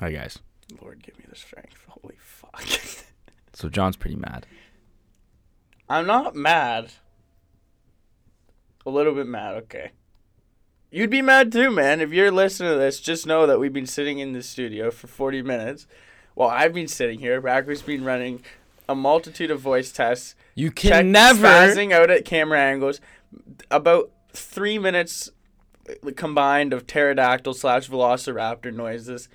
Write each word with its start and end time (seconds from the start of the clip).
Hi 0.00 0.10
guys. 0.12 0.38
Lord, 0.80 1.02
give 1.02 1.18
me 1.18 1.24
the 1.28 1.36
strength. 1.36 1.84
Holy 1.88 2.16
fuck. 2.18 2.64
So 3.52 3.68
John's 3.68 3.96
pretty 3.96 4.16
mad. 4.16 4.46
I'm 5.88 6.06
not 6.06 6.34
mad. 6.34 6.92
A 8.86 8.90
little 8.90 9.12
bit 9.12 9.26
mad, 9.26 9.56
okay. 9.64 9.90
You'd 10.90 11.10
be 11.10 11.20
mad 11.20 11.52
too, 11.52 11.70
man. 11.70 12.00
If 12.00 12.10
you're 12.12 12.30
listening 12.30 12.72
to 12.72 12.78
this, 12.78 13.00
just 13.00 13.26
know 13.26 13.46
that 13.46 13.58
we've 13.60 13.72
been 13.72 13.86
sitting 13.88 14.18
in 14.18 14.32
the 14.32 14.42
studio 14.42 14.90
for 14.90 15.08
40 15.08 15.42
minutes 15.42 15.86
while 16.34 16.48
I've 16.48 16.72
been 16.72 16.88
sitting 16.88 17.18
here. 17.18 17.38
Brackley's 17.40 17.82
been 17.82 18.02
running 18.04 18.42
a 18.88 18.94
multitude 18.94 19.50
of 19.50 19.60
voice 19.60 19.92
tests, 19.92 20.34
You 20.54 20.70
can 20.70 20.90
check- 20.90 21.06
never. 21.06 21.46
spazzing 21.46 21.92
out 21.92 22.08
at 22.10 22.24
camera 22.24 22.60
angles. 22.60 23.00
About 23.70 24.10
three 24.32 24.78
minutes 24.78 25.28
uh, 25.88 26.10
combined 26.16 26.72
of 26.72 26.86
pterodactyl 26.86 27.52
slash 27.52 27.90
velociraptor 27.90 28.72
noises. 28.72 29.28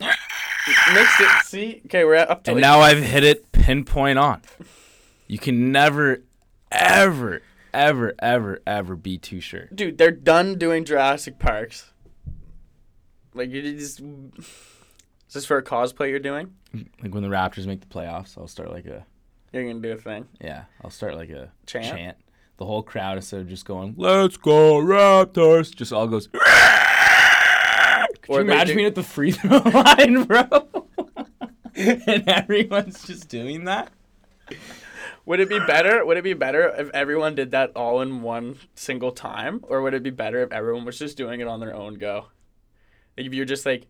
Mixed 0.00 1.20
it. 1.20 1.44
See? 1.44 1.82
Okay, 1.86 2.04
we're 2.04 2.16
up 2.16 2.44
to 2.44 2.50
And 2.52 2.60
like 2.60 2.68
now 2.68 2.80
I've 2.80 3.02
hit 3.02 3.24
it 3.24 3.50
pinpoint 3.52 4.18
on. 4.18 4.42
You 5.28 5.38
can 5.38 5.70
never, 5.72 6.22
ever, 6.70 7.42
ever, 7.74 8.14
ever, 8.18 8.60
ever 8.66 8.96
be 8.96 9.18
too 9.18 9.40
sure. 9.40 9.68
dude, 9.74 9.98
they're 9.98 10.10
done 10.10 10.56
doing 10.58 10.84
Jurassic 10.84 11.38
Parks. 11.38 11.92
Like 13.34 13.50
you 13.50 13.62
just 13.62 14.00
is 14.00 15.34
this 15.34 15.44
for 15.46 15.56
a 15.58 15.62
cosplay 15.62 16.08
you're 16.10 16.18
doing? 16.18 16.54
Like 17.02 17.12
when 17.12 17.22
the 17.22 17.28
Raptors 17.28 17.66
make 17.66 17.80
the 17.80 17.86
playoffs, 17.86 18.38
I'll 18.38 18.48
start 18.48 18.70
like 18.70 18.86
a 18.86 19.04
You're 19.52 19.64
gonna 19.64 19.80
do 19.80 19.92
a 19.92 19.96
thing. 19.96 20.26
yeah, 20.40 20.64
I'll 20.82 20.90
start 20.90 21.14
like 21.16 21.30
a 21.30 21.50
Chant? 21.66 21.86
chant. 21.86 22.16
The 22.58 22.64
whole 22.64 22.82
crowd 22.82 23.18
instead 23.18 23.40
of 23.40 23.48
just 23.48 23.66
going 23.66 23.94
"Let's 23.98 24.36
go 24.38 24.76
Raptors," 24.80 25.74
just 25.74 25.92
all 25.92 26.06
goes. 26.06 26.28
Could 28.26 28.32
Or 28.32 28.38
you 28.40 28.44
imagine 28.46 28.66
do- 28.68 28.74
being 28.76 28.86
at 28.86 28.94
the 28.94 29.02
free 29.02 29.30
throw 29.32 29.58
line, 29.58 30.24
bro? 30.24 30.68
and 31.74 32.28
everyone's 32.28 33.04
just 33.06 33.28
doing 33.28 33.64
that. 33.64 33.90
Would 35.24 35.40
it 35.40 35.48
be 35.48 35.58
better? 35.58 36.04
Would 36.04 36.16
it 36.16 36.24
be 36.24 36.34
better 36.34 36.68
if 36.78 36.88
everyone 36.94 37.34
did 37.34 37.50
that 37.50 37.72
all 37.74 38.00
in 38.00 38.22
one 38.22 38.58
single 38.76 39.10
time, 39.12 39.60
or 39.64 39.82
would 39.82 39.92
it 39.94 40.02
be 40.02 40.10
better 40.10 40.40
if 40.42 40.52
everyone 40.52 40.84
was 40.84 40.98
just 40.98 41.16
doing 41.16 41.40
it 41.40 41.48
on 41.48 41.58
their 41.60 41.74
own 41.74 41.94
go? 41.94 42.26
Like 43.16 43.26
if 43.26 43.34
you're 43.34 43.44
just 43.44 43.66
like, 43.66 43.86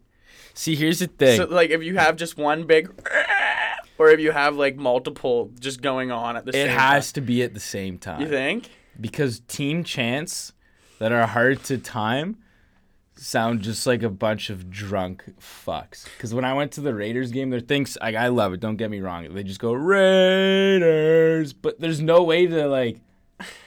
See, 0.55 0.75
here's 0.75 1.00
the 1.00 1.06
thing. 1.09 1.37
so 1.37 1.45
like 1.47 1.71
if 1.71 1.83
you 1.83 1.97
have 1.98 2.17
just 2.17 2.39
one 2.39 2.65
big, 2.65 2.91
or 3.98 4.09
if 4.09 4.21
you 4.21 4.33
have 4.33 4.56
like 4.56 4.77
multiple 4.77 5.50
just 5.61 5.83
going 5.83 6.11
on 6.11 6.37
at 6.37 6.45
the 6.47 6.50
it 6.50 6.55
same 6.55 6.67
It 6.69 6.71
has 6.71 7.12
to 7.12 7.21
be 7.21 7.43
at 7.43 7.53
the 7.53 7.61
same 7.61 7.98
time. 7.98 8.15
time. 8.15 8.23
You 8.23 8.28
think? 8.28 8.71
because 8.98 9.41
team 9.41 9.84
chants 9.84 10.55
that 10.98 11.12
are 11.12 11.27
hard 11.27 11.62
to 11.65 11.77
time 11.77 12.39
sound 13.17 13.62
just 13.62 13.86
like 13.86 14.03
a 14.03 14.09
bunch 14.11 14.50
of 14.50 14.70
drunk 14.70 15.25
fucks. 15.41 16.05
Because 16.17 16.34
when 16.34 16.45
I 16.45 16.53
went 16.55 16.72
to 16.72 16.81
the 16.81 16.95
Raiders 16.95 17.31
game, 17.33 17.50
their 17.50 17.61
things 17.61 17.97
like 18.00 18.14
I 18.14 18.28
love 18.28 18.53
it. 18.53 18.61
Don't 18.61 18.77
get 18.77 18.91
me 18.91 19.00
wrong. 19.00 19.33
They 19.33 19.42
just 19.42 19.61
go 19.61 19.72
Raiders, 19.72 21.53
but 21.53 21.81
there's 21.81 22.00
no 22.00 22.22
way 22.22 22.47
to 22.47 22.67
like 22.69 23.00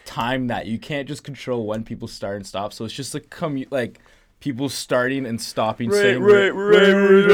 time 0.05 0.47
that. 0.47 0.67
You 0.67 0.77
can't 0.79 1.07
just 1.07 1.23
control 1.23 1.65
when 1.65 1.83
people 1.83 2.07
start 2.07 2.37
and 2.37 2.45
stop. 2.47 2.73
So 2.73 2.85
it's 2.85 2.93
just 2.93 3.13
like 3.13 3.29
come 3.29 3.63
like 3.71 3.99
people 4.39 4.69
starting 4.69 5.25
and 5.25 5.41
stopping. 5.41 5.91
saying, 5.91 6.21
Ra- 6.21 6.31
Raiders. 6.53 7.31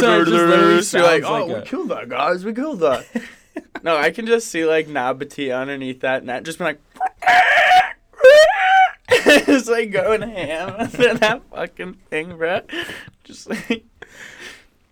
So 0.00 0.22
it 0.22 0.24
just 0.26 0.92
You're 0.94 1.02
like, 1.02 1.22
oh, 1.24 1.32
like 1.32 1.46
we 1.46 1.52
a- 1.54 1.62
killed 1.62 1.88
that, 1.90 2.08
guys. 2.08 2.44
We 2.44 2.52
killed 2.54 2.80
that. 2.80 3.04
no, 3.82 3.96
I 3.96 4.10
can 4.10 4.26
just 4.26 4.48
see 4.48 4.64
like 4.64 4.86
Nabati 4.88 5.56
underneath 5.56 6.00
that 6.00 6.24
net, 6.24 6.42
just 6.44 6.58
be 6.58 6.64
like, 6.64 6.80
it's 9.48 9.68
like 9.68 9.90
going 9.92 10.22
ham 10.22 10.70
on 10.78 10.88
that 11.18 11.42
fucking 11.50 11.94
thing, 12.10 12.36
bro. 12.36 12.60
Just 13.24 13.48
like, 13.48 13.84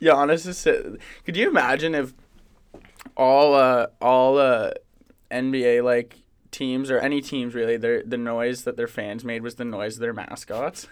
Giannis 0.01 0.47
is. 0.47 0.59
sit- 0.59 1.01
Could 1.25 1.37
you 1.37 1.49
imagine 1.49 1.95
if 1.95 2.13
all 3.17 3.55
uh 3.55 3.89
all 4.01 4.39
uh 4.39 4.71
NBA 5.31 5.83
like 5.83 6.19
teams 6.51 6.91
or 6.91 6.99
any 6.99 7.21
teams 7.21 7.55
really, 7.55 7.77
their 7.77 8.03
the 8.05 8.17
noise 8.17 8.65
that 8.65 8.77
their 8.77 8.87
fans 8.87 9.25
made 9.25 9.43
was 9.43 9.57
the 9.57 9.65
noise 9.65 9.95
of 9.97 10.01
their 10.01 10.15
mascots? 10.15 10.87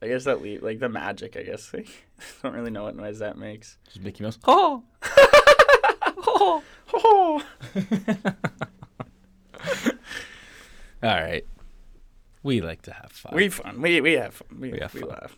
I 0.00 0.08
guess 0.08 0.24
that 0.24 0.42
le- 0.42 0.64
like 0.64 0.78
the 0.80 0.88
magic. 0.88 1.36
I 1.36 1.42
guess 1.42 1.72
I 1.74 1.84
don't 2.42 2.54
really 2.54 2.70
know 2.70 2.84
what 2.84 2.96
noise 2.96 3.18
that 3.20 3.36
makes. 3.36 3.78
Just 3.86 4.00
Mickey 4.00 4.24
Mouse. 4.24 4.38
Oh. 4.44 4.82
Oh, 6.24 6.62
oh. 6.94 7.42
All 11.02 11.10
right. 11.10 11.44
We 12.42 12.60
like 12.60 12.82
to 12.82 12.92
have 12.92 13.12
fun. 13.12 13.34
We 13.34 13.48
fun. 13.48 13.80
We 13.80 14.00
we 14.00 14.12
have 14.14 14.34
fun. 14.34 14.48
We, 14.60 14.72
We 14.72 14.78
have 14.80 14.94
we 14.94 15.00
fun. 15.00 15.10
laugh. 15.10 15.36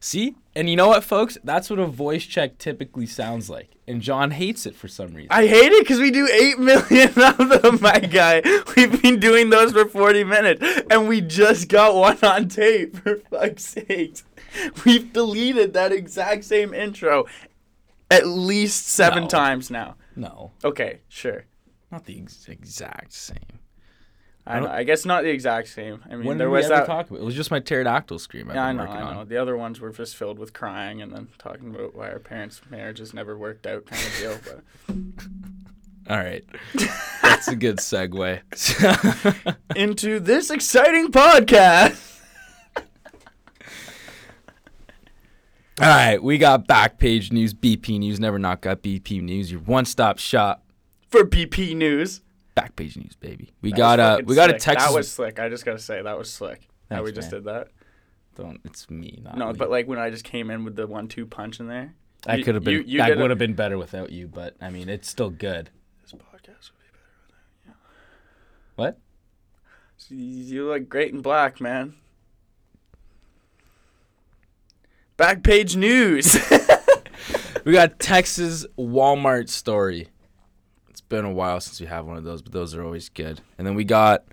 See? 0.00 0.34
And 0.56 0.68
you 0.68 0.74
know 0.74 0.88
what, 0.88 1.04
folks? 1.04 1.38
That's 1.44 1.70
what 1.70 1.78
a 1.78 1.86
voice 1.86 2.24
check 2.24 2.58
typically 2.58 3.06
sounds 3.06 3.48
like. 3.48 3.70
And 3.86 4.02
John 4.02 4.32
hates 4.32 4.66
it 4.66 4.74
for 4.74 4.88
some 4.88 5.14
reason. 5.14 5.28
I 5.30 5.46
hate 5.46 5.70
it 5.70 5.84
because 5.84 6.00
we 6.00 6.10
do 6.10 6.28
eight 6.32 6.58
million 6.58 7.12
of 7.16 7.62
them, 7.62 7.78
my 7.80 8.00
guy. 8.00 8.42
We've 8.76 9.00
been 9.00 9.20
doing 9.20 9.50
those 9.50 9.70
for 9.72 9.84
forty 9.86 10.24
minutes, 10.24 10.64
and 10.90 11.06
we 11.08 11.20
just 11.20 11.68
got 11.68 11.94
one 11.94 12.18
on 12.22 12.48
tape. 12.48 12.96
For 12.96 13.16
fuck's 13.30 13.64
sake, 13.64 14.22
we've 14.84 15.12
deleted 15.12 15.72
that 15.74 15.92
exact 15.92 16.44
same 16.44 16.74
intro 16.74 17.26
at 18.10 18.26
least 18.26 18.88
seven 18.88 19.22
No. 19.22 19.28
times 19.28 19.70
now. 19.70 19.96
no, 20.16 20.50
Okay, 20.64 20.98
sure. 21.08 21.44
not 21.90 22.04
the 22.04 22.20
ex- 22.20 22.46
exact 22.48 23.12
same. 23.14 23.38
I, 24.44 24.58
don't- 24.58 24.68
I 24.70 24.82
guess 24.82 25.04
not 25.04 25.22
the 25.22 25.30
exact 25.30 25.68
same. 25.68 26.02
I 26.10 26.16
mean, 26.16 26.26
When 26.26 26.36
there 26.38 26.50
was 26.50 26.68
that. 26.68 26.86
talk 26.86 27.08
about 27.10 27.20
it? 27.20 27.24
Was 27.24 27.34
just 27.36 27.50
my 27.52 27.60
pterodactyl 27.60 28.18
scream 28.18 28.48
I've 28.50 28.56
Yeah, 28.56 28.64
I 28.64 28.72
know, 28.72 28.82
I 28.82 28.98
know. 29.12 29.20
on. 29.20 29.28
The 29.28 29.36
other 29.36 29.56
ones 29.56 29.78
were 29.80 29.90
just 29.90 30.16
filled 30.16 30.38
with 30.38 30.52
crying 30.52 31.00
and 31.00 31.12
then 31.12 31.28
talking 31.38 31.72
about 31.74 31.94
why 31.94 32.10
our 32.10 32.18
parents' 32.18 32.60
marriages 32.68 33.14
never 33.14 33.38
worked 33.38 33.66
out, 33.68 33.86
kind 33.86 34.02
of 34.04 34.18
deal. 34.18 34.38
But 34.44 34.64
All 36.10 36.16
right. 36.18 36.44
That's 37.22 37.46
a 37.46 37.54
good 37.54 37.76
segue. 37.78 38.40
into 39.76 40.18
this 40.18 40.50
exciting 40.50 41.12
podcast. 41.12 42.08
All 45.80 45.88
right, 45.88 46.22
we 46.22 46.36
got 46.38 46.68
Backpage 46.68 47.32
News, 47.32 47.54
BP 47.54 47.98
News, 47.98 48.20
never 48.20 48.38
not 48.38 48.60
got 48.60 48.82
BP 48.82 49.22
News, 49.22 49.50
your 49.50 49.60
one-stop 49.60 50.18
shop. 50.18 50.64
For 51.08 51.24
BP 51.24 51.74
News. 51.74 52.20
Backpage 52.56 52.96
News, 52.96 53.16
baby. 53.16 53.52
We 53.62 53.70
That 53.70 53.76
got 53.76 53.98
a 53.98 54.02
uh, 54.02 54.10
fucking 54.16 54.26
we 54.26 54.34
got 54.34 54.50
a 54.50 54.52
slick. 54.52 54.62
Texas. 54.62 54.88
That 54.90 54.94
was 54.96 55.10
slick. 55.10 55.38
I 55.38 55.48
just 55.48 55.64
gotta 55.64 55.78
say 55.78 56.02
that 56.02 56.18
was 56.18 56.30
slick. 56.30 56.68
How 56.90 56.96
Thanks, 56.96 57.04
we 57.06 57.12
just 57.12 57.32
man. 57.32 57.40
did 57.42 57.44
that. 57.52 57.68
Don't, 58.34 58.60
it's 58.64 58.88
me, 58.90 59.20
not 59.22 59.36
No, 59.36 59.48
me. 59.52 59.58
but 59.58 59.70
like 59.70 59.86
when 59.88 59.98
I 59.98 60.10
just 60.10 60.24
came 60.24 60.50
in 60.50 60.64
with 60.64 60.74
the 60.76 60.86
one-two 60.86 61.26
punch 61.26 61.60
in 61.60 61.66
there. 61.68 61.94
I 62.26 62.40
could 62.42 62.54
have 62.54 62.64
been 62.64 62.74
you- 62.74 62.84
you 62.86 62.98
that 62.98 63.16
would 63.18 63.30
have 63.30 63.38
been 63.38 63.54
better 63.54 63.76
without 63.78 64.10
you. 64.12 64.28
But 64.28 64.54
I 64.60 64.70
mean, 64.70 64.88
it's 64.88 65.08
still 65.08 65.30
good. 65.30 65.70
This 66.02 66.12
podcast 66.12 66.70
would 66.70 66.78
be 66.78 66.88
better. 66.92 67.06
Without 67.66 67.66
you. 67.66 67.72
What? 68.76 68.98
You 70.08 70.68
look 70.68 70.88
great 70.88 71.12
in 71.12 71.20
black, 71.20 71.60
man. 71.60 71.94
Backpage 75.18 75.76
News. 75.76 76.36
We 77.64 77.70
got 77.74 78.00
Texas 78.00 78.66
Walmart 78.76 79.48
story. 79.48 80.08
It's 81.12 81.18
been 81.18 81.30
a 81.30 81.34
while 81.34 81.60
since 81.60 81.78
we 81.78 81.86
have 81.88 82.06
one 82.06 82.16
of 82.16 82.24
those, 82.24 82.40
but 82.40 82.52
those 82.52 82.74
are 82.74 82.82
always 82.82 83.10
good. 83.10 83.42
And 83.58 83.66
then 83.66 83.74
we 83.74 83.84
got 83.84 84.24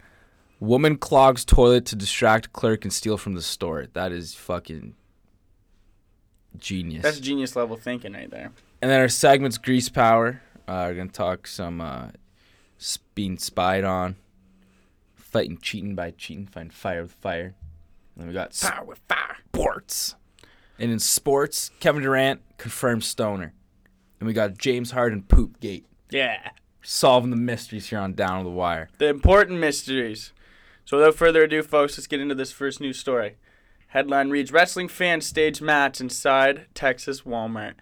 woman 0.61 0.95
clogs 0.97 1.43
toilet 1.43 1.85
to 1.87 1.95
distract 1.97 2.53
clerk 2.53 2.85
and 2.85 2.93
steal 2.93 3.17
from 3.17 3.33
the 3.33 3.41
store. 3.41 3.87
That 3.91 4.13
is 4.13 4.33
fucking 4.33 4.95
genius. 6.57 7.03
That's 7.03 7.19
genius 7.19 7.57
level 7.57 7.75
thinking 7.75 8.13
right 8.13 8.29
there. 8.31 8.51
and 8.81 8.89
then 8.89 9.01
our 9.01 9.09
segment's 9.09 9.57
grease 9.57 9.89
power. 9.89 10.41
Uh, 10.69 10.85
we're 10.87 10.95
gonna 10.95 11.09
talk 11.09 11.47
some 11.47 11.81
uh, 11.81 12.07
being 13.13 13.37
spied 13.37 13.83
on, 13.83 14.15
fighting 15.15 15.57
cheating 15.61 15.95
by 15.95 16.11
cheating, 16.11 16.45
find 16.45 16.71
fire 16.73 17.01
with 17.01 17.11
fire. 17.11 17.55
And 18.15 18.21
then 18.23 18.27
we 18.27 18.33
got 18.33 18.53
Fire 18.53 18.85
with 18.85 18.99
fire. 19.09 19.35
sports. 19.53 20.15
And 20.77 20.91
in 20.91 20.99
sports, 20.99 21.71
Kevin 21.81 22.03
Durant 22.03 22.39
confirmed 22.57 23.03
stoner. 23.03 23.53
And 24.21 24.27
we 24.27 24.33
got 24.33 24.57
James 24.57 24.91
Harden 24.91 25.23
poop 25.23 25.59
gate. 25.59 25.85
Yeah. 26.09 26.51
Solving 26.81 27.29
the 27.29 27.35
mysteries 27.35 27.89
here 27.89 27.99
on 27.99 28.13
Down 28.13 28.43
the 28.43 28.49
Wire. 28.49 28.89
The 28.97 29.09
important 29.09 29.59
mysteries. 29.59 30.31
So 30.85 30.97
without 30.97 31.15
further 31.15 31.43
ado, 31.43 31.61
folks, 31.61 31.97
let's 31.97 32.07
get 32.07 32.19
into 32.19 32.35
this 32.35 32.51
first 32.51 32.81
news 32.81 32.97
story. 32.97 33.35
Headline 33.87 34.29
reads 34.29 34.51
Wrestling 34.51 34.87
fans 34.87 35.25
stage 35.25 35.61
match 35.61 35.99
inside 35.99 36.67
Texas 36.73 37.21
Walmart. 37.21 37.73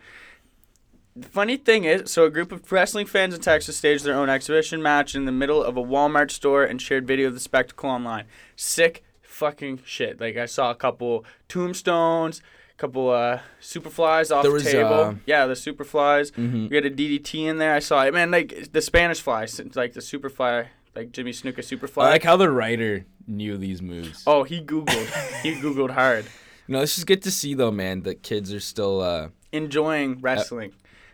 The 1.16 1.28
funny 1.28 1.58
thing 1.58 1.84
is, 1.84 2.12
so 2.12 2.26
a 2.26 2.30
group 2.30 2.52
of 2.52 2.72
wrestling 2.72 3.08
fans 3.08 3.34
in 3.34 3.42
Texas 3.42 3.78
staged 3.78 4.04
their 4.04 4.14
own 4.14 4.30
exhibition 4.30 4.84
match 4.84 5.16
in 5.16 5.26
the 5.26 5.32
middle 5.32 5.64
of 5.64 5.76
a 5.76 5.84
Walmart 5.84 6.30
store 6.30 6.64
and 6.64 6.82
shared 6.82 7.08
video 7.08 7.28
of 7.28 7.34
the 7.34 7.40
spectacle 7.40 7.90
online. 7.90 8.26
Sick 8.56 9.04
fucking 9.22 9.82
shit. 9.84 10.22
Like 10.22 10.38
I 10.38 10.46
saw 10.46 10.72
a 10.72 10.76
couple 10.76 11.26
tombstones, 11.48 12.42
couple 12.78 13.10
uh 13.10 13.40
superflies 13.62 14.36
off 14.36 14.44
There 14.44 14.52
the 14.52 14.62
table. 14.64 14.94
uh, 14.94 15.16
yeah, 15.26 15.46
the 15.48 15.56
superflies. 15.56 16.32
Mhm. 16.34 16.70
We 16.70 16.76
had 16.76 16.86
a 16.86 16.92
DDT 16.92 17.46
in 17.48 17.58
there. 17.58 17.74
I 17.74 17.80
saw 17.80 18.04
it. 18.06 18.14
Man, 18.14 18.30
like 18.32 18.72
the 18.72 18.82
Spanish 18.82 19.20
fly, 19.20 19.48
like 19.76 19.94
the 19.94 20.00
superfly, 20.02 20.68
like 20.96 21.12
Jimmy 21.12 21.32
Snuka 21.32 21.60
superfly. 21.60 22.04
I 22.04 22.10
like 22.12 22.24
how 22.24 22.38
the 22.38 22.50
writer 22.52 23.06
knew 23.28 23.58
these 23.58 23.82
moves. 23.82 24.24
oh, 24.28 24.44
he 24.44 24.62
googled. 24.62 25.42
he 25.42 25.56
googled 25.56 25.92
hard. 25.92 26.26
No, 26.70 26.82
this 26.82 26.98
is 26.98 27.06
good 27.06 27.22
to 27.22 27.32
see 27.32 27.54
though, 27.54 27.72
man. 27.72 28.02
That 28.04 28.24
kids 28.24 28.54
are 28.54 28.60
still. 28.60 29.00
uh 29.00 29.30
enjoying 29.54 30.20
wrestling. 30.20 30.74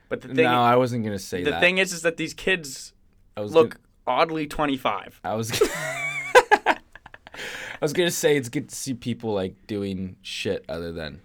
But 0.10 0.22
the 0.22 0.30
thing 0.30 0.46
No, 0.46 0.62
I 0.64 0.76
wasn't 0.78 1.04
gonna 1.06 1.20
say 1.20 1.44
the 1.44 1.52
that. 1.52 1.62
thing 1.62 1.78
is 1.78 1.94
is 1.94 2.02
that 2.02 2.18
these 2.18 2.34
kids 2.34 2.94
I 3.38 3.42
was 3.42 3.54
look 3.54 3.78
Gonna, 4.06 4.20
oddly 4.22 4.48
25. 4.48 5.22
I 5.24 5.36
was. 5.36 5.52
I 6.66 6.78
was 7.82 7.94
gonna 7.94 8.12
say 8.12 8.38
it's 8.38 8.50
good 8.50 8.70
to 8.70 8.76
see 8.76 8.94
people 8.94 9.34
like 9.34 9.56
doing 9.68 10.16
shit 10.22 10.64
other 10.70 10.92
than, 10.92 11.22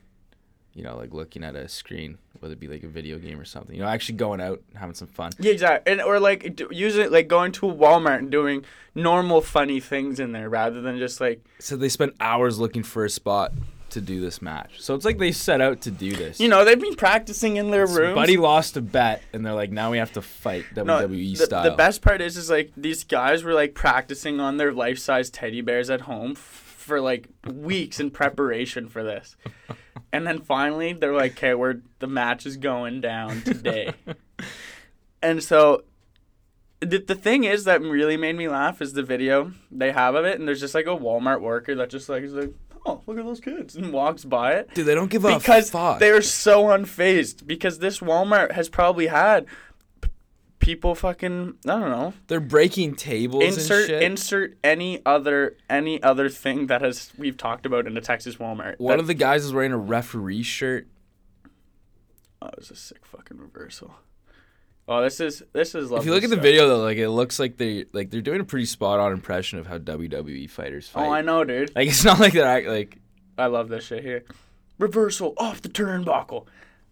you 0.79 0.85
know, 0.85 0.97
like 0.97 1.13
looking 1.13 1.43
at 1.43 1.57
a 1.57 1.69
screen, 1.69 2.19
whether 2.39 2.53
it 2.55 2.61
be 2.61 2.69
like 2.69 2.85
a 2.85 2.89
video 2.89 3.19
game 3.19 3.41
or 3.41 3.45
something. 3.45 3.75
You 3.75 3.83
know, 3.83 3.89
actually 3.89 4.15
going 4.17 4.41
out 4.41 4.63
and 4.71 4.79
having 4.79 4.95
some 4.95 5.09
fun. 5.09 5.33
Yeah, 5.41 5.51
exactly. 5.51 5.91
And 5.93 6.01
or 6.01 6.21
like 6.21 6.55
d- 6.55 6.67
using 6.71 7.11
like 7.11 7.27
going 7.27 7.51
to 7.53 7.67
Walmart 7.67 8.19
and 8.19 8.31
doing 8.31 8.65
normal 8.95 9.41
funny 9.41 9.81
things 9.81 10.21
in 10.21 10.31
there 10.33 10.49
rather 10.49 10.81
than 10.81 10.97
just 10.99 11.21
like 11.21 11.45
So 11.59 11.77
they 11.77 11.89
spent 11.89 12.15
hours 12.21 12.59
looking 12.61 12.85
for 12.85 13.05
a 13.05 13.11
spot 13.11 13.53
to 13.91 14.01
do 14.01 14.21
this 14.21 14.41
match. 14.41 14.81
So 14.81 14.95
it's 14.95 15.05
like 15.05 15.19
they 15.19 15.33
set 15.33 15.61
out 15.61 15.81
to 15.81 15.91
do 15.91 16.15
this. 16.15 16.39
you 16.39 16.49
know 16.49 16.65
they've 16.65 16.79
been 16.81 16.95
practicing 16.95 17.57
in 17.57 17.71
their 17.73 17.87
So 17.89 17.99
rooms. 18.01 18.15
Buddy 18.15 18.37
lost 18.37 18.77
a 18.77 18.83
bet, 18.83 19.23
and 19.33 19.45
they're 19.45 19.55
like, 19.55 19.73
now 19.73 19.91
we 19.91 19.99
have 19.99 20.13
to 20.13 20.23
fight 20.23 20.65
WWE 20.75 20.85
No, 20.85 21.07
the, 21.09 21.35
style. 21.37 21.65
the 21.65 21.77
best 21.77 22.03
part 22.03 22.21
is 22.21 22.37
is 22.37 22.51
like 22.51 22.71
these 22.77 23.03
guys 23.03 23.43
were 23.43 23.55
like 23.55 23.75
practicing 23.75 24.39
on 24.41 24.59
their 24.59 24.73
life 24.73 24.99
size 24.99 25.29
teddy 25.31 25.61
bears 25.63 25.91
at 25.91 26.03
home 26.03 26.33
f- 26.33 26.75
for 26.77 27.01
like 27.01 27.29
weeks 27.51 27.99
in 27.99 28.11
preparation 28.11 28.89
for 28.89 29.03
this. 29.03 29.37
And 30.13 30.27
then 30.27 30.41
finally 30.41 30.93
they're 30.93 31.15
like, 31.15 31.33
okay, 31.33 31.55
we're 31.55 31.81
the 31.99 32.07
match 32.07 32.47
is 32.47 32.57
going 32.57 33.01
down 33.01 33.43
today. 33.43 33.93
and 35.23 35.43
so 35.43 35.85
the, 36.81 36.99
the 36.99 37.15
thing 37.15 37.45
is 37.45 37.65
that 37.65 37.81
really 37.83 38.17
made 38.17 38.37
me 38.37 38.49
laugh 38.49 38.81
is 38.81 38.93
the 38.93 39.03
video 39.03 39.53
they 39.71 39.91
have 39.93 40.15
of 40.15 40.25
it 40.25 40.39
and 40.39 40.47
there's 40.47 40.61
just 40.61 40.75
like 40.75 40.87
a 40.87 40.91
Walmart 40.91 41.41
worker 41.41 41.75
that 41.75 41.91
just 41.91 42.09
like 42.09 42.23
is 42.23 42.35
like, 42.35 42.53
Oh, 42.87 43.03
look 43.07 43.19
at 43.19 43.25
those 43.25 43.41
kids 43.41 43.75
and 43.77 43.93
walks 43.93 44.25
by 44.25 44.53
it 44.53 44.73
Dude, 44.75 44.87
they 44.87 44.95
don't 44.95 45.11
give 45.11 45.25
a 45.25 45.37
because 45.37 45.71
fuck. 45.71 45.99
they're 45.99 46.23
so 46.23 46.67
unfazed 46.67 47.47
because 47.47 47.81
this 47.81 47.99
Walmart 47.99 48.53
has 48.53 48.69
probably 48.69 49.09
had 49.09 49.47
people 50.69 50.95
fucking 50.95 51.55
I 51.67 51.79
don't 51.79 51.89
know 51.89 52.13
They're 52.27 52.41
breaking 52.41 52.97
tables 52.97 53.43
and 53.43 53.55
insert 53.55 53.87
shit. 53.87 54.03
insert 54.03 54.59
any 54.63 55.01
other 55.07 55.57
any 55.71 56.03
other 56.03 56.29
thing 56.29 56.67
that 56.67 56.83
has 56.83 57.11
we've 57.17 57.39
talked 57.39 57.65
about 57.65 57.87
in 57.87 57.97
a 57.97 58.03
Texas 58.03 58.37
Walmart. 58.37 58.79
One 58.79 58.93
That- 58.93 59.01
of 59.01 59.07
the 59.07 59.15
guys 59.15 59.47
is 59.47 59.55
wearing 59.55 59.73
a 59.73 59.79
referee 59.79 60.43
shirt. 60.43 60.87
oh, 62.43 62.49
it 62.49 62.59
was 62.59 62.71
a 62.71 62.77
sick 62.77 63.07
fucking 63.07 63.39
reversal. 63.39 63.95
Oh, 64.87 65.03
this 65.03 65.21
is 65.21 65.43
this 65.55 65.75
is. 65.75 65.91
If 65.91 66.05
you 66.05 66.13
look 66.13 66.25
at 66.25 66.29
the 66.29 66.37
video 66.37 66.69
though, 66.69 66.83
like 66.83 66.99
it 66.99 67.09
looks 67.09 67.39
like 67.39 67.57
they 67.57 67.87
like 67.95 68.11
they're 68.11 68.21
doing 68.21 68.41
a 68.41 68.45
pretty 68.45 68.67
spot 68.67 69.01
on 69.01 69.13
impression 69.13 69.59
of 69.59 69.67
how 69.67 69.79
WWE 69.79 70.51
fighters 70.51 70.91
oh, 70.95 70.99
fight. 70.99 71.07
Oh, 71.07 71.13
I 71.13 71.23
know, 71.23 71.45
dude. 71.45 71.75
Like 71.75 71.89
it's 71.89 72.05
not 72.05 72.21
like 72.21 72.35
they're 72.35 72.45
act, 72.45 72.67
like 72.67 72.99
I 73.39 73.47
love 73.47 73.71
this 73.71 73.87
shit 73.87 74.05
here. 74.05 74.25
Reversal 74.79 75.33
off 75.39 75.63
the 75.63 75.71
turnbuckle. 75.71 76.47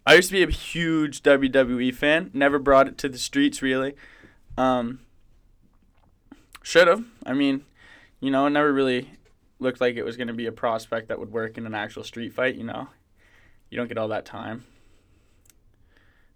I 0.07 0.13
used 0.13 0.29
to 0.29 0.35
be 0.35 0.43
a 0.43 0.49
huge 0.49 1.21
WWE 1.21 1.93
fan. 1.93 2.31
Never 2.33 2.59
brought 2.59 2.87
it 2.87 2.97
to 2.99 3.09
the 3.09 3.17
streets 3.17 3.61
really. 3.61 3.93
Um, 4.57 5.01
should 6.63 6.87
have. 6.87 7.03
I 7.25 7.33
mean, 7.33 7.65
you 8.21 8.31
know, 8.31 8.45
it 8.45 8.51
never 8.51 8.71
really 8.71 9.11
looked 9.59 9.81
like 9.81 9.97
it 9.97 10.05
was 10.05 10.15
going 10.15 10.29
to 10.29 10.33
be 10.33 10.45
a 10.45 10.51
prospect 10.53 11.09
that 11.09 11.19
would 11.19 11.33
work 11.33 11.57
in 11.57 11.65
an 11.65 11.75
actual 11.75 12.05
street 12.05 12.33
fight. 12.33 12.55
You 12.55 12.63
know, 12.63 12.87
you 13.69 13.75
don't 13.75 13.89
get 13.89 13.97
all 13.97 14.07
that 14.07 14.23
time. 14.23 14.63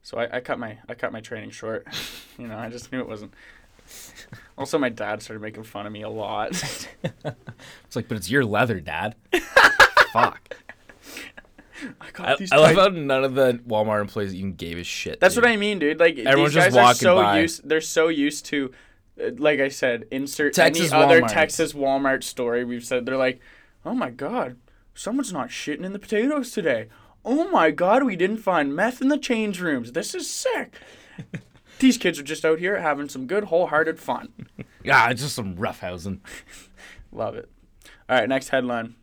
So 0.04 0.18
I, 0.18 0.38
I 0.38 0.40
cut 0.42 0.60
my 0.60 0.80
I 0.90 0.94
cut 0.94 1.14
my 1.14 1.22
training 1.22 1.52
short. 1.52 1.88
You 2.38 2.48
know, 2.48 2.58
I 2.58 2.70
just 2.70 2.92
knew 2.92 3.00
it 3.00 3.08
wasn't. 3.08 3.34
Also, 4.58 4.78
my 4.78 4.90
dad 4.90 5.22
started 5.22 5.42
making 5.42 5.64
fun 5.64 5.86
of 5.86 5.92
me 5.92 6.02
a 6.02 6.10
lot. 6.10 6.52
it's 7.04 7.96
like, 7.96 8.08
but 8.08 8.18
it's 8.18 8.30
your 8.30 8.46
leather, 8.46 8.80
Dad. 8.80 9.16
Fuck. 10.14 10.51
I 12.26 12.38
I, 12.52 12.58
love 12.58 12.76
how 12.76 12.88
none 12.88 13.24
of 13.24 13.36
the 13.36 13.54
Walmart 13.68 14.02
employees 14.02 14.34
even 14.34 14.54
gave 14.54 14.78
a 14.78 14.84
shit. 14.84 15.20
That's 15.20 15.36
dude. 15.36 15.44
what 15.44 15.52
I 15.52 15.58
mean, 15.58 15.80
dude. 15.80 16.00
Like 16.00 16.18
Everyone's 16.18 16.54
these 16.54 16.64
just 16.64 16.76
guys 16.76 16.98
are 16.98 17.00
so 17.00 17.16
by. 17.16 17.40
used. 17.42 17.68
They're 17.68 17.82
so 17.82 18.08
used 18.08 18.46
to, 18.48 18.72
uh, 19.22 19.32
like 19.38 19.60
I 19.60 19.70
said, 19.70 20.06
insert 20.12 20.54
Texas 20.54 20.92
any 20.92 21.04
other. 21.04 21.22
Texas 21.22 21.74
Walmart 21.74 22.24
story. 22.24 22.64
We've 22.64 22.86
said 22.86 23.06
they're 23.06 23.18
like, 23.18 23.40
oh 23.86 23.94
my 23.94 24.10
god, 24.10 24.58
someone's 24.94 25.34
not 25.34 25.50
shitting 25.50 25.84
in 25.84 25.94
the 25.94 26.00
potatoes 26.00 26.52
today. 26.52 26.88
Oh 27.24 27.50
my 27.50 27.72
god, 27.72 28.04
we 28.04 28.16
didn't 28.16 28.38
find 28.38 28.76
meth 28.76 29.02
in 29.02 29.10
the 29.10 29.18
change 29.18 29.62
rooms. 29.62 29.92
This 29.92 30.16
is 30.16 30.30
sick. 30.30 30.76
These 31.80 31.98
kids 31.98 32.20
are 32.20 32.24
just 32.24 32.46
out 32.46 32.60
here 32.60 32.80
having 32.80 33.10
some 33.10 33.26
good 33.26 33.46
wholehearted 33.46 34.00
fun. 34.00 34.34
Yeah, 34.84 35.12
it's 35.12 35.22
just 35.22 35.36
some 35.36 35.58
roughhousing. 35.58 36.22
Love 37.12 37.36
it. 37.36 37.48
All 38.10 38.18
right, 38.18 38.28
next 38.28 38.50
headline. 38.50 38.96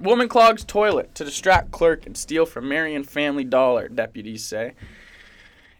Woman 0.00 0.28
clogs 0.28 0.64
toilet 0.64 1.14
to 1.14 1.24
distract 1.24 1.70
clerk 1.70 2.06
and 2.06 2.16
steal 2.16 2.46
from 2.46 2.68
Marion 2.68 3.04
Family 3.04 3.44
Dollar, 3.44 3.88
deputies 3.88 4.44
say. 4.44 4.72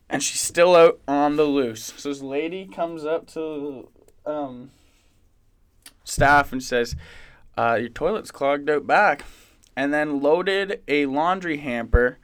And 0.09 0.23
she's 0.23 0.41
still 0.41 0.75
out 0.75 1.01
on 1.07 1.37
the 1.37 1.45
loose. 1.45 1.95
So 1.97 2.09
this 2.09 2.21
lady 2.21 2.67
comes 2.67 3.05
up 3.05 3.27
to 3.29 3.89
um, 4.27 4.73
staff 6.05 6.53
and 6.53 6.63
says, 6.63 6.97
uh, 7.57 7.79
Your 7.81 7.89
toilet's 7.89 8.31
clogged 8.31 8.69
out 8.69 8.87
back. 8.87 9.25
And 9.77 9.95
then 9.95 10.21
loaded 10.21 10.83
a 10.89 11.07
laundry 11.07 11.59
hamper 11.59 12.19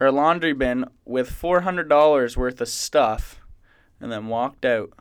or 0.00 0.10
laundry 0.12 0.52
bin 0.52 0.86
with 1.04 1.30
$400 1.30 2.36
worth 2.36 2.60
of 2.60 2.68
stuff 2.68 3.40
and 4.00 4.12
then 4.12 4.28
walked 4.28 4.64
out. 4.64 4.92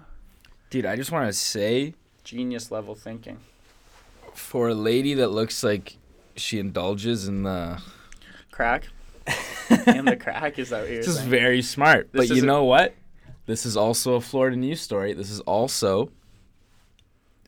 Dude, 0.70 0.86
I 0.86 0.96
just 0.96 1.12
want 1.12 1.28
to 1.28 1.34
say 1.34 1.94
Genius 2.24 2.72
level 2.72 2.96
thinking. 2.96 3.40
for 4.34 4.70
a 4.70 4.74
lady 4.74 5.14
that 5.14 5.30
looks 5.30 5.64
like 5.64 5.98
she 6.38 6.60
indulges 6.60 7.28
in 7.28 7.44
the 7.44 7.82
Crack? 8.52 8.88
in 9.88 10.06
the 10.06 10.16
crack 10.16 10.58
is 10.58 10.70
that 10.70 10.82
what 10.82 10.90
you're 10.90 11.00
This 11.00 11.08
is 11.08 11.18
saying? 11.18 11.30
very 11.30 11.62
smart. 11.62 12.12
This 12.14 12.30
but 12.30 12.36
you 12.38 12.44
know 12.44 12.64
what? 12.64 12.96
This 13.46 13.66
is 13.66 13.76
also 13.76 14.14
a 14.16 14.22
Florida 14.22 14.56
news 14.56 14.82
story. 14.82 15.14
This 15.14 15.30
is 15.30 15.42
also 15.42 16.12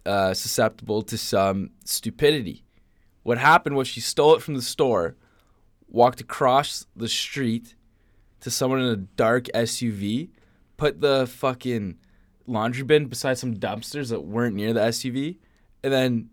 uh, 0.05 0.33
susceptible 0.33 1.01
to 1.03 1.17
some 1.17 1.71
stupidity. 1.85 2.63
What 3.23 3.37
happened 3.37 3.75
was 3.75 3.87
she 3.87 4.01
stole 4.01 4.35
it 4.35 4.41
from 4.41 4.55
the 4.55 4.61
store, 4.61 5.15
walked 5.87 6.19
across 6.21 6.85
the 6.95 7.07
street 7.09 7.75
to 8.41 8.51
someone 8.51 8.79
in 8.79 8.87
a 8.87 8.95
dark 8.95 9.45
SUV, 9.53 10.29
put 10.77 11.01
the 11.01 11.27
fucking 11.27 11.97
laundry 12.47 12.83
bin 12.83 13.05
beside 13.05 13.37
some 13.37 13.55
dumpsters 13.55 14.09
that 14.09 14.21
weren't 14.21 14.55
near 14.55 14.73
the 14.73 14.79
SUV, 14.81 15.37
and 15.83 15.93
then 15.93 16.29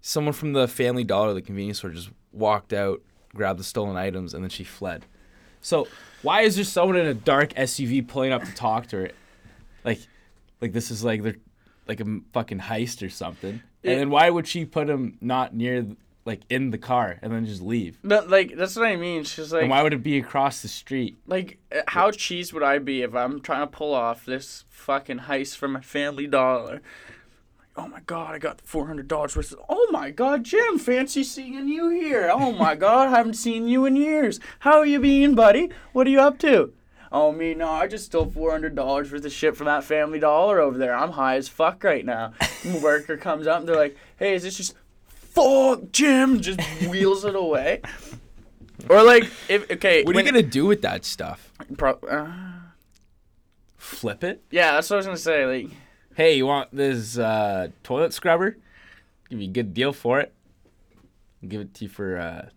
someone 0.00 0.32
from 0.32 0.52
the 0.52 0.68
Family 0.68 1.04
Dollar, 1.04 1.34
the 1.34 1.42
convenience 1.42 1.78
store, 1.78 1.90
just 1.90 2.10
walked 2.32 2.72
out, 2.72 3.02
grabbed 3.34 3.58
the 3.58 3.64
stolen 3.64 3.96
items, 3.96 4.34
and 4.34 4.42
then 4.42 4.50
she 4.50 4.64
fled. 4.64 5.06
So 5.60 5.88
why 6.22 6.42
is 6.42 6.56
there 6.56 6.64
someone 6.64 6.96
in 6.96 7.06
a 7.06 7.14
dark 7.14 7.52
SUV 7.54 8.06
pulling 8.06 8.32
up 8.32 8.44
to 8.44 8.54
talk 8.54 8.86
to 8.88 8.96
her? 8.96 9.10
Like, 9.84 10.00
like 10.60 10.72
this 10.72 10.90
is 10.90 11.04
like 11.04 11.22
they're 11.22 11.36
like 11.86 12.00
a 12.00 12.20
fucking 12.32 12.60
heist 12.60 13.04
or 13.04 13.10
something. 13.10 13.62
Yeah. 13.82 13.92
And 13.92 14.00
then 14.00 14.10
why 14.10 14.30
would 14.30 14.46
she 14.46 14.64
put 14.64 14.88
him 14.88 15.18
not 15.20 15.54
near, 15.54 15.86
like 16.24 16.40
in 16.50 16.70
the 16.70 16.78
car, 16.78 17.18
and 17.22 17.32
then 17.32 17.46
just 17.46 17.62
leave? 17.62 17.98
But 18.04 18.28
like 18.30 18.56
that's 18.56 18.76
what 18.76 18.86
I 18.86 18.96
mean. 18.96 19.24
She's 19.24 19.52
like, 19.52 19.62
and 19.62 19.70
why 19.70 19.82
would 19.82 19.92
it 19.92 20.02
be 20.02 20.18
across 20.18 20.62
the 20.62 20.68
street? 20.68 21.16
like 21.26 21.58
uh, 21.74 21.80
how 21.88 22.10
cheese 22.10 22.52
would 22.52 22.62
I 22.62 22.78
be 22.78 23.02
if 23.02 23.14
I'm 23.14 23.40
trying 23.40 23.62
to 23.62 23.66
pull 23.66 23.94
off 23.94 24.24
this 24.24 24.64
fucking 24.68 25.20
heist 25.20 25.56
from 25.56 25.76
a 25.76 25.82
Family 25.82 26.26
Dollar? 26.26 26.80
Oh 27.76 27.86
my 27.86 28.00
god, 28.00 28.34
I 28.34 28.38
got 28.38 28.60
four 28.62 28.86
hundred 28.86 29.08
dollars 29.08 29.36
worth. 29.36 29.52
Of, 29.52 29.60
oh 29.68 29.88
my 29.90 30.10
god, 30.10 30.44
Jim, 30.44 30.78
fancy 30.78 31.22
seeing 31.24 31.68
you 31.68 31.88
here. 31.88 32.30
Oh 32.32 32.52
my 32.52 32.74
god, 32.76 33.08
I 33.08 33.16
haven't 33.16 33.34
seen 33.34 33.68
you 33.68 33.86
in 33.86 33.96
years. 33.96 34.40
How 34.60 34.78
are 34.78 34.86
you 34.86 34.98
being, 35.00 35.34
buddy? 35.34 35.70
What 35.92 36.06
are 36.06 36.10
you 36.10 36.20
up 36.20 36.38
to? 36.40 36.72
Oh 37.12 37.32
me, 37.32 37.54
no, 37.54 37.68
I 37.68 37.86
just 37.86 38.06
stole 38.06 38.26
four 38.26 38.50
hundred 38.50 38.74
dollars 38.74 39.10
worth 39.12 39.24
of 39.24 39.32
shit 39.32 39.56
from 39.56 39.66
that 39.66 39.84
Family 39.84 40.18
Dollar 40.18 40.60
over 40.60 40.78
there. 40.78 40.94
I'm 40.94 41.12
high 41.12 41.36
as 41.36 41.48
fuck 41.48 41.82
right 41.84 42.04
now. 42.04 42.34
Worker 42.82 43.16
comes 43.16 43.46
up 43.46 43.60
and 43.60 43.68
they're 43.68 43.76
like, 43.76 43.96
"Hey, 44.16 44.34
is 44.34 44.42
this 44.42 44.56
just 44.56 44.74
fuck 45.08 45.90
Jim?" 45.92 46.40
Just 46.40 46.60
wheels 46.88 47.24
it 47.24 47.34
away. 47.36 47.80
Or 48.88 49.02
like, 49.02 49.24
if 49.48 49.70
okay, 49.70 50.02
What 50.04 50.16
are 50.16 50.20
you 50.20 50.24
gonna 50.24 50.42
do 50.42 50.66
with 50.66 50.82
that 50.82 51.04
stuff? 51.04 51.52
Pro- 51.76 51.98
uh, 52.08 52.30
Flip 53.76 54.22
it? 54.24 54.42
yeah, 54.50 54.72
that's 54.72 54.90
what 54.90 54.96
I 54.96 54.98
was 54.98 55.06
gonna 55.06 55.18
say. 55.18 55.46
Like, 55.46 55.70
Hey, 56.20 56.36
you 56.36 56.44
want 56.44 56.68
this 56.70 57.16
uh, 57.16 57.68
toilet 57.82 58.12
scrubber? 58.12 58.58
Give 59.30 59.40
you 59.40 59.48
a 59.48 59.50
good 59.50 59.72
deal 59.72 59.94
for 59.94 60.20
it. 60.20 60.34
I'll 61.42 61.48
give 61.48 61.62
it 61.62 61.72
to 61.72 61.86
you 61.86 61.88
for 61.88 62.18
uh, 62.18 62.50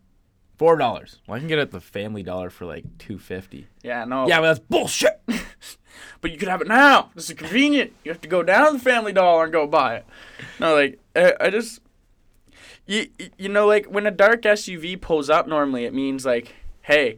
four 0.58 0.76
dollars. 0.76 1.22
Well, 1.26 1.38
I 1.38 1.40
can 1.40 1.48
get 1.48 1.60
it 1.60 1.62
at 1.62 1.72
the 1.72 1.80
Family 1.80 2.24
Dollar 2.24 2.50
for 2.50 2.66
like 2.66 2.84
two 2.98 3.18
fifty. 3.18 3.68
yeah, 3.82 4.04
no. 4.04 4.28
Yeah, 4.28 4.42
but 4.42 4.48
that's 4.48 4.60
bullshit. 4.60 5.22
but 6.20 6.32
you 6.32 6.38
could 6.38 6.50
have 6.50 6.60
it 6.60 6.68
now. 6.68 7.12
This 7.16 7.30
is 7.30 7.38
convenient. 7.38 7.94
You 8.04 8.12
have 8.12 8.20
to 8.20 8.28
go 8.28 8.44
down 8.44 8.66
to 8.66 8.74
the 8.74 8.84
Family 8.84 9.14
Dollar 9.14 9.46
and 9.46 9.54
go 9.54 9.66
buy 9.66 9.96
it. 9.96 10.06
No, 10.60 10.76
like, 10.76 11.00
I, 11.16 11.34
I 11.40 11.50
just, 11.50 11.80
you, 12.86 13.08
you 13.38 13.48
know, 13.48 13.66
like 13.66 13.86
when 13.86 14.06
a 14.06 14.12
dark 14.12 14.42
SUV 14.42 15.00
pulls 15.00 15.30
up, 15.30 15.48
normally 15.48 15.86
it 15.86 15.94
means 15.94 16.26
like, 16.26 16.54
hey, 16.82 17.16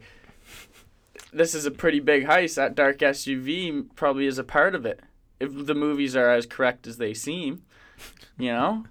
this 1.32 1.56
is 1.56 1.66
a 1.66 1.72
pretty 1.72 1.98
big 1.98 2.24
heist. 2.26 2.54
That 2.54 2.76
dark 2.76 2.98
SUV 2.98 3.86
probably 3.96 4.26
is 4.26 4.38
a 4.38 4.44
part 4.44 4.76
of 4.76 4.86
it. 4.86 5.00
If 5.38 5.66
the 5.66 5.74
movies 5.74 6.16
are 6.16 6.30
as 6.30 6.46
correct 6.46 6.86
as 6.86 6.96
they 6.96 7.14
seem, 7.14 7.62
you 8.38 8.52
know. 8.52 8.84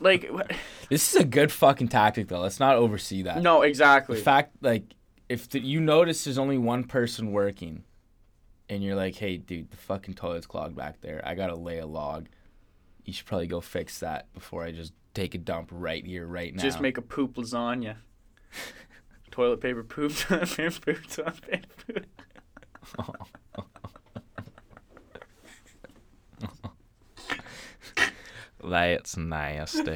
like 0.00 0.30
This 0.88 1.14
is 1.14 1.20
a 1.20 1.24
good 1.24 1.50
fucking 1.50 1.88
tactic 1.88 2.28
though. 2.28 2.40
Let's 2.40 2.60
not 2.60 2.76
oversee 2.76 3.22
that. 3.22 3.42
no, 3.42 3.62
exactly. 3.62 4.16
The 4.18 4.22
fact 4.22 4.56
like 4.60 4.84
if 5.28 5.48
the, 5.48 5.60
you 5.60 5.80
notice 5.80 6.24
there's 6.24 6.38
only 6.38 6.58
one 6.58 6.84
person 6.84 7.32
working, 7.32 7.84
and 8.68 8.82
you're 8.82 8.94
like, 8.94 9.16
hey, 9.16 9.36
dude, 9.38 9.70
the 9.70 9.76
fucking 9.76 10.14
toilet's 10.14 10.46
clogged 10.46 10.76
back 10.76 11.00
there. 11.00 11.22
I 11.24 11.34
gotta 11.34 11.56
lay 11.56 11.78
a 11.78 11.86
log. 11.86 12.28
You 13.04 13.12
should 13.12 13.26
probably 13.26 13.46
go 13.46 13.60
fix 13.60 14.00
that 14.00 14.32
before 14.32 14.64
I 14.64 14.72
just 14.72 14.92
take 15.14 15.34
a 15.34 15.38
dump 15.38 15.68
right 15.72 16.04
here, 16.04 16.26
right 16.26 16.54
now. 16.54 16.62
Just 16.62 16.80
make 16.80 16.96
a 16.98 17.02
poop 17.02 17.34
lasagna. 17.34 17.96
Toilet 19.30 19.60
paper 19.60 19.82
poop, 19.82 20.14
toilet 20.16 20.48
paper 20.48 20.80
poop, 20.80 21.06
toilet 21.08 21.42
paper 21.42 21.66
poop. 21.86 22.06
Oh. 22.98 23.14
That's 28.64 29.16
nasty. 29.16 29.94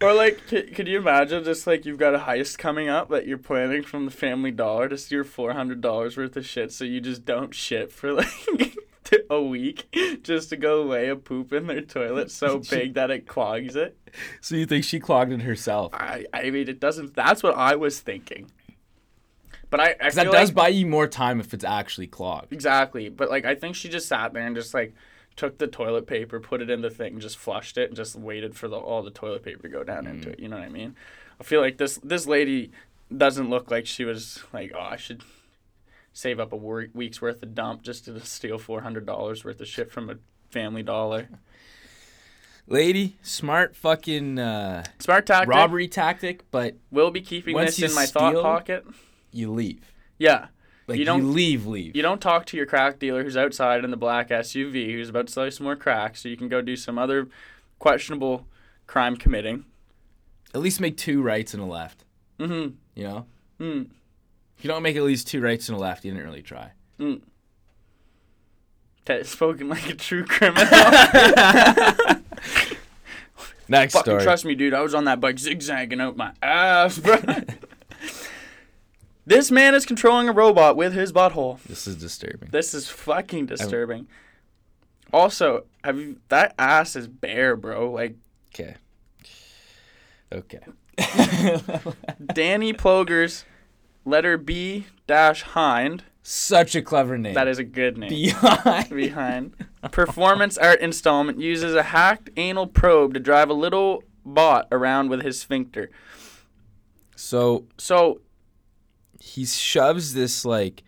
Or 0.00 0.12
like, 0.12 0.40
c- 0.48 0.62
could 0.64 0.86
you 0.86 0.98
imagine 0.98 1.44
just 1.44 1.66
like 1.66 1.86
you've 1.86 1.98
got 1.98 2.14
a 2.14 2.18
heist 2.18 2.58
coming 2.58 2.88
up 2.90 3.08
that 3.08 3.26
you're 3.26 3.38
planning 3.38 3.82
from 3.82 4.04
the 4.04 4.10
Family 4.10 4.50
Dollar 4.50 4.88
to 4.88 4.98
steal 4.98 5.24
four 5.24 5.52
hundred 5.52 5.80
dollars 5.80 6.16
worth 6.16 6.36
of 6.36 6.44
shit, 6.44 6.72
so 6.72 6.84
you 6.84 7.00
just 7.00 7.24
don't 7.24 7.54
shit 7.54 7.90
for 7.90 8.12
like 8.12 8.76
a 9.30 9.40
week 9.40 9.86
just 10.22 10.50
to 10.50 10.56
go 10.56 10.82
lay 10.82 11.08
a 11.08 11.16
poop 11.16 11.52
in 11.52 11.68
their 11.68 11.80
toilet 11.80 12.30
so 12.30 12.58
big 12.70 12.94
that 12.94 13.10
it 13.10 13.26
clogs 13.26 13.76
it. 13.76 13.96
so 14.40 14.56
you 14.56 14.66
think 14.66 14.84
she 14.84 14.98
clogged 15.00 15.32
it 15.32 15.42
herself? 15.42 15.94
I 15.94 16.26
I 16.34 16.50
mean, 16.50 16.68
it 16.68 16.80
doesn't. 16.80 17.14
That's 17.14 17.42
what 17.42 17.56
I 17.56 17.76
was 17.76 18.00
thinking. 18.00 18.50
But 19.74 19.80
I, 19.80 19.96
I 20.00 20.10
that 20.10 20.30
does 20.30 20.50
like, 20.50 20.54
buy 20.54 20.68
you 20.68 20.86
more 20.86 21.08
time 21.08 21.40
if 21.40 21.52
it's 21.52 21.64
actually 21.64 22.06
clogged. 22.06 22.52
exactly. 22.52 23.08
But 23.08 23.28
like, 23.28 23.44
I 23.44 23.56
think 23.56 23.74
she 23.74 23.88
just 23.88 24.06
sat 24.06 24.32
there 24.32 24.46
and 24.46 24.54
just 24.54 24.72
like 24.72 24.94
took 25.34 25.58
the 25.58 25.66
toilet 25.66 26.06
paper, 26.06 26.38
put 26.38 26.62
it 26.62 26.70
in 26.70 26.80
the 26.80 26.90
thing, 26.90 27.18
just 27.18 27.36
flushed 27.36 27.76
it, 27.76 27.88
and 27.88 27.96
just 27.96 28.14
waited 28.14 28.54
for 28.54 28.68
the 28.68 28.76
all 28.76 29.02
the 29.02 29.10
toilet 29.10 29.42
paper 29.42 29.62
to 29.62 29.68
go 29.68 29.82
down 29.82 30.06
into 30.06 30.30
it. 30.30 30.38
You 30.38 30.46
know 30.46 30.58
what 30.58 30.64
I 30.64 30.68
mean? 30.68 30.94
I 31.40 31.42
feel 31.42 31.60
like 31.60 31.78
this 31.78 31.98
this 32.04 32.24
lady 32.24 32.70
doesn't 33.16 33.50
look 33.50 33.68
like 33.68 33.84
she 33.84 34.04
was 34.04 34.44
like, 34.52 34.70
oh, 34.76 34.80
I 34.80 34.94
should 34.94 35.24
save 36.12 36.38
up 36.38 36.52
a 36.52 36.56
wor- 36.56 36.86
week's 36.94 37.20
worth 37.20 37.42
of 37.42 37.56
dump 37.56 37.82
just 37.82 38.04
to 38.04 38.20
steal 38.24 38.58
four 38.58 38.82
hundred 38.82 39.06
dollars 39.06 39.44
worth 39.44 39.60
of 39.60 39.66
shit 39.66 39.90
from 39.90 40.08
a 40.08 40.18
Family 40.50 40.84
Dollar. 40.84 41.28
Lady, 42.68 43.16
smart 43.22 43.74
fucking 43.74 44.38
uh, 44.38 44.84
Smart 45.00 45.26
tactic. 45.26 45.48
robbery 45.48 45.88
tactic, 45.88 46.48
but 46.52 46.76
we'll 46.92 47.10
be 47.10 47.22
keeping 47.22 47.56
this 47.56 47.82
in 47.82 47.92
my 47.92 48.06
thought 48.06 48.34
pocket. 48.40 48.86
You 49.34 49.50
leave. 49.52 49.92
Yeah. 50.18 50.46
Like 50.86 50.96
You 50.96 51.00
you, 51.00 51.04
don't- 51.06 51.32
leave, 51.34 51.66
leave. 51.66 51.96
You 51.96 52.02
don't 52.02 52.20
talk 52.20 52.44
to 52.46 52.56
your 52.56 52.66
crack 52.66 52.98
dealer 52.98 53.22
who's 53.24 53.36
outside 53.36 53.84
in 53.84 53.90
the 53.90 53.96
black 53.96 54.28
SUV 54.28 54.92
who's 54.92 55.08
about 55.08 55.26
to 55.28 55.32
sell 55.32 55.44
you 55.46 55.50
some 55.50 55.64
more 55.64 55.76
crack 55.76 56.16
so 56.16 56.28
you 56.28 56.36
can 56.36 56.48
go 56.48 56.60
do 56.60 56.76
some 56.76 56.98
other 56.98 57.28
questionable 57.78 58.46
crime 58.86 59.16
committing. 59.16 59.64
At 60.54 60.60
least 60.60 60.80
make 60.80 60.96
two 60.96 61.22
rights 61.22 61.54
and 61.54 61.62
a 61.62 61.66
left. 61.66 62.04
Mm-hmm. 62.38 62.74
You 62.94 63.04
know, 63.04 63.26
Mm. 63.60 63.86
if 64.58 64.64
you 64.64 64.68
don't 64.68 64.82
make 64.82 64.96
at 64.96 65.02
least 65.04 65.26
two 65.28 65.40
rights 65.40 65.68
and 65.68 65.76
a 65.78 65.80
left, 65.80 66.04
you 66.04 66.10
didn't 66.12 66.26
really 66.26 66.42
try. 66.42 66.72
Ted 69.04 69.26
spoken 69.26 69.68
like 69.68 69.88
a 69.88 69.94
true 69.94 70.24
criminal. 70.24 70.64
Next 73.68 73.94
Fucking 73.94 74.10
story. 74.12 74.22
trust 74.22 74.44
me, 74.44 74.54
dude. 74.54 74.74
I 74.74 74.80
was 74.82 74.94
on 74.94 75.04
that 75.06 75.20
bike 75.20 75.38
zigzagging 75.38 76.00
out 76.00 76.16
my 76.16 76.32
ass, 76.42 76.98
bro. 76.98 77.16
this 79.26 79.50
man 79.50 79.74
is 79.74 79.86
controlling 79.86 80.28
a 80.28 80.32
robot 80.32 80.76
with 80.76 80.92
his 80.92 81.12
butthole. 81.12 81.62
This 81.62 81.86
is 81.86 81.96
disturbing. 81.96 82.50
This 82.50 82.74
is 82.74 82.88
fucking 82.88 83.46
disturbing. 83.46 84.06
Also, 85.12 85.64
have 85.82 85.98
you 85.98 86.18
that 86.28 86.54
ass 86.58 86.96
is 86.96 87.06
bare, 87.08 87.56
bro. 87.56 87.90
Like 87.90 88.16
Okay. 88.54 88.76
Okay. 90.32 90.60
Dani 90.98 92.76
Ploeger's, 92.76 93.44
letter 94.04 94.36
B 94.36 94.86
dash 95.06 95.42
Hind. 95.42 96.04
Such 96.22 96.74
a 96.74 96.80
clever 96.82 97.18
name. 97.18 97.34
That 97.34 97.48
is 97.48 97.58
a 97.58 97.64
good 97.64 97.98
name. 97.98 98.08
behind. 98.08 98.88
Behind. 98.88 99.54
Performance 99.90 100.56
art 100.56 100.80
installment 100.80 101.38
uses 101.40 101.74
a 101.74 101.82
hacked 101.82 102.30
anal 102.36 102.66
probe 102.66 103.12
to 103.14 103.20
drive 103.20 103.50
a 103.50 103.54
little 103.54 104.02
bot 104.24 104.66
around 104.72 105.10
with 105.10 105.22
his 105.22 105.38
sphincter. 105.38 105.90
So 107.14 107.66
So 107.76 108.20
he 109.24 109.46
shoves 109.46 110.12
this 110.14 110.44
like. 110.44 110.82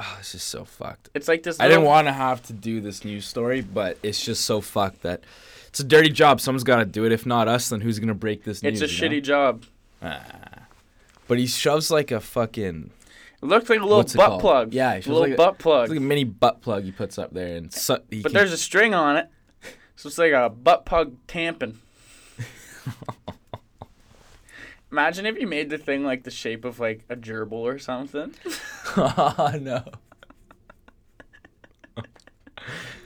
Oh, 0.00 0.14
this 0.18 0.34
is 0.36 0.42
so 0.44 0.64
fucked. 0.64 1.08
it's 1.14 1.26
like 1.26 1.42
this. 1.42 1.58
I 1.58 1.66
didn't 1.66 1.82
want 1.84 2.06
to 2.06 2.12
have 2.12 2.40
to 2.44 2.52
do 2.52 2.80
this 2.80 3.04
news 3.04 3.26
story, 3.26 3.62
but 3.62 3.98
it's 4.04 4.24
just 4.24 4.44
so 4.44 4.60
fucked 4.60 5.02
that 5.02 5.24
it's 5.68 5.80
a 5.80 5.84
dirty 5.84 6.10
job. 6.10 6.40
Someone's 6.40 6.62
got 6.64 6.76
to 6.76 6.84
do 6.84 7.04
it. 7.04 7.10
If 7.10 7.26
not 7.26 7.48
us, 7.48 7.70
then 7.70 7.80
who's 7.80 7.98
gonna 7.98 8.14
break 8.14 8.44
this 8.44 8.62
It's 8.62 8.80
a 8.80 8.84
shitty 8.84 9.22
job. 9.24 9.64
shitty. 10.02 10.62
But 11.26 11.38
he 11.38 11.46
shoves 11.46 11.90
like 11.90 12.10
a 12.12 12.20
fucking 12.20 12.90
It 13.42 13.46
looked 13.46 13.68
like 13.68 13.80
a 13.80 13.84
little 13.84 14.04
butt 14.04 14.14
called? 14.14 14.40
plug. 14.40 14.72
Yeah, 14.74 14.96
he 14.98 15.10
a 15.10 15.12
little 15.12 15.20
like 15.22 15.32
a- 15.32 15.36
butt 15.36 15.54
it's 15.54 15.62
plug. 15.62 15.88
like 15.88 15.98
a 15.98 16.02
mini 16.02 16.24
butt 16.24 16.60
plug 16.62 16.84
he 16.84 16.92
puts 16.92 17.18
up 17.18 17.32
there, 17.34 17.56
and 17.56 17.66
eh, 17.66 17.76
su- 17.76 17.96
he 18.10 18.22
but 18.22 18.28
can- 18.30 18.34
there's 18.38 18.52
a 18.52 18.56
string 18.56 18.94
on 18.94 19.16
it, 19.16 19.28
so 19.96 20.06
it's 20.06 20.18
like 20.18 20.32
a 20.32 20.48
butt 20.48 20.86
plug 20.86 21.16
tampon. 21.26 21.74
Imagine 24.90 25.26
if 25.26 25.38
you 25.38 25.46
made 25.46 25.68
the 25.70 25.78
thing 25.78 26.04
like 26.04 26.22
the 26.24 26.30
shape 26.30 26.64
of 26.64 26.80
like 26.80 27.04
a 27.08 27.16
gerbil 27.16 27.52
or 27.52 27.78
something, 27.78 28.34
oh 28.96 29.54
no. 29.60 29.84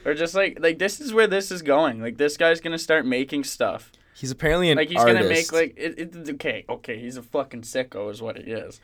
or 0.05 0.13
just 0.13 0.33
like 0.35 0.57
like 0.61 0.79
this 0.79 0.99
is 1.01 1.13
where 1.13 1.27
this 1.27 1.51
is 1.51 1.61
going. 1.61 2.01
Like 2.01 2.17
this 2.17 2.37
guy's 2.37 2.61
gonna 2.61 2.77
start 2.77 3.05
making 3.05 3.43
stuff. 3.43 3.91
He's 4.15 4.31
apparently 4.31 4.69
an 4.69 4.77
Like 4.77 4.89
he's 4.89 4.99
artist. 4.99 5.17
gonna 5.17 5.29
make 5.29 5.51
like 5.51 5.73
it, 5.75 5.99
it, 5.99 6.29
okay, 6.35 6.63
okay. 6.69 6.99
He's 6.99 7.17
a 7.17 7.21
fucking 7.23 7.63
sicko, 7.63 8.09
is 8.11 8.21
what 8.21 8.37
he 8.37 8.43
is. 8.51 8.79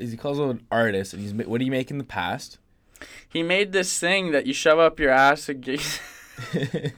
He 0.00 0.16
calls 0.16 0.38
him 0.38 0.48
an 0.48 0.66
artist, 0.70 1.12
and 1.12 1.22
he's 1.22 1.34
what 1.34 1.58
did 1.58 1.64
he 1.64 1.70
make 1.70 1.90
in 1.90 1.98
the 1.98 2.04
past? 2.04 2.58
He 3.28 3.42
made 3.42 3.72
this 3.72 3.98
thing 3.98 4.32
that 4.32 4.46
you 4.46 4.54
shove 4.54 4.78
up 4.78 4.98
your 4.98 5.10
ass 5.10 5.50
against, 5.50 6.00
and 6.54 6.94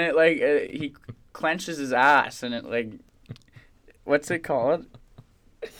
it 0.00 0.14
like 0.14 0.36
it, 0.36 0.70
he 0.70 0.94
clenches 1.32 1.78
his 1.78 1.92
ass, 1.92 2.42
and 2.42 2.54
it 2.54 2.64
like, 2.64 2.92
what's 4.04 4.30
it 4.30 4.40
called? 4.40 4.86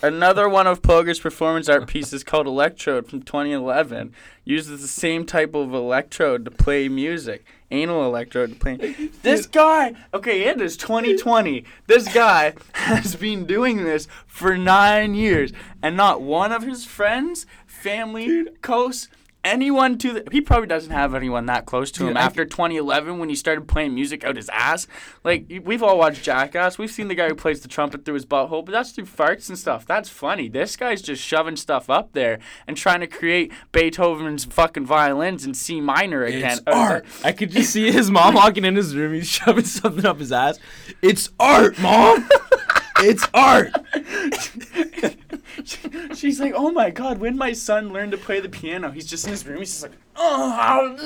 Another 0.02 0.46
one 0.46 0.66
of 0.66 0.82
Ploeger's 0.82 1.20
performance 1.20 1.68
art 1.68 1.86
pieces 1.86 2.22
called 2.22 2.46
Electrode 2.46 3.08
from 3.08 3.22
2011 3.22 4.12
uses 4.44 4.82
the 4.82 4.88
same 4.88 5.24
type 5.24 5.54
of 5.54 5.72
electrode 5.72 6.44
to 6.44 6.50
play 6.50 6.88
music. 6.88 7.44
Anal 7.70 8.04
electrode 8.04 8.50
to 8.50 8.56
play. 8.56 9.10
This 9.22 9.46
guy, 9.46 9.94
okay, 10.12 10.42
it 10.42 10.60
is 10.60 10.76
2020. 10.76 11.64
This 11.86 12.12
guy 12.12 12.54
has 12.72 13.16
been 13.16 13.46
doing 13.46 13.84
this 13.84 14.06
for 14.26 14.58
nine 14.58 15.14
years, 15.14 15.52
and 15.82 15.96
not 15.96 16.20
one 16.20 16.52
of 16.52 16.62
his 16.62 16.84
friends, 16.84 17.46
family, 17.66 18.48
close, 18.60 19.08
anyone 19.44 19.98
to 19.98 20.12
the. 20.12 20.28
He 20.30 20.40
probably 20.40 20.66
doesn't 20.66 20.90
have 20.92 21.14
anyone 21.14 21.46
that 21.46 21.66
close 21.66 21.90
to 21.92 22.00
Dude, 22.00 22.10
him 22.10 22.16
I- 22.16 22.20
after 22.22 22.44
2011 22.44 23.18
when 23.18 23.28
he 23.28 23.34
started 23.34 23.66
playing 23.68 23.94
music 23.94 24.24
out 24.24 24.36
his 24.36 24.48
ass. 24.50 24.86
Like, 25.24 25.46
we've 25.64 25.82
all 25.82 25.98
watched 25.98 26.22
Jackass. 26.22 26.78
We've 26.78 26.90
seen 26.90 27.08
the 27.08 27.14
guy 27.14 27.28
who 27.28 27.34
plays 27.34 27.60
the 27.60 27.68
trumpet 27.68 28.04
through 28.04 28.14
his 28.14 28.26
butthole, 28.26 28.64
but 28.64 28.72
that's 28.72 28.92
through 28.92 29.06
farts 29.06 29.48
and 29.48 29.58
stuff. 29.58 29.86
That's 29.86 30.08
funny. 30.08 30.48
This 30.48 30.76
guy's 30.76 31.02
just 31.02 31.22
shoving 31.22 31.56
stuff 31.56 31.88
up 31.90 32.12
there 32.12 32.38
and 32.66 32.76
trying 32.76 33.00
to 33.00 33.06
create 33.06 33.52
Beethoven's 33.72 34.44
fucking 34.44 34.86
violins 34.86 35.44
in 35.44 35.54
C 35.54 35.80
minor 35.80 36.24
again. 36.24 36.58
It's 36.58 36.62
art. 36.66 37.06
I 37.24 37.32
could 37.32 37.50
just 37.50 37.70
see 37.74 37.90
his 37.90 38.10
mom 38.10 38.34
walking 38.34 38.64
in 38.64 38.76
his 38.76 38.94
room. 38.96 39.14
He's 39.14 39.28
shoving 39.28 39.64
something 39.64 40.04
up 40.06 40.18
his 40.18 40.32
ass. 40.32 40.58
It's 41.02 41.30
art, 41.38 41.78
mom. 41.78 42.28
it's 42.98 43.26
art. 43.34 43.72
She's 46.14 46.40
like, 46.40 46.52
oh 46.54 46.70
my 46.70 46.90
god, 46.90 47.18
when 47.18 47.36
my 47.36 47.52
son 47.52 47.92
learned 47.92 48.12
to 48.12 48.18
play 48.18 48.40
the 48.40 48.48
piano, 48.48 48.90
he's 48.90 49.06
just 49.06 49.24
in 49.24 49.30
his 49.30 49.46
room, 49.46 49.58
he's 49.58 49.70
just 49.70 49.82
like, 49.82 49.92
oh, 50.16 50.96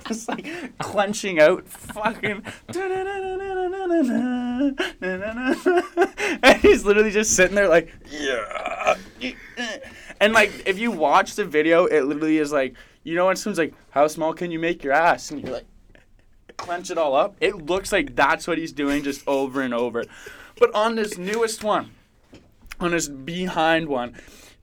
just 0.06 0.28
like 0.28 0.46
clenching 0.78 1.40
out 1.40 1.66
fucking. 1.68 2.42
and 6.42 6.60
he's 6.60 6.84
literally 6.84 7.10
just 7.10 7.34
sitting 7.36 7.54
there 7.54 7.68
like, 7.68 7.92
yeah. 8.10 8.96
And 10.20 10.32
like, 10.32 10.50
if 10.66 10.78
you 10.78 10.90
watch 10.90 11.34
the 11.34 11.44
video, 11.44 11.86
it 11.86 12.02
literally 12.02 12.38
is 12.38 12.52
like, 12.52 12.74
you 13.02 13.14
know, 13.14 13.26
when 13.26 13.36
someone's 13.36 13.58
like, 13.58 13.74
how 13.90 14.06
small 14.06 14.34
can 14.34 14.50
you 14.50 14.58
make 14.58 14.84
your 14.84 14.92
ass? 14.92 15.30
And 15.30 15.40
you're 15.40 15.52
like, 15.52 15.66
clench 16.56 16.90
it 16.90 16.98
all 16.98 17.14
up. 17.14 17.36
It 17.40 17.56
looks 17.56 17.92
like 17.92 18.14
that's 18.14 18.46
what 18.46 18.58
he's 18.58 18.72
doing 18.72 19.02
just 19.02 19.26
over 19.26 19.62
and 19.62 19.72
over. 19.72 20.04
But 20.58 20.74
on 20.74 20.96
this 20.96 21.16
newest 21.16 21.64
one, 21.64 21.92
on 22.80 22.92
his 22.92 23.08
behind 23.08 23.88
one, 23.88 24.14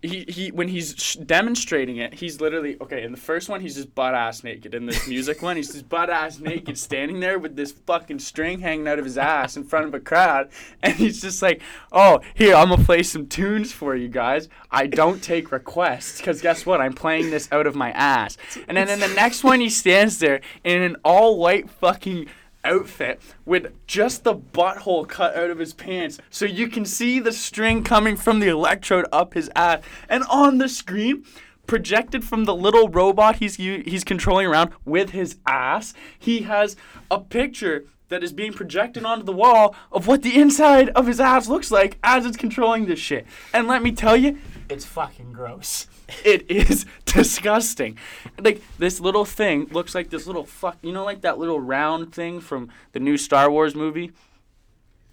he, 0.01 0.25
he 0.27 0.51
when 0.51 0.67
he's 0.67 0.93
sh- 0.97 1.15
demonstrating 1.15 1.97
it, 1.97 2.13
he's 2.13 2.39
literally 2.39 2.77
okay. 2.81 3.03
In 3.03 3.11
the 3.11 3.17
first 3.17 3.49
one, 3.49 3.61
he's 3.61 3.75
just 3.75 3.95
butt 3.95 4.13
ass 4.13 4.43
naked. 4.43 4.75
In 4.75 4.85
this 4.85 5.07
music 5.07 5.41
one, 5.41 5.55
he's 5.55 5.71
just 5.71 5.89
butt 5.89 6.09
ass 6.09 6.39
naked, 6.39 6.77
standing 6.77 7.19
there 7.19 7.39
with 7.39 7.55
this 7.55 7.71
fucking 7.71 8.19
string 8.19 8.59
hanging 8.59 8.87
out 8.87 8.99
of 8.99 9.05
his 9.05 9.17
ass 9.17 9.57
in 9.57 9.63
front 9.63 9.87
of 9.87 9.93
a 9.95 9.99
crowd, 9.99 10.49
and 10.83 10.93
he's 10.93 11.21
just 11.21 11.41
like, 11.41 11.61
"Oh, 11.91 12.21
here, 12.35 12.53
I'm 12.53 12.69
gonna 12.69 12.83
play 12.83 13.01
some 13.01 13.27
tunes 13.27 13.71
for 13.71 13.95
you 13.95 14.07
guys. 14.07 14.49
I 14.69 14.85
don't 14.85 15.23
take 15.23 15.51
requests 15.51 16.19
because 16.19 16.41
guess 16.41 16.65
what? 16.65 16.79
I'm 16.79 16.93
playing 16.93 17.31
this 17.31 17.49
out 17.51 17.65
of 17.65 17.75
my 17.75 17.91
ass." 17.91 18.37
And 18.67 18.77
then 18.77 18.89
in 18.89 18.99
the 18.99 19.07
next 19.15 19.43
one, 19.43 19.59
he 19.59 19.69
stands 19.69 20.19
there 20.19 20.41
in 20.63 20.83
an 20.83 20.97
all 21.03 21.39
white 21.39 21.69
fucking 21.71 22.27
outfit 22.67 23.21
with 23.45 23.73
just 23.87 24.23
the 24.23 24.35
butthole 24.35 25.07
cut 25.07 25.35
out 25.35 25.49
of 25.49 25.59
his 25.59 25.73
pants 25.73 26.19
so 26.29 26.45
you 26.45 26.67
can 26.67 26.85
see 26.85 27.19
the 27.19 27.31
string 27.31 27.83
coming 27.83 28.15
from 28.15 28.39
the 28.39 28.47
electrode 28.47 29.05
up 29.11 29.33
his 29.33 29.49
ass. 29.55 29.81
And 30.09 30.23
on 30.29 30.57
the 30.57 30.69
screen 30.69 31.23
projected 31.65 32.23
from 32.23 32.45
the 32.45 32.55
little 32.55 32.87
robot 32.87 33.37
he's 33.37 33.55
he's 33.55 34.03
controlling 34.03 34.47
around 34.47 34.71
with 34.85 35.09
his 35.09 35.37
ass 35.45 35.93
he 36.17 36.43
has 36.43 36.77
a 37.11 37.19
picture 37.19 37.83
that 38.09 38.23
is 38.23 38.31
being 38.33 38.53
projected 38.53 39.03
onto 39.05 39.23
the 39.23 39.33
wall 39.33 39.75
of 39.91 40.07
what 40.07 40.21
the 40.21 40.35
inside 40.39 40.89
of 40.89 41.07
his 41.07 41.19
ass 41.19 41.47
looks 41.47 41.71
like 41.71 41.97
as 42.03 42.25
it's 42.25 42.37
controlling 42.37 42.85
this 42.85 42.99
shit 42.99 43.25
and 43.53 43.67
let 43.67 43.81
me 43.83 43.91
tell 43.91 44.15
you 44.15 44.37
it's 44.69 44.85
fucking 44.85 45.31
gross 45.33 45.87
it 46.23 46.49
is 46.49 46.85
disgusting. 47.05 47.97
Like 48.39 48.61
this 48.77 48.99
little 49.01 49.25
thing 49.25 49.67
looks 49.71 49.93
like 49.93 50.09
this 50.09 50.25
little 50.25 50.45
fuck. 50.45 50.77
You 50.81 50.93
know, 50.93 51.03
like 51.03 51.21
that 51.21 51.37
little 51.37 51.59
round 51.59 52.13
thing 52.13 52.39
from 52.39 52.69
the 52.93 53.01
new 53.01 53.17
Star 53.17 53.51
Wars 53.51 53.75
movie. 53.75 54.13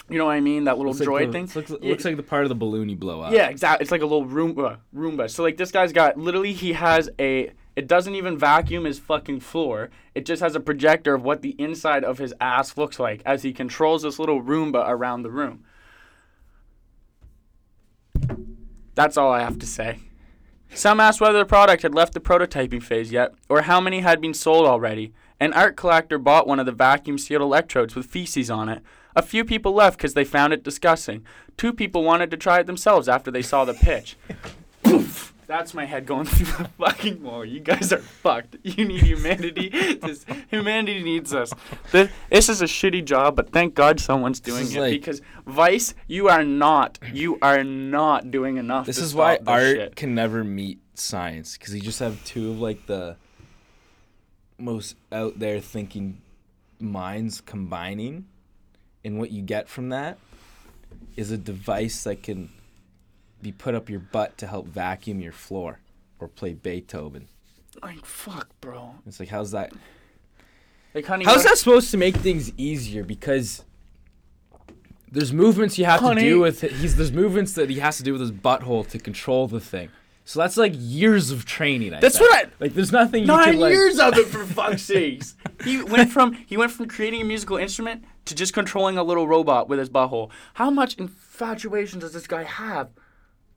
You 0.09 0.19
know 0.19 0.27
what 0.27 0.33
I 0.33 0.41
mean? 0.41 0.65
That 0.65 0.77
little 0.77 0.93
Looks 0.93 1.05
like 1.05 1.09
droid 1.09 1.27
the- 1.27 1.33
thing. 1.33 1.51
Looks, 1.55 1.71
Yeah. 1.83 1.91
looks 1.91 2.05
like 2.05 2.17
the 2.17 2.23
part 2.23 2.45
of 2.45 2.49
the 2.51 2.55
balloon 2.55 2.89
you 2.89 2.95
blow 2.97 3.23
up. 3.23 3.33
Yeah, 3.33 3.49
exactly. 3.49 3.83
It's 3.83 3.91
like 3.91 4.03
a 4.03 4.07
little 4.07 4.25
Roomba. 4.27 4.77
Roomba. 4.95 5.29
So 5.31 5.43
like 5.43 5.57
this 5.57 5.73
guy's 5.73 5.93
got 5.93 6.17
literally 6.17 6.53
he 6.53 6.75
has 6.75 7.11
a. 7.19 7.51
It 7.77 7.89
doesn't 7.89 8.15
even 8.15 8.39
vacuum 8.39 8.85
his 8.85 8.99
fucking 8.99 9.41
floor. 9.41 9.91
It 10.15 10.25
just 10.27 10.43
has 10.43 10.55
a 10.55 10.61
projector 10.61 11.15
of 11.15 11.25
what 11.25 11.43
the 11.43 11.57
inside 11.59 12.05
of 12.05 12.19
his 12.19 12.35
ass 12.41 12.77
looks 12.77 13.01
like 13.01 13.21
as 13.27 13.43
he 13.43 13.53
controls 13.53 14.03
this 14.03 14.19
little 14.19 14.43
Roomba 14.43 14.85
around 14.89 15.23
the 15.23 15.31
room. 15.31 15.65
That's 18.95 19.17
all 19.17 19.33
I 19.33 19.41
have 19.41 19.59
to 19.59 19.67
say. 19.67 19.99
Some 20.73 21.01
asked 21.01 21.21
whether 21.21 21.39
the 21.39 21.45
product 21.45 21.83
had 21.83 21.95
left 21.95 22.15
the 22.15 22.21
prototyping 22.21 22.83
phase 22.83 23.13
yet, 23.13 23.35
or 23.49 23.63
how 23.63 23.81
many 23.81 24.01
had 24.01 24.21
been 24.21 24.35
sold 24.35 24.67
already. 24.67 25.13
An 25.41 25.53
art 25.53 25.77
collector 25.77 26.19
bought 26.19 26.47
one 26.47 26.61
of 26.61 26.67
the 26.67 26.73
vacuum 26.73 27.19
sealed 27.19 27.43
electrodes 27.43 27.95
with 27.95 28.07
feces 28.07 28.51
on 28.51 28.69
it. 28.69 28.83
A 29.17 29.23
few 29.23 29.45
people 29.45 29.73
left 29.73 29.99
because 29.99 30.15
they 30.15 30.25
found 30.25 30.53
it 30.53 30.65
disgusting. 30.65 31.25
Two 31.57 31.73
people 31.73 32.03
wanted 32.03 32.31
to 32.31 32.37
try 32.37 32.61
it 32.61 32.67
themselves 32.67 33.09
after 33.09 33.31
they 33.31 33.43
saw 33.43 33.65
the 33.65 33.75
pitch. 33.75 34.17
Poof. 34.83 35.34
That's 35.47 35.75
my 35.75 35.85
head 35.85 36.07
going 36.07 36.25
through 36.27 36.47
the 36.65 36.69
fucking 36.79 37.23
wall. 37.23 37.45
You 37.45 37.61
guys 37.61 37.93
are 37.93 37.99
fucked. 37.99 38.57
You 38.63 38.85
need 38.85 39.03
humanity. 39.03 39.69
This, 39.69 40.25
humanity 40.51 41.03
needs 41.03 41.35
us. 41.35 41.53
This, 41.93 42.11
this 42.31 42.49
is 42.49 42.63
a 42.63 42.67
shitty 42.67 43.05
job, 43.05 43.37
but 43.37 43.51
thank 43.53 43.75
God 43.75 44.01
someone's 44.01 44.41
doing 44.41 44.71
it 44.71 44.81
like- 44.81 44.93
because 44.93 45.21
Vice, 45.47 45.95
you 46.07 46.29
are 46.29 46.45
not, 46.45 46.99
you 47.13 47.39
are 47.43 47.63
not 47.63 48.31
doing 48.31 48.57
enough. 48.57 48.87
This 48.87 48.99
is 48.99 49.15
why 49.15 49.39
this 49.39 49.47
art 49.49 49.63
shit. 49.77 49.97
can 49.97 50.15
never 50.15 50.43
meet 50.45 50.81
science 50.95 51.59
because 51.59 51.75
you 51.75 51.81
just 51.81 51.99
have 51.99 52.25
two 52.25 52.51
of 52.53 52.61
like 52.61 52.87
the 52.87 53.17
most 54.59 54.97
out 55.13 55.39
there 55.39 55.61
thinking 55.61 56.21
minds 56.81 57.41
combining, 57.41 58.27
and 59.05 59.19
what 59.19 59.31
you 59.31 59.43
get 59.43 59.69
from 59.69 59.89
that 59.91 60.19
is 61.17 61.31
a 61.31 61.37
device 61.39 62.05
that 62.05 62.23
can 62.23 62.51
be 63.45 63.53
put 63.53 63.75
up 63.77 63.89
your 63.89 64.01
butt 64.01 64.37
to 64.39 64.47
help 64.49 64.67
vacuum 64.67 65.21
your 65.21 65.33
floor 65.33 65.79
or 66.19 66.27
play 66.29 66.55
Beethoven. 66.55 67.29
Like 67.83 68.05
fuck, 68.05 68.49
bro. 68.61 68.95
It's 69.07 69.21
like 69.21 69.29
how's 69.29 69.53
that? 69.53 69.73
Like, 70.95 71.07
honey, 71.07 71.25
How's 71.25 71.39
what- 71.39 71.45
that 71.51 71.59
supposed 71.59 71.91
to 71.91 71.97
make 71.97 72.17
things 72.17 72.53
easier? 72.57 73.03
Because 73.05 73.65
there's 75.11 75.33
movements 75.33 75.79
you 75.79 75.85
have 75.85 76.01
Honey. 76.01 76.23
to 76.23 76.29
do 76.29 76.41
with 76.41 76.65
it. 76.65 76.73
He's 76.73 76.97
there's 76.97 77.13
movements 77.13 77.53
that 77.55 77.71
he 77.71 77.79
has 77.81 77.97
to 77.99 78.03
do 78.03 78.13
with 78.13 78.21
his 78.21 78.33
butthole 78.33 78.87
to 78.89 78.99
control 78.99 79.47
the 79.47 79.61
thing. 79.61 79.91
So 80.27 80.41
that's 80.41 80.57
like 80.57 80.73
years 80.75 81.31
of 81.31 81.45
training. 81.45 81.93
I 81.93 82.01
That's 82.01 82.19
what 82.19 82.33
I- 82.47 82.49
like. 82.59 82.73
There's 82.75 82.93
nothing 82.93 83.23
you 83.23 83.27
Nine 83.27 83.45
can 83.53 83.61
like. 83.61 83.73
years 83.73 83.99
of 83.99 84.17
it 84.17 84.27
for 84.27 84.45
fuck's 84.59 84.83
sakes. 84.83 85.35
He 85.65 85.83
went 85.83 86.11
from 86.11 86.33
he 86.47 86.57
went 86.57 86.73
from 86.73 86.87
creating 86.89 87.21
a 87.21 87.25
musical 87.25 87.57
instrument 87.59 88.05
to 88.25 88.35
just 88.35 88.55
controlling 88.55 88.97
a 88.97 89.03
little 89.03 89.29
robot 89.29 89.69
with 89.69 89.79
his 89.79 89.91
butthole. 89.91 90.31
How 90.55 90.71
much 90.71 90.95
infatuation 90.95 91.99
does 91.99 92.13
this 92.15 92.27
guy 92.27 92.45
have 92.45 92.89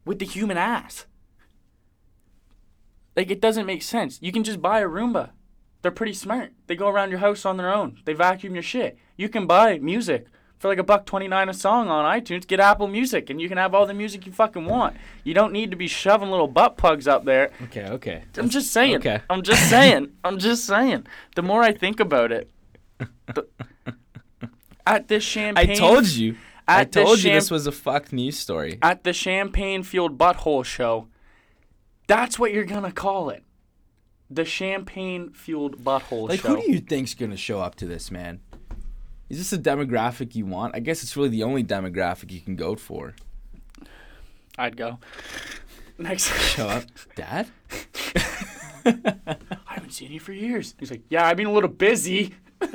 with 0.08 0.20
the 0.20 0.26
human 0.26 0.58
ass? 0.58 1.06
Like 3.16 3.32
it 3.32 3.42
doesn't 3.42 3.66
make 3.66 3.82
sense. 3.82 4.20
You 4.22 4.32
can 4.32 4.44
just 4.44 4.62
buy 4.62 4.80
a 4.80 4.88
Roomba. 4.88 5.32
They're 5.82 5.92
pretty 5.92 6.14
smart. 6.14 6.54
They 6.68 6.76
go 6.76 6.88
around 6.88 7.10
your 7.10 7.20
house 7.20 7.46
on 7.46 7.58
their 7.58 7.74
own. 7.74 8.00
They 8.06 8.14
vacuum 8.14 8.54
your 8.54 8.64
shit. 8.64 8.98
You 9.16 9.30
can 9.30 9.48
buy 9.48 9.80
music 9.80 10.28
for 10.60 10.68
like 10.68 10.78
a 10.78 10.84
buck 10.84 11.06
twenty 11.06 11.28
nine 11.28 11.50
a 11.50 11.54
song 11.54 11.88
on 11.90 12.06
iTunes. 12.06 12.46
Get 12.46 12.60
Apple 12.60 12.88
Music, 12.88 13.30
and 13.30 13.42
you 13.42 13.48
can 13.48 13.58
have 13.58 13.74
all 13.74 13.86
the 13.86 13.94
music 13.94 14.26
you 14.26 14.32
fucking 14.32 14.66
want. 14.66 14.98
You 15.24 15.34
don't 15.34 15.52
need 15.52 15.72
to 15.72 15.78
be 15.78 15.88
shoving 15.88 16.30
little 16.30 16.48
butt 16.48 16.78
plugs 16.78 17.08
up 17.08 17.26
there 17.26 17.52
Okay. 17.64 17.88
Okay. 17.88 18.24
I'm 18.38 18.50
just 18.50 18.72
saying. 18.72 18.98
Okay. 18.98 19.22
I'm 19.30 19.42
just 19.42 19.70
saying. 19.70 20.12
I'm 20.24 20.38
just 20.38 20.66
saying. 20.66 21.08
The 21.36 21.42
more 21.42 21.64
I 21.64 21.74
think 21.74 22.00
about 22.00 22.32
it, 22.32 22.50
the, 23.34 23.48
at 24.86 25.08
this 25.08 25.24
champagne. 25.24 25.72
I 25.72 25.74
told 25.74 26.08
you. 26.08 26.36
I 26.68 26.82
at 26.82 26.92
this 26.92 27.06
told 27.06 27.24
you 27.24 27.32
this 27.32 27.50
was 27.50 27.66
a 27.68 27.72
fuck 27.72 28.12
news 28.12 28.38
story. 28.38 28.78
at 28.82 29.04
the 29.04 29.14
champagne 29.14 29.84
fueled 29.84 30.18
butthole 30.18 30.66
show. 30.66 31.08
That's 32.08 32.38
what 32.38 32.54
you're 32.54 32.66
gonna 32.66 32.92
call 32.92 33.30
it, 33.30 33.44
the 34.30 34.46
champagne 34.46 35.32
fueled 35.32 35.84
butthole 35.84 36.10
show. 36.10 36.26
Like, 36.26 36.42
show. 36.42 36.56
who 36.56 36.62
do 36.62 36.72
you 36.72 36.80
think's 36.80 37.14
gonna 37.14 37.38
show 37.38 37.60
up 37.60 37.76
to 37.76 37.86
this, 37.86 38.12
man? 38.12 38.42
Is 39.30 39.38
this 39.38 39.52
a 39.54 39.58
demographic 39.58 40.36
you 40.36 40.46
want? 40.46 40.76
I 40.76 40.80
guess 40.80 41.04
it's 41.04 41.18
really 41.18 41.30
the 41.30 41.44
only 41.44 41.64
demographic 41.64 42.32
you 42.32 42.40
can 42.40 42.56
go 42.56 42.76
for. 42.76 43.14
I'd 44.58 44.78
go. 44.78 45.00
Next. 45.98 46.34
Show 46.34 46.68
up, 46.68 46.84
Dad. 47.16 47.48
I 48.86 49.36
haven't 49.66 49.92
seen 49.92 50.12
you 50.12 50.20
for 50.20 50.32
years. 50.32 50.76
He's 50.80 50.92
like, 50.92 51.04
yeah, 51.10 51.28
I've 51.28 51.38
been 51.38 51.48
a 51.48 51.52
little 51.52 51.70
busy. 51.70 52.36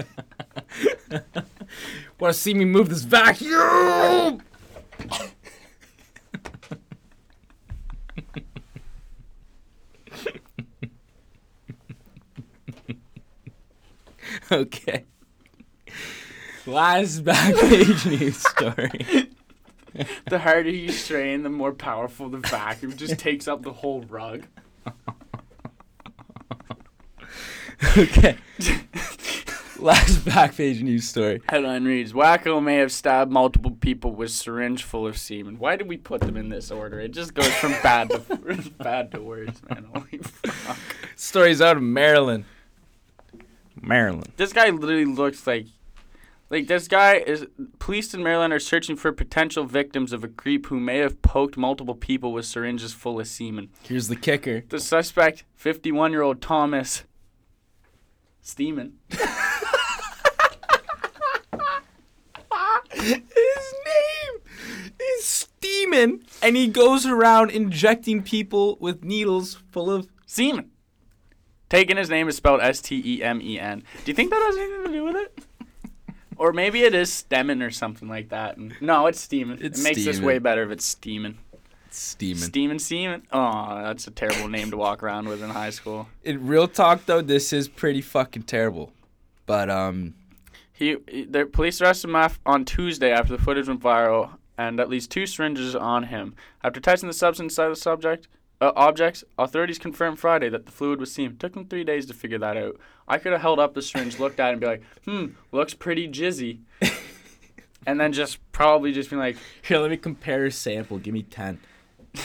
Want 2.23 2.35
to 2.37 2.41
see 2.41 2.55
me 2.55 2.65
move 2.65 2.89
this 2.89 3.03
vacuum? 3.03 3.51
okay. 14.53 15.05
Last 16.65 17.25
back 17.25 17.57
page 17.57 18.07
news 18.07 18.37
story. 18.37 19.29
The 20.31 20.39
harder 20.39 20.71
you 20.71 20.93
strain, 20.93 21.43
the 21.43 21.51
more 21.51 21.73
powerful 21.73 22.31
the 22.31 22.39
vacuum 22.39 22.97
just 22.97 23.19
takes 23.19 23.49
up 23.49 23.63
the 23.63 23.73
whole 23.73 24.03
rug. 24.03 24.47
okay. 27.99 28.39
Last 29.93 30.25
back 30.25 30.55
page 30.55 30.81
news 30.81 31.09
story. 31.09 31.43
Headline 31.49 31.85
reads: 31.85 32.13
Wacko 32.13 32.63
may 32.63 32.77
have 32.77 32.93
stabbed 32.93 33.33
multiple 33.33 33.73
people 33.73 34.13
with 34.13 34.31
syringe 34.31 34.85
full 34.85 35.09
of 35.09 35.19
semen. 35.19 35.59
Why 35.59 35.75
did 35.75 35.89
we 35.89 35.97
put 35.97 36.21
them 36.21 36.37
in 36.37 36.51
this 36.51 36.71
order? 36.71 37.01
It 37.01 37.11
just 37.11 37.35
goes 37.35 37.53
from 37.55 37.73
bad 37.83 38.11
to 38.11 38.21
bad 38.79 39.11
to 39.11 39.21
worse, 39.21 39.61
man. 39.69 39.89
Holy 39.93 40.19
fuck! 40.19 40.79
Story's 41.17 41.61
out 41.61 41.79
of 41.79 41.83
Maryland. 41.83 42.45
Maryland. 43.75 44.31
This 44.37 44.53
guy 44.53 44.71
literally 44.71 45.05
looks 45.05 45.49
like, 45.49 45.67
like 46.49 46.69
this 46.69 46.87
guy 46.87 47.17
is. 47.17 47.49
Police 47.81 48.15
in 48.15 48.23
Maryland 48.23 48.53
are 48.53 48.61
searching 48.61 48.95
for 48.95 49.11
potential 49.11 49.65
victims 49.65 50.13
of 50.13 50.23
a 50.23 50.29
creep 50.29 50.67
who 50.67 50.79
may 50.79 50.99
have 50.99 51.21
poked 51.23 51.57
multiple 51.57 51.97
people 51.97 52.33
with 52.33 52.47
syringes 52.47 52.93
full 52.93 53.19
of 53.19 53.27
semen. 53.27 53.71
Here's 53.83 54.07
the 54.07 54.15
kicker. 54.15 54.63
The 54.69 54.79
suspect, 54.79 55.43
51-year-old 55.61 56.41
Thomas 56.41 57.03
Stemen. 58.45 58.93
His 63.03 63.75
name 63.87 64.41
is 65.01 65.25
Steeman, 65.25 66.25
and 66.43 66.57
he 66.57 66.69
goes 66.69 67.07
around 67.07 67.51
injecting 67.51 68.23
people 68.23 68.77
with 68.81 69.05
needles 69.05 69.59
full 69.71 69.91
of. 69.91 70.09
semen. 70.27 70.71
Taking 71.69 71.97
his 71.97 72.11
name 72.11 72.29
is 72.29 72.37
spelled 72.37 72.61
S 72.61 72.81
T 72.81 73.03
E 73.05 73.23
M 73.23 73.41
E 73.41 73.59
N. 73.59 73.83
Do 74.05 74.11
you 74.11 74.15
think 74.15 74.31
that 74.31 74.43
has 74.43 74.57
anything 74.57 74.85
to 74.85 74.93
do 74.93 75.05
with 75.05 75.17
it? 75.17 75.39
Or 76.37 76.53
maybe 76.53 76.83
it 76.83 76.95
is 76.95 77.09
Stemin 77.11 77.65
or 77.65 77.71
something 77.71 78.09
like 78.09 78.29
that. 78.31 78.59
No, 78.81 79.07
it's 79.07 79.27
Steamin. 79.27 79.63
It's 79.63 79.81
it 79.81 79.83
makes 79.83 80.05
this 80.05 80.21
way 80.21 80.39
better 80.39 80.63
if 80.65 80.71
it's 80.71 80.95
Steamin. 80.95 81.37
Steeman. 81.91 82.43
Steamin 82.43 82.81
Seaman. 82.81 83.23
Oh, 83.33 83.83
that's 83.83 84.07
a 84.07 84.11
terrible 84.11 84.49
name 84.49 84.71
to 84.71 84.77
walk 84.77 85.03
around 85.03 85.29
with 85.29 85.43
in 85.43 85.51
high 85.51 85.71
school. 85.71 86.09
In 86.25 86.47
real 86.47 86.67
talk, 86.67 87.07
though, 87.07 87.21
this 87.21 87.53
is 87.53 87.69
pretty 87.69 88.01
fucking 88.01 88.45
terrible. 88.45 88.93
But 89.47 89.71
um, 89.71 90.15
He, 90.83 90.97
he- 91.09 91.25
the 91.25 91.47
police 91.47 91.81
arrested 91.81 92.09
him 92.09 92.17
af- 92.17 92.41
on 92.45 92.65
Tuesday 92.65 93.13
after 93.13 93.37
the 93.37 93.43
footage 93.43 93.69
went 93.69 93.81
viral, 93.81 94.31
and 94.59 94.81
at 94.81 94.89
least 94.89 95.11
two 95.11 95.27
syringes 95.27 95.77
on 95.77 96.05
him. 96.05 96.35
After 96.65 96.81
testing 96.81 97.07
the 97.09 97.13
substance 97.15 97.53
inside 97.53 97.69
the 97.69 97.77
subject, 97.77 98.27
uh, 98.61 98.71
objects. 98.77 99.25
Authorities 99.39 99.79
confirmed 99.79 100.19
Friday 100.21 100.49
that 100.49 100.67
the 100.67 100.73
fluid 100.73 101.01
was 101.01 101.13
semen. 101.13 101.37
Took 101.37 101.55
them 101.55 101.67
three 101.67 101.83
days 101.85 102.07
to 102.07 102.15
figure 102.15 102.39
that 102.39 102.57
out. 102.57 102.77
I 103.09 103.19
could 103.19 103.33
have 103.33 103.41
held 103.41 103.59
up 103.59 103.75
the 103.75 103.83
syringe, 103.83 104.19
looked 104.21 104.39
at 104.39 104.49
it, 104.51 104.53
and 104.53 104.61
be 104.61 104.67
like, 104.67 104.83
"Hmm, 105.05 105.27
looks 105.51 105.75
pretty 105.75 106.07
jizzy," 106.09 106.59
and 107.87 107.99
then 108.01 108.13
just 108.13 108.39
probably 108.53 108.93
just 108.93 109.11
be 109.11 109.17
like, 109.17 109.37
Here, 109.63 109.79
let 109.79 109.91
me 109.91 109.97
compare 109.97 110.45
a 110.47 110.51
sample. 110.53 110.99
Give 110.99 111.13
me 111.15 111.23
ten. 111.25 111.59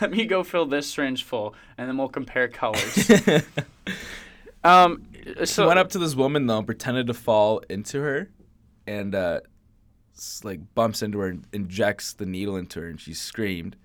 "Let 0.00 0.12
me 0.12 0.26
go 0.26 0.44
fill 0.44 0.66
this 0.66 0.88
syringe 0.88 1.24
full, 1.24 1.54
and 1.76 1.88
then 1.88 1.96
we'll 1.98 2.08
compare 2.08 2.46
colors." 2.46 3.10
um, 4.64 5.02
so 5.44 5.66
went 5.66 5.78
up 5.78 5.90
to 5.90 5.98
this 5.98 6.14
woman 6.14 6.46
though, 6.46 6.58
and 6.58 6.66
pretended 6.66 7.06
to 7.08 7.14
fall 7.14 7.62
into 7.68 8.00
her, 8.00 8.30
and 8.86 9.14
uh, 9.14 9.40
like 10.42 10.60
bumps 10.74 11.02
into 11.02 11.18
her 11.20 11.28
and 11.28 11.46
injects 11.52 12.12
the 12.12 12.26
needle 12.26 12.56
into 12.56 12.80
her, 12.80 12.88
and 12.88 13.00
she 13.00 13.14
screamed. 13.14 13.76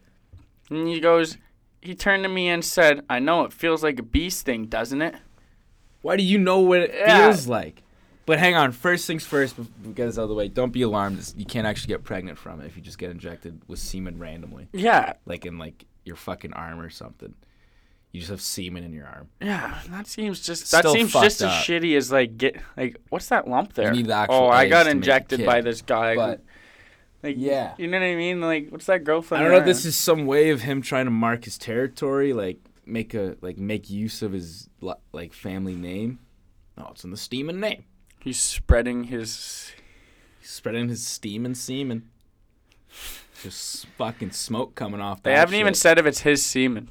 and 0.70 0.88
he 0.88 1.00
goes. 1.00 1.38
He 1.82 1.96
turned 1.96 2.24
to 2.24 2.30
me 2.30 2.48
and 2.48 2.64
said, 2.64 3.04
"I 3.10 3.20
know 3.20 3.44
it 3.44 3.52
feels 3.52 3.84
like 3.84 4.00
a 4.00 4.04
bee 4.04 4.30
sting, 4.30 4.66
doesn't 4.68 5.02
it?" 5.02 5.16
Why 6.02 6.16
do 6.18 6.24
you 6.24 6.38
know 6.38 6.60
what 6.60 6.80
it 6.82 6.94
Yeah. 6.94 7.26
feels 7.32 7.48
like? 7.48 7.82
But 8.26 8.40
hang 8.40 8.56
on, 8.56 8.72
first 8.72 9.06
things 9.06 9.26
first, 9.26 9.56
get 9.94 10.06
this 10.06 10.18
out 10.18 10.24
of 10.24 10.30
the 10.30 10.36
way. 10.36 10.48
Don't 10.48 10.72
be 10.72 10.82
alarmed. 10.82 11.34
You 11.36 11.46
can't 11.46 11.68
actually 11.68 11.90
get 11.90 12.06
pregnant 12.06 12.38
from 12.38 12.62
it 12.62 12.68
if 12.68 12.78
you 12.78 12.82
just 12.82 12.98
get 12.98 13.12
injected 13.12 13.62
with 13.68 13.80
semen 13.80 14.18
randomly, 14.18 14.70
Yeah, 14.72 15.14
like 15.26 15.46
in 15.46 15.58
like 15.58 15.86
your 16.06 16.16
fucking 16.16 16.54
arm 16.54 16.80
or 16.80 16.90
something. 16.90 17.34
You 18.13 18.19
just 18.19 18.30
have 18.30 18.41
semen 18.41 18.84
in 18.84 18.93
your 18.93 19.08
arm. 19.08 19.28
Yeah, 19.41 19.80
that 19.89 20.06
seems 20.06 20.39
just 20.39 20.69
that 20.71 20.82
Still 20.82 20.93
seems 20.93 21.12
fucked 21.12 21.23
just 21.23 21.41
as 21.41 21.49
shitty 21.49 21.97
as 21.97 22.12
like 22.12 22.38
get 22.38 22.58
like 22.78 23.02
what's 23.10 23.28
that 23.30 23.47
lump 23.47 23.73
there? 23.73 23.91
need 23.91 24.06
the 24.06 24.13
actual 24.13 24.36
oh, 24.36 24.47
I 24.47 24.65
eggs 24.65 24.69
got 24.69 24.84
to 24.84 24.89
make 24.89 24.93
a 24.93 24.97
injected 24.97 25.39
kid. 25.39 25.45
by 25.47 25.62
this 25.62 25.82
guy. 25.82 26.15
But 26.15 26.41
like, 27.23 27.38
yeah. 27.39 27.73
you 27.80 27.88
know 27.88 27.97
what 27.97 28.06
I 28.06 28.15
mean? 28.15 28.39
Like, 28.39 28.67
what's 28.69 28.86
that 28.86 29.04
girlfriend? 29.04 29.41
I 29.41 29.47
don't 29.47 29.54
know 29.54 29.60
if 29.60 29.65
this 29.65 29.84
is 29.84 29.97
some 29.97 30.28
way 30.28 30.52
of 30.52 30.62
him 30.62 30.84
trying 30.84 31.06
to 31.06 31.12
mark 31.12 31.45
his 31.45 31.58
territory, 31.58 32.34
like 32.34 32.60
make 32.86 33.15
a 33.15 33.36
like 33.41 33.58
make 33.58 33.89
use 33.89 34.21
of 34.21 34.32
his 34.32 34.69
li- 34.80 34.93
like 35.12 35.34
family 35.34 35.76
name. 35.76 36.19
Oh, 36.78 36.89
it's 36.91 37.04
in 37.04 37.10
the 37.10 37.17
steaming 37.17 37.60
name. 37.60 37.86
He's 38.19 38.39
spreading 38.39 39.06
his. 39.06 39.71
He's 40.39 40.52
spreading 40.52 40.88
his 40.88 41.06
steam 41.06 41.47
and 41.47 41.58
semen. 41.58 42.10
Just 43.41 43.88
fucking 43.97 44.32
smoke 44.32 44.76
coming 44.76 45.02
off. 45.02 45.17
That. 45.17 45.23
They 45.23 45.34
that 45.34 45.39
haven't 45.39 45.56
even 45.56 45.73
said 45.73 45.97
if 45.97 46.06
it's 46.06 46.21
his 46.21 46.45
semen. 46.45 46.89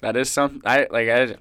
That 0.00 0.16
is 0.16 0.30
some. 0.30 0.60
I 0.64 0.86
like. 0.90 1.08
I. 1.08 1.36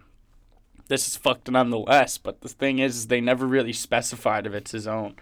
This 0.87 1.07
is 1.07 1.15
fucked 1.15 1.49
nonetheless. 1.49 2.17
But 2.17 2.41
the 2.41 2.49
thing 2.49 2.79
is, 2.79 2.95
is 2.97 3.07
they 3.07 3.21
never 3.21 3.45
really 3.45 3.73
specified 3.73 4.45
if 4.47 4.53
it's 4.53 4.71
his 4.71 4.87
own. 4.87 5.15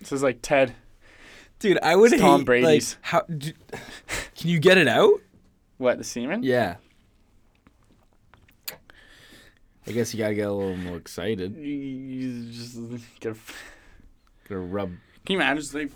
this 0.00 0.12
is 0.12 0.22
like 0.22 0.38
Ted. 0.42 0.74
Dude, 1.58 1.78
I 1.82 1.96
would 1.96 2.12
It's 2.12 2.20
hate 2.20 2.26
Tom 2.26 2.40
like, 2.40 2.46
Brady's. 2.46 2.96
how? 3.00 3.22
Do, 3.22 3.52
can 4.36 4.48
you 4.50 4.58
get 4.58 4.78
it 4.78 4.88
out? 4.88 5.20
What 5.78 5.98
the 5.98 6.04
semen? 6.04 6.42
Yeah. 6.42 6.76
I 9.88 9.92
guess 9.92 10.12
you 10.12 10.18
gotta 10.18 10.34
get 10.34 10.48
a 10.48 10.52
little 10.52 10.76
more 10.76 10.96
excited. 10.96 11.56
You, 11.56 12.50
just 12.50 12.78
get. 13.20 13.32
A, 13.32 13.36
Gotta 14.48 14.60
rub, 14.60 14.88
can 15.24 15.34
you 15.34 15.36
imagine? 15.38 15.64
Like 15.80 15.90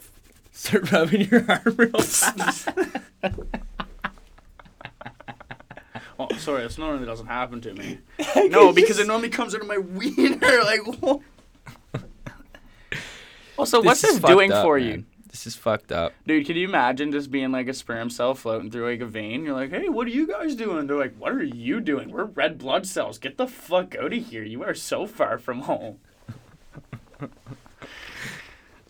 start 0.52 0.90
rubbing 0.92 1.22
your 1.22 1.44
arm 1.50 1.74
real 1.76 1.90
fast. 2.00 2.68
Oh, 6.18 6.28
sorry, 6.36 6.62
this 6.62 6.76
normally 6.76 7.06
doesn't 7.06 7.26
happen 7.28 7.60
to 7.62 7.72
me. 7.72 7.98
no, 8.48 8.72
because 8.72 8.98
it 8.98 9.06
normally 9.06 9.30
comes 9.30 9.54
out 9.54 9.62
of 9.62 9.66
my 9.66 9.78
wiener. 9.78 10.38
Like, 10.64 10.86
wha- 11.02 11.20
also, 13.58 13.82
what's 13.82 14.02
is 14.04 14.20
this 14.20 14.30
doing 14.30 14.52
up, 14.52 14.62
for 14.64 14.78
man. 14.78 14.86
you, 14.88 15.04
This 15.28 15.46
is 15.46 15.54
fucked 15.54 15.92
up. 15.92 16.12
dude? 16.26 16.46
Can 16.46 16.56
you 16.56 16.66
imagine 16.66 17.12
just 17.12 17.30
being 17.30 17.52
like 17.52 17.68
a 17.68 17.74
sperm 17.74 18.08
cell 18.08 18.34
floating 18.34 18.70
through 18.70 18.90
like 18.90 19.00
a 19.00 19.06
vein? 19.06 19.44
You're 19.44 19.54
like, 19.54 19.70
hey, 19.70 19.88
what 19.90 20.06
are 20.06 20.10
you 20.10 20.26
guys 20.26 20.54
doing? 20.54 20.86
They're 20.86 20.96
like, 20.96 21.14
what 21.18 21.32
are 21.32 21.42
you 21.42 21.80
doing? 21.80 22.10
We're 22.10 22.24
red 22.24 22.56
blood 22.58 22.86
cells. 22.86 23.18
Get 23.18 23.36
the 23.36 23.46
fuck 23.46 23.94
out 23.96 24.12
of 24.14 24.26
here. 24.26 24.42
You 24.42 24.62
are 24.64 24.74
so 24.74 25.06
far 25.06 25.36
from 25.38 25.60
home. 25.62 25.98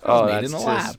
oh, 0.04 0.26
that's 0.26 0.46
in 0.46 0.52
the 0.52 0.58
just, 0.58 0.98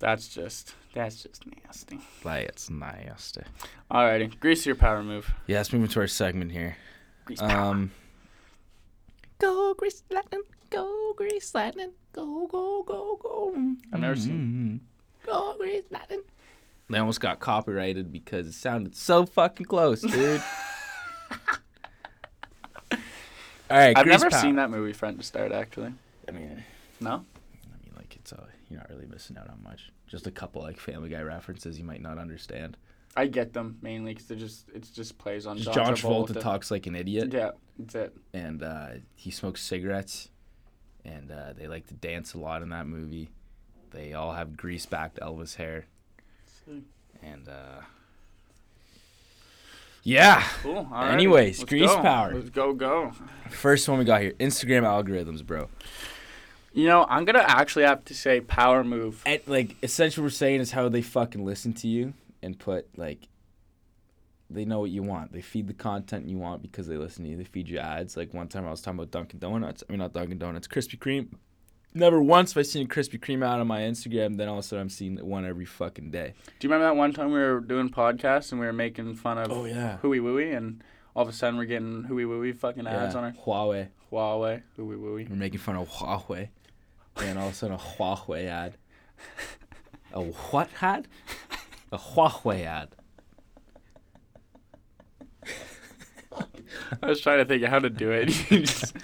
that's 0.00 0.26
just 0.28 0.74
that's 0.94 1.22
just 1.22 1.44
nasty. 1.64 2.00
Like 2.24 2.46
it's 2.46 2.68
nasty. 2.68 3.42
Alrighty, 3.90 4.38
grease 4.40 4.66
your 4.66 4.74
power 4.74 5.02
move. 5.04 5.30
Yeah, 5.46 5.58
let's 5.58 5.72
move 5.72 5.82
into 5.82 6.00
our 6.00 6.06
segment 6.08 6.50
here. 6.52 6.76
Grease 7.24 7.38
power. 7.40 7.50
Um, 7.70 7.92
go 9.38 9.74
Grease 9.74 10.02
Lightning, 10.10 10.42
go 10.70 11.12
Grease 11.16 11.54
Lightning, 11.54 11.92
go 12.12 12.48
go 12.50 12.82
go 12.82 13.18
go. 13.22 13.54
I've 13.92 14.00
never 14.00 14.16
seen. 14.16 14.80
Go 15.24 15.54
Grease 15.58 15.84
Lightning. 15.90 16.22
They 16.88 16.98
almost 16.98 17.20
got 17.20 17.38
copyrighted 17.38 18.10
because 18.10 18.48
it 18.48 18.54
sounded 18.54 18.96
so 18.96 19.24
fucking 19.24 19.66
close, 19.66 20.00
dude. 20.00 20.42
All 23.70 23.78
right, 23.78 23.96
I've 23.96 24.04
Grease 24.04 24.18
never 24.18 24.30
Power. 24.30 24.40
seen 24.40 24.56
that 24.56 24.70
movie 24.70 24.92
front 24.92 25.20
to 25.20 25.24
start. 25.24 25.52
Actually, 25.52 25.92
I 26.28 26.32
mean, 26.32 26.64
no. 27.00 27.10
I 27.10 27.14
mean, 27.84 27.92
like 27.96 28.16
it's 28.16 28.32
uh, 28.32 28.44
you're 28.70 28.78
not 28.78 28.88
really 28.88 29.06
missing 29.06 29.36
out 29.36 29.50
on 29.50 29.62
much. 29.62 29.90
Just 30.06 30.26
a 30.26 30.30
couple 30.30 30.62
like 30.62 30.78
Family 30.78 31.10
Guy 31.10 31.20
references 31.22 31.78
you 31.78 31.84
might 31.84 32.00
not 32.00 32.18
understand. 32.18 32.76
I 33.16 33.26
get 33.26 33.52
them 33.52 33.76
mainly 33.82 34.12
because 34.14 34.28
they're 34.28 34.38
just 34.38 34.68
it's 34.72 34.90
just 34.90 35.18
plays 35.18 35.44
on 35.46 35.56
Just 35.58 35.74
John, 35.74 35.94
John 35.94 35.94
Travolta 35.96 36.28
Travolta. 36.30 36.40
talks 36.40 36.70
like 36.70 36.86
an 36.86 36.94
idiot. 36.94 37.32
Yeah, 37.32 37.50
that's 37.78 37.94
it. 37.96 38.16
and 38.32 38.62
uh, 38.62 38.88
he 39.16 39.32
smokes 39.32 39.60
cigarettes, 39.62 40.28
and 41.04 41.30
uh, 41.32 41.52
they 41.58 41.66
like 41.66 41.88
to 41.88 41.94
dance 41.94 42.34
a 42.34 42.38
lot 42.38 42.62
in 42.62 42.68
that 42.68 42.86
movie. 42.86 43.30
They 43.90 44.12
all 44.14 44.32
have 44.34 44.56
grease-backed 44.56 45.18
Elvis 45.18 45.56
hair, 45.56 45.86
Sick. 46.64 46.84
and 47.24 47.48
uh, 47.48 47.80
yeah. 50.04 50.44
Cool. 50.62 50.76
All 50.76 50.84
right. 51.02 51.12
Anyways, 51.12 51.64
grease 51.64 51.90
go. 51.90 52.00
power. 52.00 52.32
Let's 52.34 52.50
go 52.50 52.72
go. 52.72 53.12
First 53.50 53.88
one 53.88 53.98
we 53.98 54.04
got 54.04 54.20
here: 54.20 54.32
Instagram 54.38 54.82
algorithms, 54.84 55.44
bro. 55.44 55.68
You 56.72 56.86
know, 56.86 57.04
I'm 57.08 57.24
gonna 57.24 57.44
actually 57.46 57.84
have 57.84 58.04
to 58.06 58.14
say 58.14 58.40
power 58.40 58.84
move. 58.84 59.22
And, 59.26 59.40
like 59.46 59.76
essentially, 59.82 60.22
what 60.22 60.26
we're 60.26 60.30
saying 60.30 60.60
is 60.60 60.70
how 60.70 60.88
they 60.88 61.02
fucking 61.02 61.44
listen 61.44 61.72
to 61.74 61.88
you 61.88 62.14
and 62.42 62.58
put 62.58 62.86
like. 62.96 63.28
They 64.52 64.64
know 64.64 64.80
what 64.80 64.90
you 64.90 65.04
want. 65.04 65.32
They 65.32 65.42
feed 65.42 65.68
the 65.68 65.74
content 65.74 66.28
you 66.28 66.36
want 66.36 66.60
because 66.60 66.88
they 66.88 66.96
listen 66.96 67.22
to 67.22 67.30
you. 67.30 67.36
They 67.36 67.44
feed 67.44 67.68
you 67.68 67.78
ads. 67.78 68.16
Like 68.16 68.34
one 68.34 68.48
time 68.48 68.66
I 68.66 68.70
was 68.70 68.80
talking 68.80 68.98
about 68.98 69.12
Dunkin' 69.12 69.38
Donuts. 69.38 69.84
I 69.88 69.92
mean, 69.92 70.00
not 70.00 70.12
Dunkin' 70.12 70.38
Donuts, 70.38 70.66
Krispy 70.66 70.98
Kreme. 70.98 71.28
Never 71.94 72.20
once 72.20 72.54
have 72.54 72.60
I 72.60 72.62
seen 72.62 72.86
a 72.86 72.88
Krispy 72.88 73.20
Kreme 73.20 73.44
out 73.44 73.60
on 73.60 73.68
my 73.68 73.80
Instagram. 73.82 74.36
Then 74.36 74.48
all 74.48 74.58
of 74.58 74.64
a 74.64 74.66
sudden 74.66 74.82
I'm 74.82 74.88
seeing 74.88 75.18
one 75.18 75.44
every 75.44 75.64
fucking 75.66 76.10
day. 76.10 76.34
Do 76.58 76.66
you 76.66 76.72
remember 76.72 76.86
that 76.92 76.96
one 76.96 77.12
time 77.12 77.28
we 77.32 77.38
were 77.38 77.60
doing 77.60 77.90
podcasts 77.90 78.50
and 78.50 78.60
we 78.60 78.66
were 78.66 78.72
making 78.72 79.14
fun 79.14 79.38
of 79.38 79.52
Oh, 79.52 79.66
yeah. 79.66 79.98
Hooey 79.98 80.18
Wooey 80.18 80.56
and 80.56 80.82
all 81.14 81.22
of 81.22 81.28
a 81.28 81.32
sudden 81.32 81.56
we're 81.56 81.64
getting 81.66 82.02
Hooey 82.04 82.24
Wooey 82.24 82.56
fucking 82.56 82.86
ads 82.88 83.14
on 83.14 83.22
our 83.24 83.32
Huawei. 83.32 83.88
Huawei 84.12 84.62
Hooey 84.76 84.96
Wooey. 84.96 85.30
We're 85.30 85.36
making 85.36 85.60
fun 85.60 85.76
of 85.76 85.88
Huawei. 85.88 86.48
And 87.22 87.38
all 87.38 87.48
of 87.48 87.52
a 87.52 87.56
sudden 87.56 87.76
a 87.76 87.78
Huawei 87.78 88.46
ad. 88.46 88.76
A 90.12 90.22
what 90.22 90.68
ad? 90.80 91.06
A 91.92 91.98
Huawei 91.98 92.64
ad. 92.64 92.88
I 97.02 97.06
was 97.08 97.20
trying 97.20 97.38
to 97.38 97.44
think 97.44 97.64
how 97.64 97.78
to 97.78 97.90
do 97.90 98.10
it. 98.10 98.26
Just- 98.48 98.96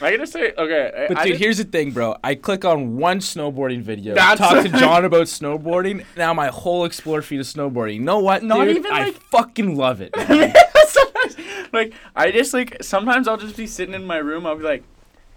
I 0.00 0.12
gotta 0.12 0.26
say, 0.28 0.52
okay. 0.56 1.06
But 1.08 1.18
I 1.18 1.24
dude, 1.26 1.38
here's 1.38 1.58
the 1.58 1.64
thing, 1.64 1.90
bro. 1.90 2.14
I 2.22 2.36
click 2.36 2.64
on 2.64 2.96
one 2.98 3.18
snowboarding 3.18 3.82
video, 3.82 4.14
That's- 4.14 4.38
talk 4.38 4.62
to 4.62 4.68
John 4.78 5.04
about 5.04 5.26
snowboarding. 5.26 6.04
Now 6.16 6.32
my 6.34 6.48
whole 6.48 6.84
explore 6.84 7.20
feed 7.20 7.40
is 7.40 7.52
snowboarding. 7.52 7.94
You 7.94 8.00
know 8.00 8.20
what, 8.20 8.42
Not 8.44 8.64
dude? 8.66 8.76
even, 8.76 8.92
I 8.92 9.04
like- 9.06 9.14
fucking 9.30 9.76
love 9.76 10.00
it. 10.00 10.14
Yeah, 10.28 10.52
sometimes, 10.86 11.36
like 11.72 11.92
I 12.14 12.30
just 12.30 12.54
like 12.54 12.76
sometimes 12.82 13.26
I'll 13.28 13.36
just 13.38 13.56
be 13.56 13.66
sitting 13.66 13.94
in 13.94 14.04
my 14.04 14.18
room. 14.18 14.46
I'll 14.46 14.56
be 14.56 14.62
like, 14.62 14.84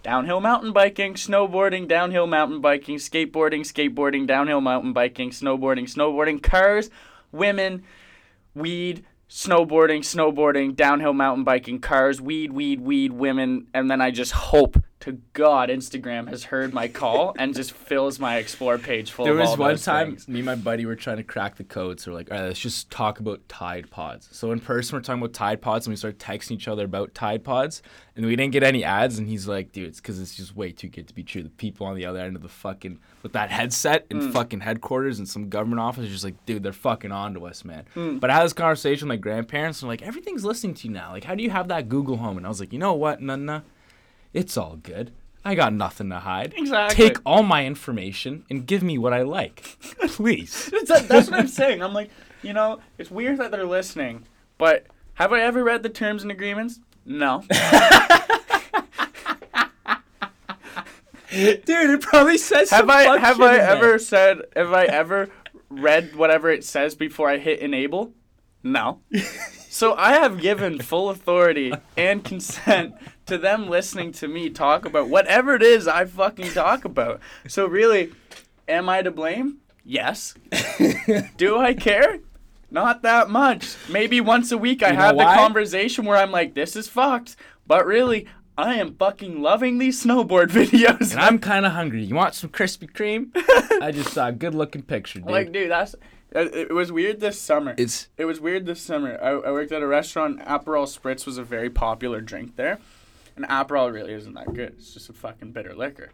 downhill 0.04 0.42
mountain 0.42 0.74
biking, 0.74 1.14
snowboarding, 1.14 1.88
downhill 1.88 2.28
mountain 2.28 2.62
biking, 2.62 2.98
skateboarding, 2.98 3.62
skateboarding, 3.62 4.26
downhill 4.26 4.62
mountain 4.62 4.94
biking, 4.94 5.30
snowboarding, 5.30 5.84
snowboarding, 5.84 6.42
cars, 6.42 6.90
women, 7.32 7.84
weed, 8.56 9.06
snowboarding, 9.30 10.00
snowboarding, 10.00 10.76
downhill 10.76 11.14
mountain 11.14 11.44
biking, 11.44 11.80
cars, 11.80 12.22
weed, 12.22 12.52
weed, 12.52 12.82
weed, 12.82 13.14
women, 13.14 13.68
and 13.74 13.90
then 13.90 14.02
I 14.02 14.12
just 14.12 14.32
hope 14.32 14.78
to 15.02 15.20
God 15.34 15.70
Instagram 15.70 16.28
has 16.30 16.46
heard 16.46 16.74
my 16.74 16.88
call 16.88 17.36
and 17.38 17.54
just 17.54 17.72
fills 17.72 18.20
my 18.20 18.38
explore 18.38 18.78
page 18.78 19.12
full. 19.12 19.26
There 19.26 19.36
was 19.36 19.58
one 19.58 19.78
time 19.78 20.12
things. 20.12 20.28
me 20.28 20.40
and 20.40 20.46
my 20.46 20.56
buddy 20.56 20.86
were 20.86 20.96
trying 20.96 21.18
to 21.18 21.24
crack 21.24 21.56
the 21.58 21.64
code, 21.64 22.00
so 22.00 22.12
we're 22.12 22.18
like, 22.18 22.32
all 22.32 22.38
right, 22.38 22.48
let's 22.48 22.60
just 22.60 22.90
talk 22.90 23.20
about 23.20 23.48
Tide 23.50 23.90
Pods. 23.92 24.30
So 24.32 24.52
in 24.52 24.60
person, 24.60 24.96
we're 24.96 25.02
talking 25.02 25.22
about 25.22 25.34
Tide 25.34 25.62
Pods, 25.62 25.86
and 25.86 25.92
we 25.92 25.98
started 25.98 26.20
texting 26.20 26.52
each 26.52 26.68
other 26.68 26.86
about 26.86 27.14
Tide 27.14 27.44
Pods, 27.44 27.82
and 28.16 28.26
we 28.26 28.36
didn't 28.36 28.54
get 28.54 28.64
any 28.64 28.84
ads. 28.84 29.20
And 29.20 29.28
he's 29.28 29.48
like, 29.48 29.72
dude, 29.72 29.88
it's 29.90 30.00
because 30.00 30.20
it's 30.20 30.36
just 30.36 30.56
way 30.56 30.72
too 30.72 30.88
good 30.88 31.08
to 31.08 31.14
be 31.14 31.24
true. 31.24 31.44
The 31.44 31.50
people 31.50 31.88
on 31.88 31.96
the 31.96 32.06
other 32.06 32.20
end 32.20 32.36
of 32.36 32.42
the 32.42 32.50
fucking 32.50 33.00
with 33.24 33.34
that 33.34 33.52
headset 33.52 34.06
in 34.10 34.20
Mm. 34.22 34.34
fucking 34.34 34.60
headquarters 34.62 35.18
and 35.20 35.28
some 35.28 35.50
government 35.50 35.80
office, 35.80 36.06
are 36.06 36.10
just 36.10 36.24
like, 36.24 36.46
dude, 36.46 36.64
they're 36.64 36.74
fucking 36.74 37.12
on 37.12 37.34
to 37.34 37.46
us, 37.46 37.66
man. 37.66 37.86
Mm. 37.96 38.20
But 38.20 38.30
I 38.30 38.36
had 38.36 38.44
this 38.46 38.54
conversation 38.54 39.08
with 39.08 39.18
my 39.18 39.22
grandparents, 39.22 39.82
and 39.82 39.90
like, 39.90 40.02
everything's 40.02 40.46
listening 40.46 40.74
to 40.76 40.88
you 40.88 40.94
now. 40.94 41.12
Like, 41.12 41.24
how 41.24 41.36
do 41.36 41.44
you 41.44 41.50
have 41.50 41.68
that 41.70 41.90
Google 41.90 42.18
Home? 42.18 42.38
And 42.38 42.46
I 42.46 42.50
was 42.50 42.60
like, 42.60 42.72
you 42.72 42.80
know 42.80 42.94
what, 42.94 43.20
Nunna, 43.20 43.64
it's 44.34 44.58
all 44.58 44.78
good. 44.78 45.12
I 45.44 45.56
got 45.56 45.74
nothing 45.74 46.10
to 46.10 46.20
hide. 46.20 46.54
Exactly. 46.56 46.96
Take 46.96 47.18
all 47.26 47.44
my 47.44 47.66
information 47.66 48.46
and 48.50 48.66
give 48.66 48.84
me 48.84 48.98
what 48.98 49.14
I 49.14 49.24
like, 49.24 49.62
please. 50.08 50.70
That's, 50.88 51.08
that's 51.08 51.32
what 51.32 51.40
I'm 51.40 51.48
saying. 51.48 51.82
I'm 51.82 51.94
like, 51.94 52.12
you 52.44 52.54
know, 52.54 52.80
it's 52.98 53.10
weird 53.10 53.40
that 53.40 53.52
they're 53.52 53.66
listening, 53.66 54.26
but 54.58 54.86
have 55.16 55.34
I 55.34 55.42
ever 55.42 55.64
read 55.64 55.84
the 55.84 55.90
terms 55.90 56.22
and 56.22 56.32
agreements? 56.32 56.80
No. 57.06 57.44
Dude, 61.32 61.70
it 61.70 62.02
probably 62.02 62.38
says. 62.38 62.70
have 62.72 62.90
I 62.90 63.18
have 63.18 63.40
I 63.40 63.58
ever 63.58 63.98
said 63.98 64.42
have 64.56 64.74
I 64.74 64.84
ever 64.86 65.30
read 65.70 66.16
whatever 66.16 66.50
it 66.50 66.64
says 66.66 66.94
before 66.94 67.30
I 67.30 67.38
hit 67.38 67.60
enable? 67.60 68.14
No. 68.64 69.00
so 69.70 69.96
I 69.96 70.14
have 70.14 70.42
given 70.42 70.80
full 70.80 71.10
authority 71.10 71.74
and 71.96 72.24
consent 72.24 72.94
to 73.32 73.38
them 73.38 73.70
listening 73.70 74.12
to 74.12 74.28
me 74.28 74.50
talk 74.50 74.84
about 74.84 75.08
whatever 75.08 75.56
it 75.56 75.64
is 75.64 75.88
I 75.88 76.04
fucking 76.04 76.52
talk 76.52 76.84
about. 76.84 77.22
So 77.48 77.66
really, 77.66 78.12
am 78.68 78.90
I 78.90 79.02
to 79.02 79.10
blame? 79.12 79.60
Yes. 79.86 80.34
Do 81.38 81.58
I 81.58 81.74
care? 81.74 82.20
Not 82.70 83.04
that 83.04 83.30
much. 83.30 83.76
Maybe 83.90 84.20
once 84.20 84.52
a 84.52 84.58
week 84.58 84.84
I 84.84 84.90
You 84.92 84.96
have 84.98 85.16
the 85.18 85.24
why? 85.24 85.36
conversation 85.36 86.04
where 86.04 86.18
I'm 86.18 86.32
like, 86.32 86.54
this 86.56 86.76
is 86.76 86.90
fucked. 86.90 87.38
But 87.66 87.86
really, 87.86 88.28
I 88.58 88.76
am 88.76 88.96
fucking 88.96 89.42
loving 89.42 89.78
these 89.78 90.04
snowboard 90.04 90.48
videos. 90.50 91.12
And 91.12 91.22
I'm 91.22 91.40
kind 91.40 91.66
of 91.66 91.72
hungry. 91.72 92.04
You 92.04 92.16
want 92.16 92.36
some 92.36 92.50
Krispy 92.50 92.92
Kreme? 92.92 93.30
I 93.82 93.92
just 93.92 94.12
saw 94.14 94.28
a 94.28 94.32
good 94.34 94.54
looking 94.54 94.82
picture, 94.84 95.20
dude. 95.20 95.30
Like, 95.30 95.54
dude, 95.54 95.72
that's. 95.72 95.96
Uh, 96.36 96.42
it 96.42 96.56
it 96.70 96.74
was 96.74 96.92
weird 96.92 97.20
this 97.22 97.40
summer. 97.42 97.76
it's 97.78 98.08
It 98.18 98.26
was 98.26 98.40
weird 98.42 98.66
this 98.66 98.82
summer. 98.82 99.18
I, 99.22 99.30
I 99.32 99.52
worked 99.52 99.72
at 99.72 99.82
a 99.82 99.88
restaurant. 99.88 100.40
Aperol 100.42 100.86
Spritz 100.86 101.26
was 101.26 101.38
a 101.38 101.44
very 101.44 101.70
popular 101.70 102.22
drink 102.22 102.56
there, 102.56 102.80
and 103.36 103.46
Aperol 103.46 103.92
really 103.94 104.14
isn't 104.14 104.34
that 104.34 104.54
good. 104.54 104.74
It's 104.78 104.94
just 104.94 105.10
a 105.10 105.14
fucking 105.14 105.52
bitter 105.52 105.74
liquor. 105.76 106.10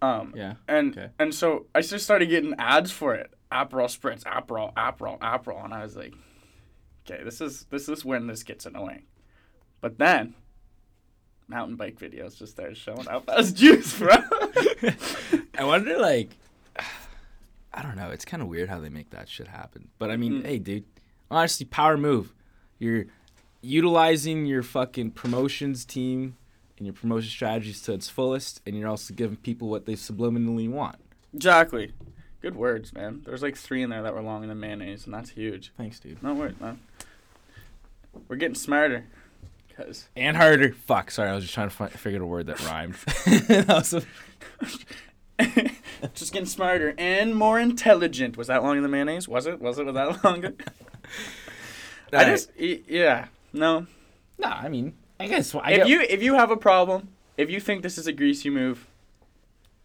Um, 0.00 0.32
yeah. 0.36 0.54
and 0.68 0.96
Okay. 0.96 1.10
and 1.18 1.34
so 1.34 1.66
I 1.74 1.80
just 1.80 2.04
started 2.04 2.26
getting 2.26 2.54
ads 2.58 2.90
for 2.92 3.14
it. 3.14 3.32
Aperol 3.50 3.88
Spritz, 3.88 4.22
Aperol, 4.24 4.72
Aperol, 4.74 5.18
Aperol, 5.20 5.64
and 5.64 5.72
I 5.74 5.82
was 5.82 5.96
like, 5.96 6.14
okay, 7.10 7.24
this 7.24 7.40
is 7.40 7.64
this 7.70 7.88
is 7.88 8.04
when 8.04 8.26
this 8.26 8.42
gets 8.42 8.66
annoying. 8.66 9.04
But 9.80 9.98
then, 9.98 10.34
mountain 11.48 11.76
bike 11.76 11.98
videos 11.98 12.36
just 12.38 12.52
started 12.52 12.76
showing 12.76 13.08
up 13.08 13.28
as 13.28 13.52
juice, 13.54 13.98
bro. 13.98 14.14
I 15.58 15.64
wonder, 15.64 15.98
like, 15.98 16.30
I 17.72 17.82
don't 17.82 17.96
know. 17.96 18.10
It's 18.10 18.24
kind 18.24 18.42
of 18.42 18.48
weird 18.48 18.68
how 18.68 18.80
they 18.80 18.88
make 18.88 19.10
that 19.10 19.28
shit 19.28 19.48
happen. 19.48 19.88
But 19.98 20.10
I 20.10 20.16
mean, 20.16 20.42
Mhm. 20.42 20.46
hey, 20.46 20.58
dude, 20.58 20.84
honestly, 21.30 21.66
power 21.66 21.96
move. 21.96 22.34
You're 22.78 23.06
utilizing 23.62 24.46
your 24.46 24.62
fucking 24.62 25.10
promotions 25.12 25.84
team 25.84 26.36
and 26.76 26.86
your 26.86 26.94
promotion 26.94 27.28
strategies 27.30 27.82
to 27.82 27.92
its 27.92 28.08
fullest, 28.08 28.60
and 28.66 28.76
you're 28.76 28.88
also 28.88 29.12
giving 29.14 29.36
people 29.36 29.68
what 29.68 29.86
they 29.86 29.94
subliminally 29.94 30.68
want. 30.70 30.96
exactly. 31.34 31.92
Good 32.40 32.54
words, 32.54 32.92
man. 32.92 33.22
There's 33.26 33.42
like 33.42 33.56
three 33.56 33.82
in 33.82 33.90
there 33.90 34.02
that 34.04 34.14
were 34.14 34.22
longer 34.22 34.46
than 34.46 34.60
mayonnaise, 34.60 35.06
and 35.06 35.12
that's 35.12 35.30
huge. 35.30 35.72
Thanks, 35.76 35.98
dude. 35.98 36.22
No 36.22 36.34
worries, 36.34 36.54
man. 36.60 36.78
We're 38.28 38.36
getting 38.36 38.54
smarter. 38.54 39.06
Cause 39.76 40.08
And 40.14 40.36
harder. 40.36 40.72
Fuck. 40.72 41.10
Sorry, 41.10 41.28
I 41.28 41.34
was 41.34 41.42
just 41.42 41.54
trying 41.54 41.68
to 41.68 41.74
fi- 41.74 41.88
figure 41.88 42.20
out 42.20 42.22
a 42.22 42.26
word 42.26 42.46
that 42.46 42.64
rhymed. 42.64 42.94
that 43.26 44.04
just 46.14 46.32
getting 46.32 46.46
smarter 46.46 46.94
and 46.96 47.34
more 47.34 47.58
intelligent. 47.58 48.36
Was 48.36 48.46
that 48.46 48.62
longer 48.62 48.82
than 48.82 48.90
mayonnaise? 48.92 49.26
Was 49.28 49.46
it? 49.46 49.60
Was 49.60 49.78
it? 49.80 49.86
Was 49.86 49.94
that 49.96 50.24
longer? 50.24 50.54
I 52.12 52.16
Alright. 52.16 52.26
just, 52.28 52.50
yeah, 52.58 53.26
no. 53.52 53.86
No, 54.38 54.48
I 54.48 54.68
mean, 54.68 54.94
I 55.18 55.26
guess 55.26 55.54
I 55.54 55.72
if 55.72 55.76
get- 55.78 55.88
you 55.88 56.00
if 56.02 56.22
you 56.22 56.34
have 56.34 56.50
a 56.50 56.56
problem, 56.56 57.08
if 57.36 57.50
you 57.50 57.60
think 57.60 57.82
this 57.82 57.98
is 57.98 58.06
a 58.06 58.12
greasy 58.12 58.50
move, 58.50 58.86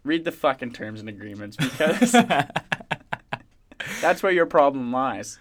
read 0.04 0.24
the 0.24 0.32
fucking 0.32 0.72
terms 0.72 1.00
and 1.00 1.08
agreements 1.08 1.56
because 1.56 2.12
that's 4.00 4.22
where 4.22 4.32
your 4.32 4.46
problem 4.46 4.92
lies. 4.92 5.38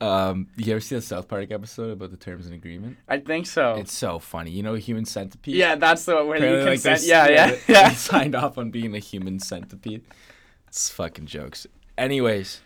um, 0.00 0.46
you 0.56 0.72
ever 0.72 0.80
see 0.80 0.94
the 0.94 1.00
South 1.02 1.28
Park 1.28 1.50
episode 1.50 1.90
about 1.90 2.10
the 2.10 2.16
terms 2.16 2.46
and 2.46 2.54
agreement? 2.54 2.96
I 3.08 3.18
think 3.18 3.46
so. 3.46 3.74
It's 3.74 3.92
so 3.96 4.18
funny. 4.18 4.50
You 4.50 4.62
know, 4.62 4.74
human 4.74 5.04
centipede. 5.04 5.54
yeah, 5.56 5.74
that's 5.76 6.04
the 6.04 6.16
one 6.16 6.28
where 6.28 6.38
you 6.38 6.44
Apparently, 6.44 6.70
like, 6.70 6.82
consent. 6.82 7.00
they- 7.02 7.08
yeah, 7.08 7.28
yeah, 7.28 7.50
they- 7.66 7.72
yeah. 7.74 7.90
signed 7.92 8.34
off 8.34 8.58
on 8.58 8.70
being 8.70 8.94
a 8.94 8.98
human 9.00 9.40
centipede. 9.40 10.02
It's 10.68 10.88
fucking 10.90 11.26
jokes. 11.26 11.66
Anyways, 11.96 12.60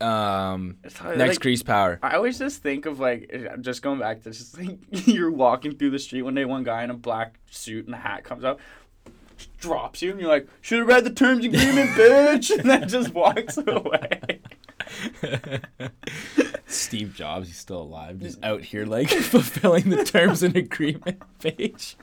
um, 0.00 0.76
hard, 0.96 1.18
next 1.18 1.36
like, 1.36 1.40
grease 1.40 1.62
power. 1.62 1.98
I 2.02 2.16
always 2.16 2.38
just 2.38 2.62
think 2.62 2.86
of 2.86 3.00
like 3.00 3.32
just 3.60 3.82
going 3.82 3.98
back 3.98 4.22
to 4.22 4.30
just 4.30 4.58
like 4.58 4.78
you're 4.90 5.30
walking 5.30 5.76
through 5.76 5.90
the 5.90 5.98
street 5.98 6.22
one 6.22 6.34
day, 6.34 6.44
one 6.44 6.64
guy 6.64 6.82
in 6.84 6.90
a 6.90 6.94
black 6.94 7.38
suit 7.50 7.86
and 7.86 7.94
a 7.94 7.98
hat 7.98 8.24
comes 8.24 8.44
up, 8.44 8.60
drops 9.58 10.02
you, 10.02 10.10
and 10.10 10.20
you're 10.20 10.28
like, 10.28 10.48
should 10.60 10.78
have 10.78 10.88
read 10.88 11.04
the 11.04 11.10
terms 11.10 11.44
and 11.44 11.54
agreement, 11.54 11.90
bitch, 11.96 12.50
and 12.50 12.68
then 12.68 12.88
just 12.88 13.12
walks 13.14 13.56
away. 13.66 14.40
Steve 16.66 17.14
Jobs, 17.14 17.48
he's 17.48 17.58
still 17.58 17.82
alive, 17.82 18.20
just 18.20 18.42
out 18.42 18.62
here 18.62 18.86
like 18.86 19.10
fulfilling 19.10 19.90
the 19.90 20.04
terms 20.04 20.42
and 20.42 20.56
agreement 20.56 21.22
page. 21.40 21.96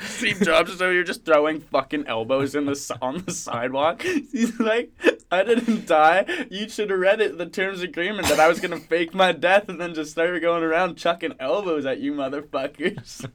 Steve 0.00 0.40
Jobs 0.42 0.70
is 0.70 0.82
over 0.82 0.92
here 0.92 1.04
just 1.04 1.24
throwing 1.24 1.60
fucking 1.60 2.06
elbows 2.06 2.54
in 2.54 2.66
the 2.66 2.98
on 3.00 3.22
the 3.24 3.32
sidewalk. 3.32 4.02
He's 4.02 4.58
like, 4.60 4.90
I 5.32 5.42
didn't 5.44 5.86
die. 5.86 6.46
You 6.50 6.68
should 6.68 6.90
have 6.90 6.98
read 6.98 7.22
it, 7.22 7.38
the 7.38 7.46
terms 7.46 7.80
agreement 7.80 8.28
that 8.28 8.38
I 8.38 8.48
was 8.48 8.60
gonna 8.60 8.78
fake 8.78 9.14
my 9.14 9.32
death 9.32 9.68
and 9.70 9.80
then 9.80 9.94
just 9.94 10.10
start 10.12 10.40
going 10.42 10.62
around 10.62 10.96
chucking 10.96 11.34
elbows 11.40 11.86
at 11.86 12.00
you 12.00 12.12
motherfuckers. 12.12 13.28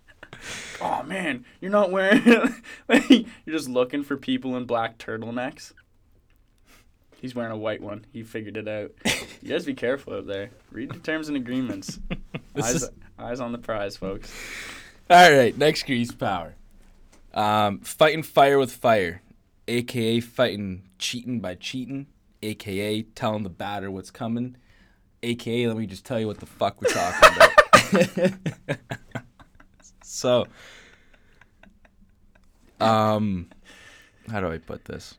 oh 0.80 1.02
man, 1.04 1.44
you're 1.60 1.70
not 1.70 1.92
wearing. 1.92 2.22
like, 2.88 3.08
you're 3.08 3.56
just 3.56 3.68
looking 3.68 4.02
for 4.02 4.16
people 4.16 4.56
in 4.56 4.64
black 4.64 4.98
turtlenecks. 4.98 5.72
He's 7.20 7.36
wearing 7.36 7.52
a 7.52 7.56
white 7.56 7.82
one. 7.82 8.04
He 8.12 8.24
figured 8.24 8.56
it 8.56 8.66
out. 8.66 8.90
You 9.42 9.50
guys 9.50 9.66
be 9.66 9.74
careful 9.74 10.14
out 10.14 10.26
there. 10.26 10.50
Read 10.72 10.90
the 10.90 10.98
terms 10.98 11.28
and 11.28 11.36
agreements. 11.36 12.00
Eyes, 12.56 12.74
is- 12.74 12.90
eyes 13.18 13.40
on 13.40 13.52
the 13.52 13.58
prize, 13.58 13.96
folks. 13.96 14.32
All 15.08 15.30
right, 15.32 15.56
next 15.56 15.84
grease 15.84 16.10
power. 16.12 16.54
Um, 17.32 17.78
fighting 17.80 18.22
fire 18.22 18.58
with 18.58 18.72
fire, 18.72 19.22
aka 19.70 20.20
fighting 20.20 20.82
cheating 20.98 21.40
by 21.40 21.54
cheating, 21.54 22.06
aka 22.42 23.02
telling 23.02 23.44
the 23.44 23.50
batter 23.50 23.90
what's 23.90 24.10
coming, 24.10 24.56
aka 25.22 25.68
let 25.68 25.76
me 25.76 25.86
just 25.86 26.04
tell 26.04 26.18
you 26.18 26.26
what 26.26 26.40
the 26.40 26.46
fuck 26.46 26.80
we're 26.82 26.88
talking 26.88 27.36
about. 27.36 28.78
so, 30.02 30.46
um, 32.80 33.48
how 34.28 34.40
do 34.40 34.50
I 34.50 34.58
put 34.58 34.84
this? 34.84 35.16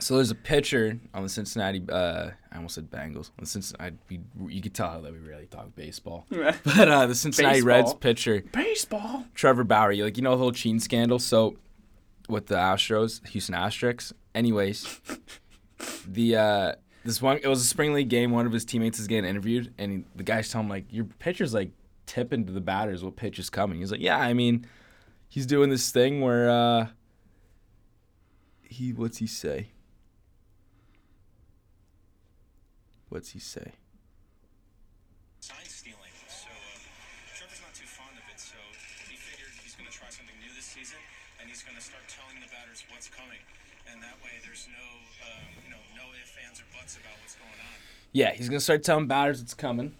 So 0.00 0.16
there's 0.16 0.32
a 0.32 0.36
pitcher 0.36 0.98
on 1.12 1.22
the 1.22 1.28
Cincinnati. 1.28 1.80
Uh, 1.88 2.30
I 2.50 2.56
almost 2.56 2.74
said 2.74 2.90
Bengals. 2.90 3.28
On 3.30 3.42
the 3.42 3.46
Cincinnati, 3.46 3.96
we, 4.08 4.52
you 4.52 4.60
could 4.60 4.74
tell 4.74 5.00
that 5.00 5.12
we 5.12 5.18
rarely 5.18 5.46
talk 5.46 5.74
baseball. 5.76 6.26
But 6.30 6.88
uh, 6.88 7.06
the 7.06 7.14
Cincinnati 7.14 7.62
Reds 7.62 7.94
pitcher 7.94 8.42
Baseball. 8.52 9.24
Trevor 9.34 9.62
Bauer, 9.62 9.94
like 9.94 10.16
you 10.16 10.22
know 10.24 10.32
the 10.32 10.38
whole 10.38 10.50
cheating 10.50 10.80
scandal. 10.80 11.20
So 11.20 11.56
with 12.28 12.46
the 12.46 12.56
Astros, 12.56 13.26
Houston 13.28 13.54
Asterix. 13.54 14.12
Anyways, 14.34 15.00
the 16.06 16.36
uh, 16.36 16.72
this 17.04 17.20
one 17.20 17.38
it 17.42 17.48
was 17.48 17.60
a 17.60 17.66
spring 17.66 17.92
league 17.92 18.08
game. 18.08 18.30
One 18.30 18.46
of 18.46 18.52
his 18.52 18.64
teammates 18.64 18.98
is 18.98 19.06
getting 19.06 19.28
interviewed, 19.28 19.72
and 19.78 19.92
he, 19.92 20.04
the 20.16 20.22
guy's 20.22 20.50
telling 20.50 20.66
him 20.66 20.70
like, 20.70 20.86
"Your 20.90 21.04
pitcher's 21.04 21.54
like 21.54 21.70
tipping 22.06 22.46
to 22.46 22.52
the 22.52 22.60
batters 22.60 23.04
what 23.04 23.16
pitch 23.16 23.38
is 23.38 23.50
coming." 23.50 23.78
He's 23.78 23.90
like, 23.90 24.00
"Yeah, 24.00 24.18
I 24.18 24.34
mean, 24.34 24.66
he's 25.28 25.46
doing 25.46 25.70
this 25.70 25.90
thing 25.90 26.20
where 26.20 26.50
uh, 26.50 26.86
he 28.62 28.92
what's 28.92 29.18
he 29.18 29.26
say? 29.26 29.68
What's 33.08 33.30
he 33.30 33.38
say?" 33.38 33.72
What's 42.94 43.08
coming, 43.08 43.38
and 43.90 44.00
that 44.02 44.14
way 44.22 44.30
there's 44.46 44.68
no, 44.70 44.86
um, 45.26 45.42
you 45.64 45.70
know, 45.70 45.82
no 45.96 46.02
ifs, 46.22 46.32
ands, 46.46 46.60
or 46.60 46.64
buts 46.72 46.96
about 46.96 47.12
what's 47.20 47.34
going 47.34 47.50
on. 47.50 47.74
Yeah, 48.12 48.32
he's 48.32 48.48
gonna 48.48 48.60
start 48.60 48.84
telling 48.84 49.06
batters 49.06 49.40
it's 49.40 49.54
coming. 49.54 49.94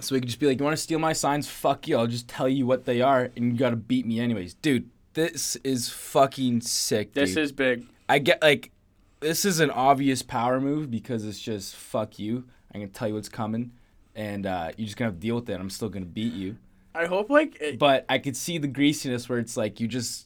So 0.00 0.14
he 0.14 0.20
could 0.20 0.28
just 0.28 0.40
be 0.40 0.46
like, 0.46 0.58
"You 0.58 0.64
want 0.64 0.76
to 0.76 0.82
steal 0.82 0.98
my 0.98 1.12
signs? 1.12 1.48
Fuck 1.48 1.88
you! 1.88 1.96
I'll 1.96 2.06
just 2.06 2.28
tell 2.28 2.48
you 2.48 2.66
what 2.66 2.84
they 2.84 3.00
are, 3.00 3.30
and 3.36 3.52
you 3.52 3.58
gotta 3.58 3.76
beat 3.76 4.06
me 4.06 4.20
anyways." 4.20 4.54
Dude, 4.54 4.90
this 5.14 5.56
is 5.56 5.88
fucking 5.88 6.62
sick. 6.62 7.12
This 7.12 7.36
is 7.36 7.52
big. 7.52 7.86
I 8.08 8.18
get 8.18 8.40
like, 8.42 8.70
this 9.20 9.44
is 9.44 9.60
an 9.60 9.70
obvious 9.70 10.22
power 10.22 10.60
move 10.60 10.90
because 10.90 11.24
it's 11.24 11.40
just 11.40 11.74
fuck 11.76 12.18
you. 12.18 12.44
I'm 12.72 12.80
gonna 12.80 12.92
tell 12.92 13.08
you 13.08 13.14
what's 13.14 13.28
coming, 13.28 13.72
and 14.14 14.46
uh, 14.46 14.72
you're 14.76 14.86
just 14.86 14.96
gonna 14.96 15.10
have 15.10 15.16
to 15.16 15.20
deal 15.20 15.36
with 15.36 15.48
it. 15.48 15.58
I'm 15.58 15.70
still 15.70 15.88
gonna 15.88 16.06
beat 16.06 16.34
you. 16.34 16.56
I 16.94 17.06
hope 17.06 17.28
like 17.28 17.60
it, 17.60 17.78
But 17.78 18.06
I 18.08 18.18
could 18.18 18.36
see 18.36 18.56
the 18.56 18.68
greasiness 18.68 19.28
where 19.28 19.38
it's 19.38 19.56
like 19.56 19.80
you 19.80 19.88
just 19.88 20.25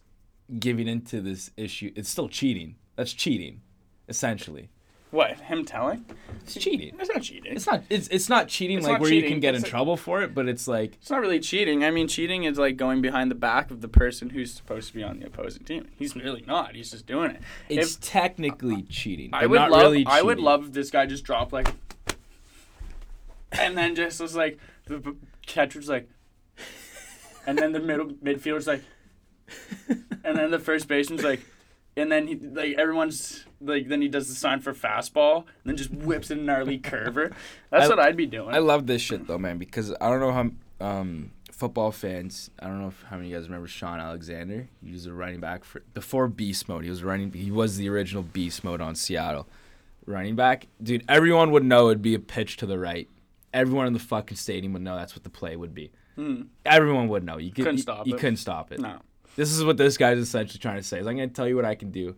giving 0.59 0.89
into 0.89 1.21
this 1.21 1.51
issue. 1.57 1.93
It's 1.95 2.09
still 2.09 2.29
cheating. 2.29 2.77
That's 2.97 3.13
cheating, 3.13 3.61
essentially. 4.09 4.71
What? 5.11 5.41
Him 5.41 5.65
telling? 5.65 6.05
It's 6.43 6.55
cheating. 6.55 6.95
It's 7.01 7.09
not 7.09 7.23
cheating. 7.23 7.53
It's 7.57 7.67
not. 7.67 7.83
It's 7.91 8.07
it's 8.09 8.29
not 8.29 8.47
cheating 8.47 8.79
It's 8.79 8.87
like 8.87 8.95
not 8.95 9.01
where 9.01 9.13
you 9.13 9.27
can 9.29 9.41
get 9.41 9.57
in 9.57 9.63
like- 9.63 9.71
trouble 9.71 9.97
for 9.97 10.23
it, 10.23 10.35
but 10.37 10.49
it's 10.49 10.69
like 10.69 10.95
It's 11.01 11.11
not 11.11 11.21
really 11.21 11.41
cheating. 11.41 11.83
I 11.85 11.91
mean, 11.91 12.07
cheating 12.07 12.45
is 12.45 12.59
like 12.59 12.77
going 12.77 13.03
behind 13.03 13.29
the 13.29 13.35
back 13.35 13.73
of 13.73 13.81
the 13.81 13.89
person 13.89 14.31
who's 14.31 14.53
supposed 14.55 14.87
to 14.89 14.95
be 14.95 15.03
on 15.03 15.19
the 15.19 15.27
opposing 15.27 15.65
team. 15.65 15.89
He's 15.97 16.15
really 16.15 16.45
not. 16.47 16.77
He's 16.77 16.93
just 16.93 17.07
doing 17.07 17.33
it. 17.33 17.43
it's 17.69 17.95
If- 17.97 18.01
technically 18.03 18.83
cheating. 18.85 19.31
I 19.33 19.47
would 19.47 19.61
love. 19.61 19.83
really 19.83 20.07
I 20.07 20.23
would 20.23 20.39
love 20.39 20.67
if 20.67 20.73
this 20.75 20.91
guy 20.93 21.07
just 21.07 21.25
dropped 21.25 21.53
like, 21.53 21.69
and 23.51 23.77
then 23.77 23.97
just 23.97 24.21
was 24.21 24.37
like 24.37 24.59
the 24.87 25.17
catcher's 25.45 25.89
like, 25.89 26.09
and 27.49 27.59
then 27.59 27.73
the 27.73 27.81
middle 27.81 28.07
midfielder's 28.07 28.69
like, 28.69 28.85
and 30.25 30.37
then 30.37 30.51
the 30.51 30.59
first 30.59 30.89
baseman's 30.89 31.23
like, 31.25 31.41
and 31.97 32.11
then 32.11 32.27
he 32.27 32.35
like 32.37 32.79
everyone's 32.79 33.45
like 33.61 33.89
then 33.89 34.01
he 34.03 34.09
does 34.09 34.29
the 34.29 34.35
sign 34.35 34.61
for 34.61 34.73
fastball 34.73 35.39
and 35.39 35.47
then 35.67 35.77
just 35.77 35.91
whips 35.91 36.31
in 36.31 36.39
a 36.41 36.43
gnarly 36.43 36.79
curver. 36.79 37.33
That's 37.71 37.87
I- 37.87 37.89
what 37.89 37.99
I'd 37.99 38.17
be 38.17 38.27
doing. 38.27 38.55
I 38.55 38.59
love 38.59 38.87
this 38.87 39.03
shit 39.03 39.27
though, 39.27 39.39
man, 39.39 39.59
because 39.59 39.93
I 40.01 40.09
don't 40.09 40.21
know 40.21 40.33
how 40.33 40.87
um, 40.87 41.33
football 41.53 41.93
fans. 41.93 42.51
I 42.59 42.67
don't 42.69 42.81
know 42.81 42.89
if, 42.89 43.03
how 43.03 43.17
many 43.17 43.29
of 43.29 43.33
you 43.33 43.39
guys 43.39 43.49
remember 43.49 43.67
Shaun 43.69 44.01
Alexander. 44.01 44.69
He 44.85 44.93
was 44.93 45.07
a 45.07 45.13
running 45.13 45.41
back 45.41 45.65
for 45.65 45.81
before 45.95 46.29
Beast 46.29 46.69
Mode. 46.69 46.85
He 46.85 46.91
was 46.91 47.03
running. 47.03 47.33
He 47.33 47.51
was 47.51 47.77
the 47.77 47.89
original 47.89 48.23
Beast 48.23 48.65
Mode 48.65 48.81
on 48.81 48.95
Seattle. 48.95 49.47
Running 50.07 50.35
back, 50.35 50.67
dude. 50.83 51.05
Everyone 51.09 51.51
would 51.51 51.65
know 51.65 51.89
it'd 51.91 52.01
be 52.03 52.15
a 52.15 52.19
pitch 52.19 52.57
to 52.59 52.67
the 52.67 52.79
right. 52.79 53.09
Everyone 53.53 53.87
in 53.87 53.93
the 53.93 53.99
fucking 53.99 54.37
stadium 54.39 54.73
would 54.73 54.83
know 54.83 54.97
that's 54.97 55.15
what 55.15 55.25
the 55.25 55.31
play 55.31 55.55
would 55.57 55.75
be. 55.75 55.91
Hmm. 56.17 56.43
Everyone 56.65 57.09
would 57.09 57.23
know. 57.25 57.37
You 57.37 57.51
could, 57.51 57.65
Couldn't 57.65 57.77
you, 57.77 57.83
stop 57.83 58.07
You 58.07 58.15
it. 58.15 58.19
couldn't 58.21 58.37
stop 58.39 58.73
it. 58.73 58.81
No. 58.81 59.01
This 59.37 59.53
is 59.53 59.65
what 59.65 59.77
this 59.77 59.97
guy's 59.97 60.19
essentially 60.19 60.59
trying 60.59 60.77
to 60.77 60.83
say. 60.83 60.99
Is 61.01 61.07
I'm 61.07 61.15
gonna 61.17 61.29
tell 61.29 61.49
you 61.49 61.57
what 61.57 61.65
I 61.65 61.75
can 61.75 61.91
do, 61.91 62.17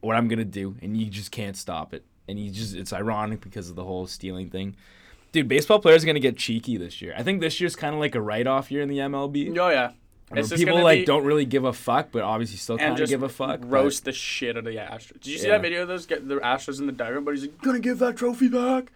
what 0.00 0.16
I'm 0.16 0.28
gonna 0.28 0.44
do, 0.44 0.76
and 0.82 0.96
you 0.96 1.06
just 1.06 1.30
can't 1.30 1.56
stop 1.56 1.94
it. 1.94 2.04
And 2.28 2.38
you 2.38 2.50
just 2.50 2.74
it's 2.74 2.92
ironic 2.92 3.40
because 3.40 3.70
of 3.70 3.76
the 3.76 3.84
whole 3.84 4.06
stealing 4.06 4.48
thing. 4.50 4.76
Dude, 5.32 5.48
baseball 5.48 5.78
players 5.78 6.04
are 6.04 6.06
gonna 6.06 6.20
get 6.20 6.36
cheeky 6.36 6.76
this 6.76 7.00
year. 7.00 7.14
I 7.16 7.22
think 7.22 7.40
this 7.40 7.60
year's 7.60 7.74
kind 7.76 7.94
of 7.94 8.00
like 8.00 8.14
a 8.14 8.20
write-off 8.20 8.70
year 8.70 8.82
in 8.82 8.88
the 8.88 8.98
MLB. 8.98 9.56
Oh 9.58 9.68
yeah. 9.70 9.92
People 10.56 10.82
like 10.82 11.00
be- 11.00 11.04
don't 11.04 11.24
really 11.24 11.44
give 11.44 11.64
a 11.64 11.72
fuck, 11.74 12.08
but 12.10 12.22
obviously 12.22 12.56
still 12.56 12.78
kind 12.78 12.98
of 12.98 13.08
give 13.08 13.22
a 13.22 13.28
fuck. 13.28 13.60
but- 13.60 13.68
roast 13.70 14.04
the 14.04 14.12
shit 14.12 14.56
out 14.56 14.60
of 14.60 14.64
the 14.64 14.76
Astros. 14.76 15.12
Did 15.20 15.26
you 15.26 15.38
see 15.38 15.46
Yeah. 15.46 15.52
that 15.54 15.62
video 15.62 15.82
of 15.82 15.88
those 15.88 16.06
get 16.06 16.26
the 16.26 16.36
Astros 16.36 16.80
in 16.80 16.86
the 16.86 16.92
diamond? 16.92 17.24
But 17.26 17.32
he's 17.34 17.42
like, 17.42 17.60
"Gonna 17.60 17.80
give 17.80 17.98
that 17.98 18.16
trophy 18.16 18.48
back." 18.48 18.92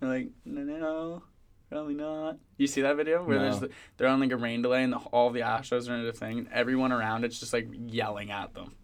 And 0.00 0.10
like, 0.10 0.28
no, 0.46 0.62
no, 0.62 0.76
no, 0.78 1.22
probably 1.70 1.94
not. 1.94 2.38
You 2.56 2.66
see 2.66 2.82
that 2.82 2.96
video 2.96 3.22
where 3.24 3.38
there's 3.38 3.60
No. 3.60 3.66
the, 3.68 3.70
they're 3.96 4.08
on 4.08 4.20
like 4.20 4.32
a 4.32 4.36
rain 4.36 4.62
delay 4.62 4.82
and 4.82 4.92
the, 4.92 4.96
all 4.98 5.30
the 5.30 5.40
Astros 5.40 5.88
are 5.90 5.94
in 5.94 6.04
the 6.04 6.12
thing, 6.12 6.38
and 6.38 6.48
everyone 6.52 6.92
around 6.92 7.24
it's 7.24 7.38
just 7.38 7.52
like 7.52 7.68
yelling 7.86 8.30
at 8.30 8.54
them, 8.54 8.74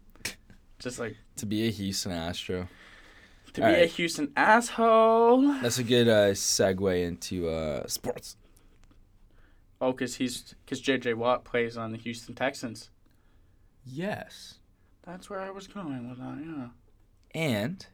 just 0.79 0.99
like 0.99 1.15
to 1.37 1.45
be 1.45 1.67
a 1.67 1.71
Houston 1.71 2.11
Astro. 2.11 2.67
to 3.53 3.65
All 3.65 3.73
be 3.73 3.81
a. 3.81 3.85
Houston 3.85 4.31
asshole. 4.35 5.41
That's 5.61 5.79
a 5.79 5.83
good 5.83 6.07
uh, 6.07 6.31
segue 6.33 7.03
into 7.05 7.47
uh, 7.49 7.87
sports. 7.87 8.35
Oh, 9.81 9.91
cause 9.93 10.15
he's 10.15 10.55
cause 10.67 10.81
JJ 10.81 11.15
Watt 11.15 11.43
plays 11.43 11.75
on 11.77 11.91
the 11.91 11.97
Houston 11.97 12.33
Texans. 12.35 12.89
Yes, 13.85 14.55
That's 15.05 15.29
where 15.29 15.39
I 15.39 15.51
was 15.51 15.67
going 15.67 16.09
with 16.09 16.17
that. 16.17 16.37
Yeah. 16.43 17.39
and 17.39 17.85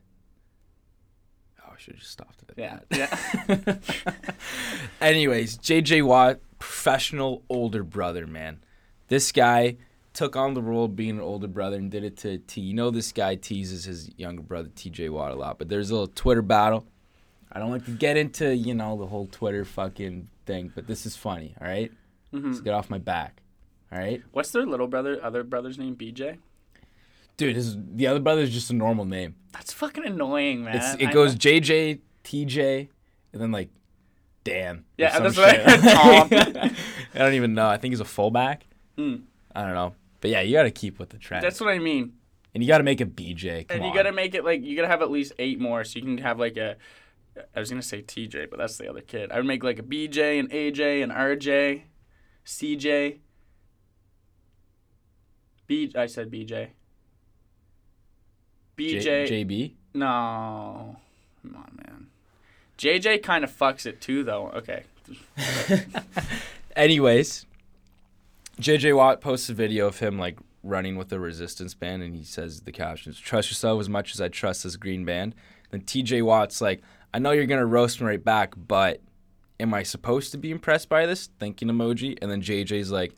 oh, 1.67 1.71
I 1.73 1.79
should 1.79 1.93
have 1.95 1.99
just 2.01 2.11
stopped 2.11 2.41
it. 2.43 2.59
At 2.61 2.85
Yeah. 2.91 3.07
that. 3.55 4.35
Anyways, 5.01 5.57
JJ 5.57 6.03
Watt, 6.03 6.39
professional 6.59 7.43
older 7.49 7.83
brother, 7.83 8.27
man. 8.27 8.59
This 9.07 9.31
guy 9.31 9.77
took 10.13 10.35
on 10.35 10.53
the 10.53 10.61
role 10.61 10.85
of 10.85 10.95
being 10.95 11.11
an 11.11 11.21
older 11.21 11.47
brother 11.47 11.77
and 11.77 11.89
did 11.89 12.03
it 12.03 12.17
to 12.17 12.37
T. 12.39 12.61
You 12.61 12.73
know, 12.73 12.91
this 12.91 13.11
guy 13.11 13.35
teases 13.35 13.85
his 13.85 14.11
younger 14.17 14.41
brother, 14.41 14.69
TJ 14.69 15.09
Watt, 15.09 15.31
a 15.31 15.35
lot, 15.35 15.57
but 15.57 15.69
there's 15.69 15.89
a 15.89 15.93
little 15.93 16.07
Twitter 16.07 16.41
battle. 16.41 16.85
I 17.51 17.59
don't 17.59 17.71
like 17.71 17.85
to 17.85 17.91
get 17.91 18.15
into, 18.17 18.55
you 18.55 18.73
know, 18.73 18.97
the 18.97 19.07
whole 19.07 19.27
Twitter 19.27 19.65
fucking 19.65 20.29
thing, 20.45 20.71
but 20.73 20.87
this 20.87 21.05
is 21.05 21.15
funny, 21.17 21.55
all 21.59 21.67
right? 21.67 21.91
Mm-hmm. 22.33 22.47
Let's 22.47 22.61
get 22.61 22.73
off 22.73 22.89
my 22.89 22.97
back, 22.97 23.41
all 23.91 23.99
right? 23.99 24.21
What's 24.31 24.51
their 24.51 24.65
little 24.65 24.87
brother, 24.87 25.19
other 25.21 25.43
brother's 25.43 25.77
name? 25.77 25.95
BJ. 25.97 26.37
Dude, 27.41 27.55
his, 27.55 27.75
the 27.75 28.05
other 28.05 28.19
brother 28.19 28.41
is 28.41 28.51
just 28.51 28.69
a 28.69 28.75
normal 28.75 29.03
name. 29.03 29.33
That's 29.51 29.73
fucking 29.73 30.05
annoying, 30.05 30.63
man. 30.63 30.75
It's, 30.75 30.93
it 31.01 31.07
I- 31.07 31.11
goes 31.11 31.35
JJ, 31.35 31.97
TJ, 32.23 32.87
and 33.33 33.41
then 33.41 33.51
like 33.51 33.69
Dan. 34.43 34.85
Yeah, 34.95 35.17
that's 35.17 35.39
I- 35.39 35.57
Tom. 35.77 36.29
I 37.15 37.17
don't 37.17 37.33
even 37.33 37.55
know. 37.55 37.67
I 37.67 37.77
think 37.77 37.93
he's 37.93 37.99
a 37.99 38.05
fullback. 38.05 38.67
Hmm. 38.95 39.15
I 39.55 39.63
don't 39.63 39.73
know. 39.73 39.95
But 40.19 40.29
yeah, 40.29 40.41
you 40.41 40.53
got 40.53 40.63
to 40.63 40.71
keep 40.71 40.99
with 40.99 41.09
the 41.09 41.17
trend. 41.17 41.43
That's 41.43 41.59
what 41.59 41.71
I 41.71 41.79
mean. 41.79 42.13
and 42.53 42.63
you 42.63 42.67
got 42.67 42.77
to 42.77 42.83
make 42.83 43.01
a 43.01 43.07
BJ. 43.07 43.67
Come 43.67 43.77
and 43.77 43.85
you 43.87 43.91
gotta 43.91 44.11
make 44.11 44.35
it 44.35 44.45
like 44.45 44.63
you 44.63 44.75
gotta 44.75 44.87
have 44.87 45.01
at 45.01 45.09
least 45.09 45.33
eight 45.39 45.59
more, 45.59 45.83
so 45.83 45.97
you 45.97 46.05
can 46.05 46.19
have 46.19 46.37
like 46.37 46.57
a. 46.57 46.75
I 47.55 47.59
was 47.59 47.71
gonna 47.71 47.81
say 47.81 48.03
TJ, 48.03 48.51
but 48.51 48.59
that's 48.59 48.77
the 48.77 48.87
other 48.87 49.01
kid. 49.01 49.31
I 49.31 49.37
would 49.37 49.47
make 49.47 49.63
like 49.63 49.79
a 49.79 49.83
BJ, 49.83 50.39
an 50.39 50.49
AJ, 50.49 51.01
an 51.03 51.09
RJ, 51.09 51.81
CJ. 52.45 53.17
B. 55.65 55.91
I 55.95 56.05
said 56.05 56.29
BJ. 56.29 56.67
BJ. 58.81 59.27
J- 59.27 59.45
JB. 59.45 59.71
No, 59.93 60.97
come 61.41 61.55
on, 61.55 61.79
man. 61.83 62.07
JJ 62.77 63.21
kind 63.23 63.43
of 63.43 63.51
fucks 63.51 63.85
it 63.85 64.01
too, 64.01 64.23
though. 64.23 64.49
Okay. 64.55 64.83
Anyways, 66.75 67.45
JJ 68.59 68.95
Watt 68.95 69.21
posts 69.21 69.49
a 69.49 69.53
video 69.53 69.87
of 69.87 69.99
him 69.99 70.17
like 70.17 70.37
running 70.63 70.95
with 70.95 71.11
a 71.11 71.19
resistance 71.19 71.73
band, 71.73 72.01
and 72.03 72.15
he 72.15 72.23
says 72.23 72.61
the 72.61 72.71
captions: 72.71 73.19
"Trust 73.19 73.49
yourself 73.49 73.79
as 73.81 73.89
much 73.89 74.13
as 74.13 74.21
I 74.21 74.29
trust 74.29 74.63
this 74.63 74.75
green 74.77 75.05
band." 75.05 75.35
Then 75.71 75.81
TJ 75.81 76.21
Watt's 76.23 76.61
like, 76.61 76.81
"I 77.13 77.19
know 77.19 77.31
you're 77.31 77.45
gonna 77.45 77.65
roast 77.65 77.99
me 77.99 78.07
right 78.07 78.23
back, 78.23 78.53
but 78.55 79.01
am 79.59 79.73
I 79.73 79.83
supposed 79.83 80.31
to 80.31 80.37
be 80.37 80.51
impressed 80.51 80.89
by 80.89 81.05
this?" 81.05 81.27
Thinking 81.39 81.67
emoji, 81.67 82.17
and 82.21 82.31
then 82.31 82.41
JJ's 82.41 82.91
like, 82.91 83.15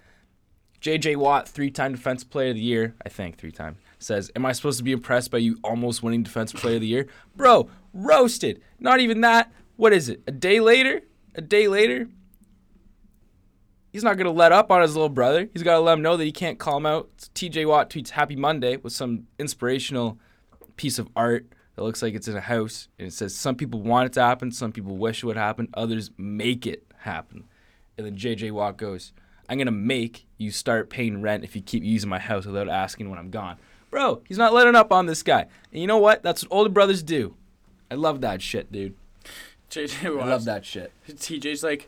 "JJ 0.82 1.15
Watt, 1.15 1.47
three-time 1.47 1.93
Defensive 1.93 2.30
Player 2.30 2.49
of 2.49 2.56
the 2.56 2.62
Year, 2.62 2.95
I 3.06 3.10
think 3.10 3.38
three 3.38 3.52
times." 3.52 3.78
Says, 4.03 4.31
"Am 4.35 4.45
I 4.45 4.51
supposed 4.51 4.77
to 4.77 4.83
be 4.83 4.91
impressed 4.91 5.31
by 5.31 5.39
you 5.39 5.57
almost 5.63 6.03
winning 6.03 6.23
Defensive 6.23 6.59
Player 6.59 6.75
of 6.75 6.81
the 6.81 6.87
Year, 6.87 7.07
bro? 7.35 7.69
Roasted. 7.93 8.61
Not 8.79 8.99
even 8.99 9.21
that. 9.21 9.51
What 9.75 9.93
is 9.93 10.09
it? 10.09 10.21
A 10.27 10.31
day 10.31 10.59
later? 10.59 11.01
A 11.35 11.41
day 11.41 11.67
later." 11.67 12.07
he's 13.93 14.03
not 14.03 14.17
going 14.17 14.25
to 14.25 14.31
let 14.31 14.51
up 14.51 14.71
on 14.71 14.81
his 14.81 14.95
little 14.95 15.07
brother. 15.07 15.47
He's 15.53 15.63
got 15.63 15.75
to 15.75 15.79
let 15.79 15.93
him 15.93 16.01
know 16.01 16.17
that 16.17 16.25
he 16.25 16.31
can't 16.31 16.59
call 16.59 16.77
him 16.77 16.85
out. 16.85 17.09
TJ 17.35 17.65
Watt 17.67 17.89
tweets 17.89 18.09
Happy 18.09 18.35
Monday 18.35 18.75
with 18.77 18.91
some 18.91 19.27
inspirational 19.39 20.17
piece 20.75 20.99
of 20.99 21.07
art 21.15 21.45
that 21.75 21.83
looks 21.83 22.01
like 22.01 22.13
it's 22.13 22.27
in 22.27 22.35
a 22.35 22.41
house. 22.41 22.89
And 22.99 23.07
it 23.07 23.13
says, 23.13 23.35
Some 23.35 23.55
people 23.55 23.81
want 23.81 24.07
it 24.07 24.13
to 24.13 24.21
happen, 24.21 24.51
some 24.51 24.73
people 24.73 24.97
wish 24.97 25.23
it 25.23 25.27
would 25.27 25.37
happen, 25.37 25.69
others 25.75 26.11
make 26.17 26.67
it 26.67 26.85
happen. 26.97 27.45
And 27.97 28.05
then 28.05 28.17
JJ 28.17 28.51
Watt 28.51 28.77
goes, 28.77 29.13
I'm 29.47 29.57
going 29.57 29.67
to 29.67 29.71
make 29.71 30.25
you 30.37 30.51
start 30.51 30.89
paying 30.89 31.21
rent 31.21 31.43
if 31.43 31.55
you 31.55 31.61
keep 31.61 31.83
using 31.83 32.09
my 32.09 32.19
house 32.19 32.45
without 32.45 32.69
asking 32.69 33.09
when 33.09 33.19
I'm 33.19 33.29
gone. 33.29 33.57
Bro, 33.93 34.23
he's 34.27 34.39
not 34.39 34.53
letting 34.53 34.73
up 34.73 34.91
on 34.91 35.06
this 35.06 35.21
guy. 35.21 35.45
And 35.71 35.79
you 35.79 35.86
know 35.86 35.99
what? 35.99 36.23
That's 36.23 36.41
what 36.41 36.51
older 36.51 36.69
brothers 36.71 37.03
do. 37.03 37.36
I 37.91 37.93
love 37.93 38.21
that 38.21 38.41
shit, 38.41 38.71
dude. 38.71 38.95
JJ 39.69 40.19
I 40.19 40.25
love 40.25 40.45
that 40.45 40.65
shit. 40.65 40.91
TJ's 41.08 41.63
like, 41.63 41.88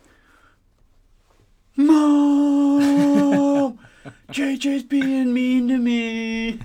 Mom, 1.75 3.79
JJ's 4.31 4.83
being 4.83 5.33
mean 5.33 5.67
to 5.69 5.79
me. 5.79 6.59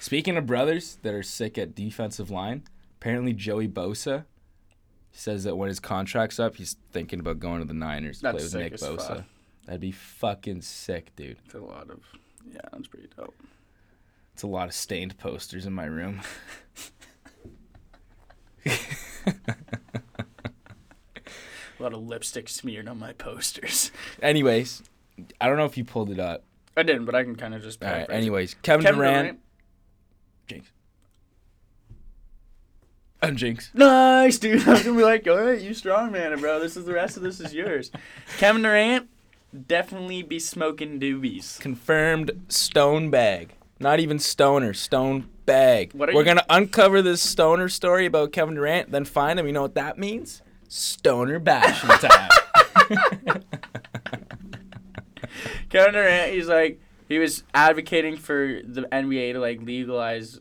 Speaking 0.00 0.36
of 0.36 0.44
brothers 0.44 0.98
that 1.02 1.14
are 1.14 1.22
sick 1.22 1.56
at 1.56 1.76
defensive 1.76 2.32
line, 2.32 2.64
apparently 2.96 3.32
Joey 3.32 3.68
Bosa 3.68 4.24
says 5.12 5.44
that 5.44 5.54
when 5.54 5.68
his 5.68 5.78
contract's 5.78 6.40
up, 6.40 6.56
he's 6.56 6.74
thinking 6.90 7.20
about 7.20 7.38
going 7.38 7.60
to 7.60 7.64
the 7.64 7.74
Niners 7.74 8.16
to 8.18 8.22
That's 8.24 8.50
play 8.52 8.62
with 8.62 8.72
Nick 8.72 8.80
Bosa. 8.80 9.06
fuck. 9.18 9.24
That'd 9.66 9.80
be 9.82 9.92
fucking 9.92 10.62
sick, 10.62 11.14
dude. 11.14 11.36
It's 11.44 11.54
a 11.54 11.60
lot 11.60 11.90
of, 11.90 12.00
yeah, 12.52 12.58
that's 12.72 12.88
pretty 12.88 13.06
dope. 13.16 13.36
It's 14.38 14.44
a 14.44 14.46
lot 14.46 14.68
of 14.68 14.74
stained 14.74 15.18
posters 15.18 15.66
in 15.66 15.72
my 15.72 15.86
room. 15.86 16.20
A 18.66 18.72
lot 21.80 21.92
of 21.92 22.06
lipstick 22.06 22.48
smeared 22.48 22.86
on 22.86 23.00
my 23.00 23.14
posters. 23.14 23.90
Anyways, 24.22 24.84
I 25.40 25.48
don't 25.48 25.56
know 25.56 25.64
if 25.64 25.76
you 25.76 25.84
pulled 25.84 26.10
it 26.10 26.20
up. 26.20 26.44
I 26.76 26.84
didn't, 26.84 27.04
but 27.04 27.16
I 27.16 27.24
can 27.24 27.34
kind 27.34 27.52
of 27.52 27.64
just. 27.64 27.82
All 27.82 27.90
right. 27.90 28.02
it. 28.02 28.10
Anyways, 28.10 28.54
Kevin, 28.62 28.84
Kevin 28.84 29.00
Durant, 29.00 29.22
Durant. 29.24 29.40
Jinx. 30.46 30.68
I'm 33.20 33.34
Jinx. 33.34 33.72
Nice, 33.74 34.38
dude. 34.38 34.62
I 34.68 34.70
was 34.70 34.84
gonna 34.84 34.96
be 34.96 35.02
like, 35.02 35.26
all 35.26 35.36
right, 35.36 35.60
you 35.60 35.74
strong 35.74 36.12
man, 36.12 36.38
bro. 36.38 36.60
This 36.60 36.76
is 36.76 36.84
the 36.84 36.94
rest 36.94 37.16
of 37.16 37.24
this 37.24 37.40
is 37.40 37.52
yours. 37.52 37.90
Kevin 38.36 38.62
Durant, 38.62 39.08
definitely 39.66 40.22
be 40.22 40.38
smoking 40.38 41.00
doobies. 41.00 41.58
Confirmed 41.58 42.30
stone 42.46 43.10
bag. 43.10 43.54
Not 43.80 44.00
even 44.00 44.18
stoner, 44.18 44.74
stone 44.74 45.28
bag. 45.46 45.92
What 45.92 46.08
are 46.08 46.14
We're 46.14 46.20
you- 46.20 46.26
gonna 46.26 46.46
uncover 46.50 47.02
this 47.02 47.22
stoner 47.22 47.68
story 47.68 48.06
about 48.06 48.32
Kevin 48.32 48.54
Durant, 48.54 48.90
then 48.90 49.04
find 49.04 49.38
him. 49.38 49.46
You 49.46 49.52
know 49.52 49.62
what 49.62 49.74
that 49.74 49.98
means? 49.98 50.42
Stoner 50.68 51.38
bashing 51.38 51.90
time. 51.90 52.30
Kevin 55.70 55.94
Durant, 55.94 56.32
he's 56.32 56.48
like, 56.48 56.80
he 57.08 57.18
was 57.18 57.44
advocating 57.54 58.16
for 58.16 58.60
the 58.64 58.82
NBA 58.82 59.34
to 59.34 59.40
like 59.40 59.62
legalize 59.62 60.40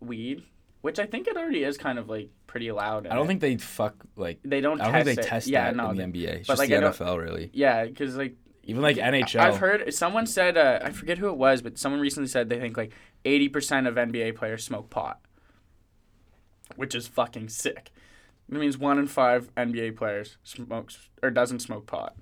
weed 0.00 0.44
which 0.84 0.98
I 0.98 1.06
think 1.06 1.26
it 1.28 1.38
already 1.38 1.64
is 1.64 1.78
kind 1.78 1.98
of 1.98 2.10
like 2.10 2.28
pretty 2.46 2.68
allowed. 2.68 3.06
I 3.06 3.14
don't 3.14 3.24
it. 3.24 3.28
think 3.28 3.40
they 3.40 3.56
fuck 3.56 3.94
like. 4.16 4.38
they 4.44 4.60
don't. 4.60 4.82
I 4.82 4.84
don't 4.84 4.92
test 4.92 5.06
think 5.06 5.16
they 5.16 5.22
it. 5.22 5.26
test 5.26 5.46
yeah, 5.46 5.64
that 5.64 5.76
no, 5.76 5.88
in 5.88 5.96
the 5.96 6.02
NBA. 6.02 6.28
It's 6.28 6.46
but, 6.46 6.58
just 6.58 6.58
like, 6.58 6.68
the 6.68 7.04
NFL, 7.04 7.22
really. 7.22 7.48
Yeah, 7.54 7.86
because 7.86 8.18
like 8.18 8.36
Even 8.66 8.82
like 8.82 8.96
NHL. 8.96 9.40
I've 9.40 9.58
heard 9.58 9.92
someone 9.94 10.26
said 10.26 10.56
uh, 10.56 10.80
I 10.82 10.90
forget 10.90 11.18
who 11.18 11.28
it 11.28 11.36
was, 11.36 11.60
but 11.62 11.78
someone 11.78 12.00
recently 12.00 12.28
said 12.28 12.48
they 12.48 12.58
think 12.58 12.76
like 12.76 12.92
eighty 13.24 13.48
percent 13.48 13.86
of 13.86 13.94
NBA 13.96 14.36
players 14.36 14.64
smoke 14.64 14.90
pot, 14.90 15.20
which 16.76 16.94
is 16.94 17.06
fucking 17.06 17.48
sick. 17.48 17.90
That 18.48 18.58
means 18.58 18.76
one 18.78 18.98
in 18.98 19.06
five 19.06 19.54
NBA 19.54 19.96
players 19.96 20.36
smokes 20.44 21.08
or 21.22 21.30
doesn't 21.30 21.60
smoke 21.60 21.86
pot. 21.86 22.14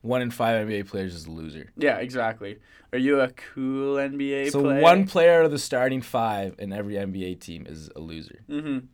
one 0.00 0.22
in 0.22 0.30
five 0.30 0.66
NBA 0.66 0.88
players 0.88 1.14
is 1.14 1.26
a 1.26 1.30
loser. 1.30 1.70
Yeah, 1.76 1.98
exactly. 1.98 2.58
Are 2.92 2.98
you 2.98 3.20
a 3.20 3.28
cool 3.28 3.96
NBA 3.96 4.50
So 4.50 4.62
player? 4.62 4.80
one 4.80 5.06
player 5.06 5.38
out 5.40 5.44
of 5.44 5.50
the 5.52 5.58
starting 5.58 6.02
five 6.02 6.56
in 6.58 6.72
every 6.72 6.94
NBA 6.94 7.40
team 7.40 7.66
is 7.68 7.88
a 7.94 8.00
loser, 8.00 8.40
Mm-hmm. 8.48 8.86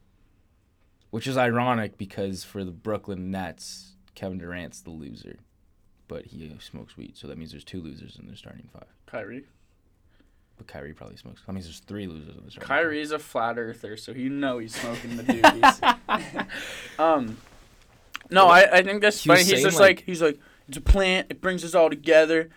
which 1.10 1.26
is 1.26 1.36
ironic 1.38 1.96
because 1.96 2.44
for 2.44 2.62
the 2.64 2.72
Brooklyn 2.72 3.30
Nets, 3.30 3.96
Kevin 4.14 4.36
Durant's 4.38 4.82
the 4.82 4.90
loser, 4.90 5.38
but 6.08 6.26
he 6.26 6.54
smokes 6.60 6.96
weed, 6.96 7.16
so 7.16 7.26
that 7.28 7.38
means 7.38 7.50
there's 7.50 7.64
two 7.64 7.80
losers 7.80 8.16
in 8.20 8.26
their 8.26 8.36
starting 8.36 8.68
five. 8.72 8.86
Kyrie. 9.06 9.44
But 10.56 10.66
Kyrie 10.68 10.94
probably 10.94 11.16
smokes. 11.16 11.42
That 11.46 11.52
means 11.52 11.66
there's 11.66 11.80
three 11.80 12.06
losers 12.06 12.36
in 12.36 12.44
the 12.44 12.50
starting. 12.50 12.68
Kyrie's 12.68 13.10
a 13.10 13.18
flat 13.18 13.58
earther, 13.58 13.96
so 13.96 14.12
you 14.12 14.30
know 14.30 14.58
he's 14.58 14.74
smoking 14.74 15.16
the 15.16 15.22
doobies. 15.24 16.46
um, 16.98 17.36
no, 18.30 18.46
I, 18.46 18.78
I 18.78 18.82
think 18.82 19.02
that's 19.02 19.22
funny. 19.24 19.40
He's 19.44 19.62
just 19.62 19.78
like- 19.78 19.98
like, 19.98 20.04
he's 20.06 20.22
like 20.22 20.38
it's 20.68 20.78
a 20.78 20.80
plant. 20.80 21.26
It 21.30 21.40
brings 21.40 21.64
us 21.64 21.74
all 21.74 21.90
together. 21.90 22.50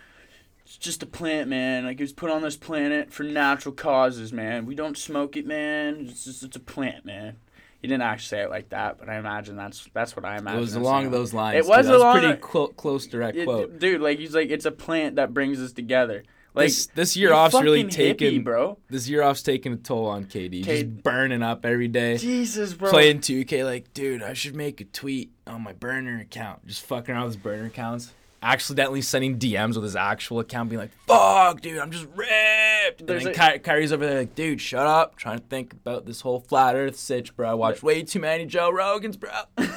It's 0.69 0.77
just 0.77 1.01
a 1.01 1.07
plant, 1.07 1.49
man. 1.49 1.83
Like 1.85 1.99
it 1.99 2.03
was 2.03 2.13
put 2.13 2.29
on 2.29 2.43
this 2.43 2.55
planet 2.55 3.11
for 3.11 3.23
natural 3.23 3.73
causes, 3.73 4.31
man. 4.31 4.67
We 4.67 4.75
don't 4.75 4.95
smoke 4.95 5.35
it, 5.35 5.47
man. 5.47 6.05
It's 6.07 6.25
just 6.25 6.43
it's 6.43 6.55
a 6.55 6.59
plant, 6.59 7.05
man. 7.05 7.37
He 7.81 7.87
didn't 7.87 8.03
actually 8.03 8.27
say 8.27 8.41
it 8.43 8.51
like 8.51 8.69
that, 8.69 8.99
but 8.99 9.09
I 9.09 9.17
imagine 9.17 9.55
that's 9.55 9.89
that's 9.95 10.15
what 10.15 10.25
I 10.25 10.37
imagine. 10.37 10.59
It 10.59 10.61
was 10.61 10.75
along 10.75 11.03
saying. 11.03 11.11
those 11.11 11.33
lines. 11.33 11.65
It 11.65 11.67
was 11.67 11.87
That 11.87 11.97
was 11.97 12.13
pretty 12.19 12.33
the- 12.39 12.67
close, 12.75 13.07
direct 13.07 13.35
It- 13.35 13.45
quote. 13.45 13.79
dude. 13.79 13.99
Like 13.99 14.19
he's 14.19 14.35
like 14.35 14.51
it's 14.51 14.65
a 14.65 14.71
plant 14.71 15.15
that 15.15 15.33
brings 15.33 15.59
us 15.59 15.71
together. 15.71 16.23
Like 16.53 16.67
this 16.67 16.85
this 16.87 17.17
year 17.17 17.33
off's 17.33 17.59
really 17.59 17.85
taken. 17.85 18.27
hippie, 18.27 18.43
bro. 18.43 18.77
This 18.91 19.09
year 19.09 19.23
off's 19.23 19.41
taking 19.41 19.73
a 19.73 19.77
toll 19.77 20.05
on 20.05 20.25
KD. 20.25 20.63
K- 20.63 20.83
Just 20.83 21.01
burning 21.03 21.41
up 21.41 21.65
every 21.65 21.87
day. 21.87 22.17
Jesus, 22.17 22.73
bro. 22.75 22.91
Playing 22.91 23.21
2K 23.21 23.63
like, 23.65 23.91
dude, 23.95 24.21
I 24.21 24.33
should 24.33 24.55
make 24.55 24.81
a 24.81 24.85
tweet 24.85 25.31
on 25.47 25.63
my 25.63 25.73
burner 25.73 26.19
account. 26.19 26.67
Just 26.67 26.85
fucking 26.85 27.15
around 27.15 27.25
with 27.25 27.35
his 27.35 27.41
burner 27.43 27.65
accounts. 27.65 28.13
Accidentally 28.41 29.01
sending 29.01 29.37
DMs 29.37 29.75
with 29.75 29.83
his 29.83 29.95
actual 29.97 30.39
account, 30.39 30.69
being 30.69 30.79
like, 30.79 30.91
"Fuck, 31.07 31.61
dude, 31.61 31.77
I'm 31.77 31.91
just 31.91 32.07
ripped." 32.15 33.01
And 33.01 33.09
then 33.09 33.27
a- 33.27 33.33
Ky- 33.33 33.59
Kyrie's 33.59 33.91
over 33.91 34.05
there 34.05 34.19
like, 34.19 34.33
"Dude, 34.35 34.61
shut 34.61 34.87
up. 34.87 35.15
trying 35.17 35.39
to 35.39 35.45
think 35.45 35.73
about 35.73 36.05
this 36.05 36.21
whole 36.21 36.39
flat 36.39 36.75
Earth 36.75 36.95
sitch, 36.95 37.35
bro. 37.35 37.49
I 37.49 37.53
watched 37.53 37.83
way 37.83 38.01
too 38.03 38.19
many 38.19 38.45
Joe 38.45 38.71
Rogans, 38.71 39.19
bro." 39.19 39.31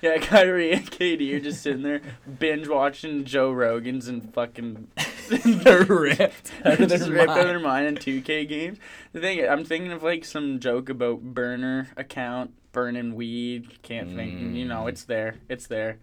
Yeah, 0.00 0.18
Kyrie 0.18 0.70
and 0.72 0.88
KD 0.88 1.34
are 1.34 1.40
just 1.40 1.60
sitting 1.62 1.82
there 1.82 2.00
binge 2.38 2.68
watching 2.68 3.24
Joe 3.24 3.50
Rogan's 3.50 4.06
and 4.06 4.32
fucking 4.32 4.86
They're 5.28 5.82
ripped 5.84 6.52
out 6.64 6.78
of 6.80 6.88
their 6.88 7.10
ripped 7.10 7.28
out 7.30 7.40
of 7.40 7.46
their 7.48 7.58
mind 7.58 7.88
in 7.88 7.96
2K 7.96 8.48
games. 8.48 8.78
The 9.12 9.20
thing, 9.20 9.44
I'm 9.48 9.64
thinking 9.64 9.90
of 9.90 10.04
like 10.04 10.24
some 10.24 10.60
joke 10.60 10.88
about 10.88 11.22
burner 11.34 11.88
account, 11.96 12.52
burning 12.70 13.16
weed. 13.16 13.82
Can't 13.82 14.14
think. 14.14 14.54
You 14.54 14.64
know, 14.64 14.84
Mm. 14.84 14.88
it's 14.90 15.02
there. 15.02 15.34
It's 15.48 15.66
there. 15.66 15.98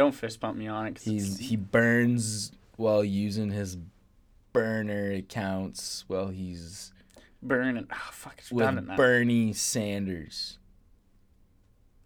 Don't 0.00 0.12
fist 0.12 0.40
bump 0.40 0.56
me 0.56 0.66
on 0.66 0.86
it. 0.86 0.98
He's 0.98 1.38
he 1.38 1.56
burns 1.56 2.52
while 2.76 3.04
using 3.04 3.50
his 3.50 3.76
burner 4.54 5.12
accounts 5.12 6.06
while 6.08 6.28
he's 6.28 6.90
burning. 7.42 7.86
Oh, 7.92 8.08
fuck, 8.10 8.36
it's 8.38 8.50
with. 8.50 8.96
Bernie 8.96 9.52
Sanders. 9.52 10.58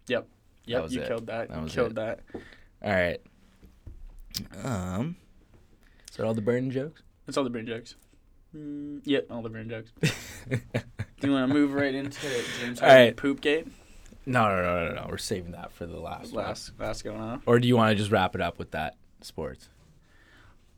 Yep, 0.09 0.27
yep, 0.65 0.91
you 0.91 1.03
it. 1.03 1.07
killed 1.07 1.27
that. 1.27 1.47
That 1.47 1.61
you 1.61 1.69
killed 1.69 1.91
it. 1.91 1.95
that. 1.95 2.19
All 2.83 2.91
right. 2.91 3.21
Um, 4.61 5.15
is 6.11 6.17
that 6.17 6.25
all 6.25 6.33
the 6.33 6.41
burn 6.41 6.71
jokes? 6.71 7.01
That's 7.25 7.37
all 7.37 7.45
the 7.45 7.49
burn 7.49 7.65
jokes. 7.65 7.95
Mm, 8.53 9.03
yep, 9.05 9.27
all 9.31 9.41
the 9.41 9.47
burn 9.47 9.69
jokes. 9.69 9.93
Do 10.49 10.59
you 11.21 11.31
want 11.31 11.47
to 11.47 11.53
move 11.53 11.71
right 11.73 11.95
into 11.95 12.19
James 12.59 12.81
All 12.81 12.89
Harden 12.89 13.05
right. 13.05 13.15
poop 13.15 13.39
gate? 13.39 13.69
No, 14.25 14.47
no, 14.47 14.61
no, 14.63 14.89
no, 14.89 14.95
no. 14.95 15.07
We're 15.09 15.17
saving 15.17 15.51
that 15.51 15.71
for 15.71 15.85
the 15.85 15.99
last. 15.99 16.33
one. 16.33 16.45
Last, 16.45 16.71
last 16.79 17.03
going 17.03 17.19
on. 17.19 17.41
Or 17.45 17.59
do 17.59 17.67
you 17.67 17.75
want 17.77 17.91
to 17.91 17.95
just 17.95 18.11
wrap 18.11 18.33
it 18.35 18.41
up 18.41 18.57
with 18.57 18.71
that 18.71 18.95
sports? 19.21 19.69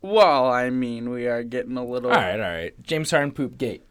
Well, 0.02 0.46
I 0.48 0.70
mean, 0.70 1.10
we 1.10 1.28
are 1.28 1.44
getting 1.44 1.78
a 1.78 1.84
little. 1.86 2.10
All 2.12 2.16
right, 2.16 2.34
all 2.40 2.40
right. 2.40 2.74
James 2.84 3.10
Harden 3.12 3.32
poop 3.32 3.58
gate. 3.58 3.84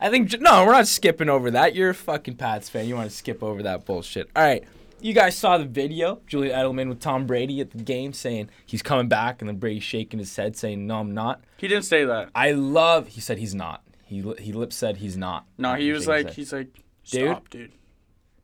I 0.00 0.10
think 0.10 0.40
no, 0.40 0.64
we're 0.64 0.72
not 0.72 0.88
skipping 0.88 1.28
over 1.28 1.50
that. 1.52 1.74
You're 1.76 1.90
a 1.90 1.94
fucking 1.94 2.36
Pats 2.36 2.68
fan. 2.68 2.88
You 2.88 2.96
want 2.96 3.08
to 3.10 3.16
skip 3.16 3.42
over 3.42 3.62
that 3.62 3.84
bullshit. 3.84 4.28
All 4.34 4.42
right. 4.42 4.64
You 5.00 5.12
guys 5.14 5.36
saw 5.36 5.58
the 5.58 5.64
video, 5.64 6.20
Julian 6.28 6.56
Edelman 6.56 6.88
with 6.88 7.00
Tom 7.00 7.26
Brady 7.26 7.60
at 7.60 7.70
the 7.72 7.78
game 7.82 8.12
saying 8.12 8.50
he's 8.66 8.82
coming 8.82 9.08
back, 9.08 9.42
and 9.42 9.48
then 9.48 9.56
Brady 9.56 9.80
shaking 9.80 10.18
his 10.18 10.34
head 10.34 10.56
saying, 10.56 10.86
"No, 10.86 10.98
I'm 11.00 11.12
not." 11.12 11.42
He 11.56 11.66
didn't 11.68 11.84
say 11.84 12.04
that. 12.04 12.30
I 12.34 12.52
love. 12.52 13.08
He 13.08 13.20
said 13.20 13.38
he's 13.38 13.54
not. 13.54 13.82
He 14.04 14.20
he 14.38 14.52
lip 14.52 14.72
said 14.72 14.98
he's 14.98 15.16
not. 15.16 15.44
No, 15.58 15.74
he 15.74 15.84
He 15.86 15.92
was 15.92 16.06
like, 16.06 16.30
he's 16.30 16.52
like, 16.52 16.68
Dude? 17.10 17.38
dude. 17.50 17.72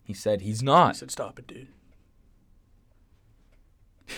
He 0.09 0.15
said 0.15 0.41
he's 0.41 0.61
He 0.61 0.65
not. 0.67 0.97
said, 0.97 1.11
stop 1.11 1.39
it, 1.39 1.47
dude. 1.47 1.69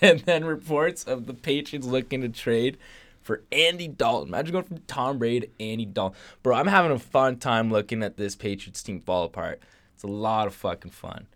and 0.00 0.20
then 0.20 0.44
reports 0.44 1.02
of 1.02 1.26
the 1.26 1.34
Patriots 1.34 1.88
looking 1.88 2.20
to 2.20 2.28
trade 2.28 2.78
for 3.20 3.42
Andy 3.50 3.88
Dalton. 3.88 4.28
Imagine 4.28 4.52
going 4.52 4.64
from 4.64 4.78
Tom 4.86 5.18
Brady 5.18 5.48
to 5.48 5.52
Andy 5.64 5.86
Dalton. 5.86 6.16
Bro, 6.44 6.54
I'm 6.54 6.68
having 6.68 6.92
a 6.92 7.00
fun 7.00 7.38
time 7.38 7.68
looking 7.68 8.04
at 8.04 8.16
this 8.16 8.36
Patriots 8.36 8.80
team 8.80 9.00
fall 9.00 9.24
apart. 9.24 9.60
It's 9.94 10.04
a 10.04 10.06
lot 10.06 10.46
of 10.46 10.54
fucking 10.54 10.92
fun. 10.92 11.26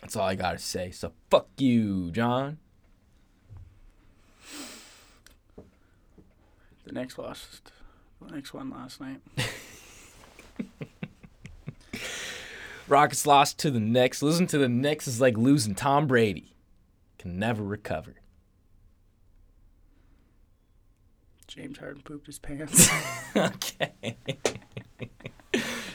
That's 0.00 0.16
all 0.16 0.26
I 0.26 0.34
gotta 0.34 0.58
say. 0.58 0.90
So 0.90 1.12
fuck 1.30 1.48
you, 1.58 2.10
John. 2.10 2.56
The 6.86 6.92
next 6.92 7.18
lost, 7.18 7.70
the 8.26 8.34
next 8.34 8.54
one 8.54 8.70
last 8.70 8.98
night. 8.98 9.20
Rockets 12.88 13.26
lost 13.26 13.58
to 13.58 13.70
the 13.70 13.80
Knicks. 13.80 14.22
Losing 14.22 14.46
to 14.48 14.58
the 14.58 14.68
Knicks 14.68 15.06
is 15.06 15.20
like 15.20 15.36
losing 15.36 15.74
Tom 15.74 16.06
Brady. 16.06 16.54
Can 17.18 17.38
never 17.38 17.62
recover. 17.62 18.16
James 21.46 21.78
Harden 21.78 22.02
pooped 22.02 22.26
his 22.26 22.38
pants. 22.38 22.88
okay. 23.36 24.16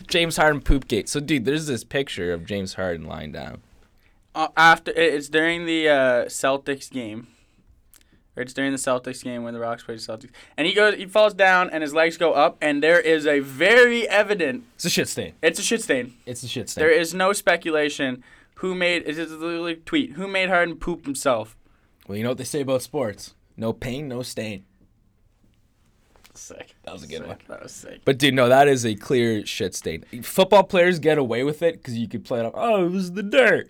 James 0.08 0.36
Harden 0.38 0.62
poop 0.62 0.88
gate. 0.88 1.08
So, 1.08 1.20
dude, 1.20 1.46
there's 1.46 1.68
this 1.68 1.84
picture 1.84 2.34
of 2.34 2.46
James 2.46 2.74
Harden 2.74 3.06
lying 3.06 3.32
down. 3.32 3.62
uh, 4.36 4.48
after 4.58 4.92
it's 4.92 5.30
during 5.30 5.66
the 5.66 5.88
uh, 5.90 6.26
Celtics 6.26 6.90
game. 6.92 7.28
It's 8.36 8.54
during 8.54 8.72
the 8.72 8.78
Celtics 8.80 9.24
game 9.24 9.44
when 9.44 9.54
the 9.54 9.60
Rocks 9.60 9.84
played 9.84 10.00
the 10.00 10.02
Celtics, 10.02 10.32
and 10.58 10.66
he 10.66 10.74
goes, 10.74 10.96
he 10.96 11.06
falls 11.06 11.34
down, 11.36 11.70
and 11.70 11.84
his 11.84 11.94
legs 11.94 12.18
go 12.18 12.34
up, 12.34 12.58
and 12.62 12.82
there 12.82 13.00
is 13.00 13.28
a 13.28 13.40
very 13.42 14.10
evident. 14.10 14.64
It's 14.76 14.86
a 14.86 14.90
shit 14.90 15.08
stain. 15.08 15.34
It's 15.42 15.60
a 15.60 15.62
shit 15.62 15.84
stain. 15.84 16.16
It's 16.26 16.42
a 16.42 16.48
shit 16.48 16.70
stain. 16.70 16.82
There 16.84 16.92
is 16.92 17.14
no 17.14 17.32
speculation. 17.34 18.24
Who 18.56 18.74
made? 18.74 19.04
It 19.06 19.18
is 19.18 19.32
literally 19.32 19.76
tweet. 19.76 20.14
Who 20.14 20.28
made 20.28 20.50
Harden 20.50 20.78
poop 20.78 21.06
himself? 21.06 21.56
Well, 22.08 22.18
you 22.18 22.24
know 22.24 22.30
what 22.30 22.38
they 22.40 22.44
say 22.44 22.62
about 22.62 22.82
sports? 22.82 23.36
No 23.56 23.72
pain, 23.72 24.08
no 24.08 24.24
stain. 24.24 24.66
Sick. 26.34 26.76
That 26.84 26.94
was 26.94 27.04
a 27.04 27.08
good 27.08 27.20
Sick. 27.20 27.28
one. 27.28 27.38
That 27.48 27.62
was 27.64 27.72
sick. 27.72 28.02
But 28.06 28.18
dude, 28.18 28.34
no, 28.34 28.50
that 28.50 28.68
is 28.68 28.86
a 28.86 28.96
clear 28.96 29.46
shit 29.46 29.76
stain. 29.76 30.04
Football 30.24 30.64
players 30.64 30.98
get 30.98 31.20
away 31.20 31.44
with 31.44 31.62
it 31.62 31.76
because 31.76 31.96
you 31.96 32.08
could 32.08 32.26
play 32.26 32.40
it 32.40 32.46
off. 32.48 32.54
Oh, 32.56 32.86
it 32.86 32.90
was 32.90 33.12
the 33.12 33.22
dirt. 33.22 33.70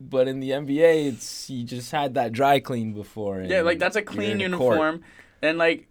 But 0.00 0.28
in 0.28 0.38
the 0.40 0.50
NBA, 0.50 1.08
it's 1.12 1.50
you 1.50 1.64
just 1.64 1.90
had 1.90 2.14
that 2.14 2.32
dry 2.32 2.60
clean 2.60 2.92
before. 2.92 3.40
Yeah, 3.42 3.62
like 3.62 3.78
that's 3.80 3.96
a 3.96 4.02
clean 4.02 4.40
in 4.40 4.54
a 4.54 4.56
court. 4.56 4.76
uniform, 4.78 5.02
and 5.42 5.58
like, 5.58 5.88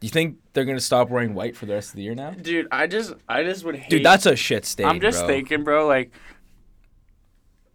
Do 0.00 0.06
you 0.06 0.10
think 0.10 0.36
they're 0.52 0.66
gonna 0.66 0.80
stop 0.80 1.08
wearing 1.08 1.32
white 1.34 1.56
for 1.56 1.64
the 1.66 1.72
rest 1.74 1.90
of 1.90 1.96
the 1.96 2.02
year 2.02 2.14
now? 2.14 2.30
dude, 2.32 2.68
I 2.70 2.86
just, 2.86 3.14
I 3.28 3.42
just 3.42 3.64
would 3.64 3.76
hate. 3.76 3.88
Dude, 3.90 4.04
that's 4.04 4.26
a 4.26 4.36
shit 4.36 4.66
stain. 4.66 4.86
I'm 4.86 5.00
just 5.00 5.20
bro. 5.20 5.28
thinking, 5.28 5.64
bro, 5.64 5.86
like, 5.86 6.12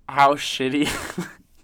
how 0.07 0.35
shitty. 0.35 0.87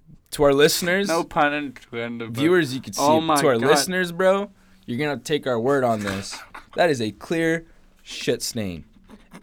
to 0.31 0.43
our 0.43 0.53
listeners, 0.53 1.07
no 1.07 1.23
pun 1.23 1.53
intended. 1.53 2.31
viewers, 2.33 2.73
you 2.73 2.81
could 2.81 2.95
see 2.95 3.01
Oh 3.01 3.21
my 3.21 3.39
to 3.39 3.47
our 3.47 3.57
God. 3.59 3.67
listeners, 3.67 4.11
bro, 4.11 4.49
you're 4.87 4.97
gonna 4.97 5.21
take 5.21 5.45
our 5.47 5.59
word 5.59 5.83
on 5.83 5.99
this. 5.99 6.35
that 6.75 6.89
is 6.89 6.99
a 7.01 7.11
clear 7.11 7.65
shit 8.01 8.41
stain. 8.41 8.85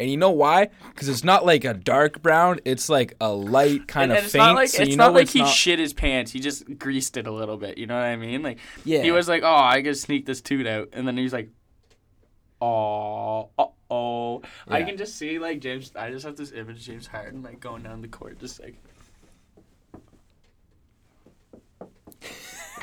And 0.00 0.10
you 0.10 0.16
know 0.16 0.30
why? 0.30 0.70
Because 0.88 1.08
it's 1.08 1.24
not 1.24 1.46
like 1.46 1.64
a 1.64 1.74
dark 1.74 2.20
brown. 2.22 2.58
It's 2.64 2.88
like 2.88 3.14
a 3.20 3.30
light 3.30 3.86
kind 3.86 4.10
and, 4.10 4.12
of 4.12 4.16
and 4.18 4.24
it's 4.24 4.32
faint. 4.32 4.44
not 4.44 4.54
like 4.54 4.68
so 4.68 4.82
it's 4.82 4.96
not 4.96 5.12
like 5.14 5.22
it's 5.24 5.32
he 5.32 5.40
not- 5.40 5.48
shit 5.48 5.78
his 5.78 5.92
pants. 5.92 6.32
He 6.32 6.40
just 6.40 6.78
greased 6.78 7.16
it 7.16 7.26
a 7.26 7.32
little 7.32 7.56
bit. 7.56 7.78
You 7.78 7.86
know 7.86 7.94
what 7.94 8.04
I 8.04 8.16
mean? 8.16 8.42
Like 8.42 8.58
Yeah. 8.84 9.02
he 9.02 9.10
was 9.12 9.28
like, 9.28 9.42
"Oh, 9.44 9.54
I 9.54 9.80
gotta 9.80 9.94
sneak 9.94 10.26
this 10.26 10.40
toot 10.40 10.66
out," 10.66 10.88
and 10.92 11.06
then 11.06 11.16
he's 11.16 11.32
like, 11.32 11.50
"Oh, 12.60 13.50
uh 13.58 13.66
oh." 13.90 14.42
I 14.68 14.82
can 14.82 14.96
just 14.96 15.16
see 15.16 15.38
like 15.38 15.60
James. 15.60 15.92
I 15.94 16.10
just 16.10 16.24
have 16.26 16.36
this 16.36 16.52
image 16.52 16.78
of 16.78 16.82
James 16.82 17.06
Harden 17.06 17.42
like 17.42 17.60
going 17.60 17.82
down 17.82 18.00
the 18.00 18.08
court, 18.08 18.38
just 18.40 18.60
like. 18.60 18.76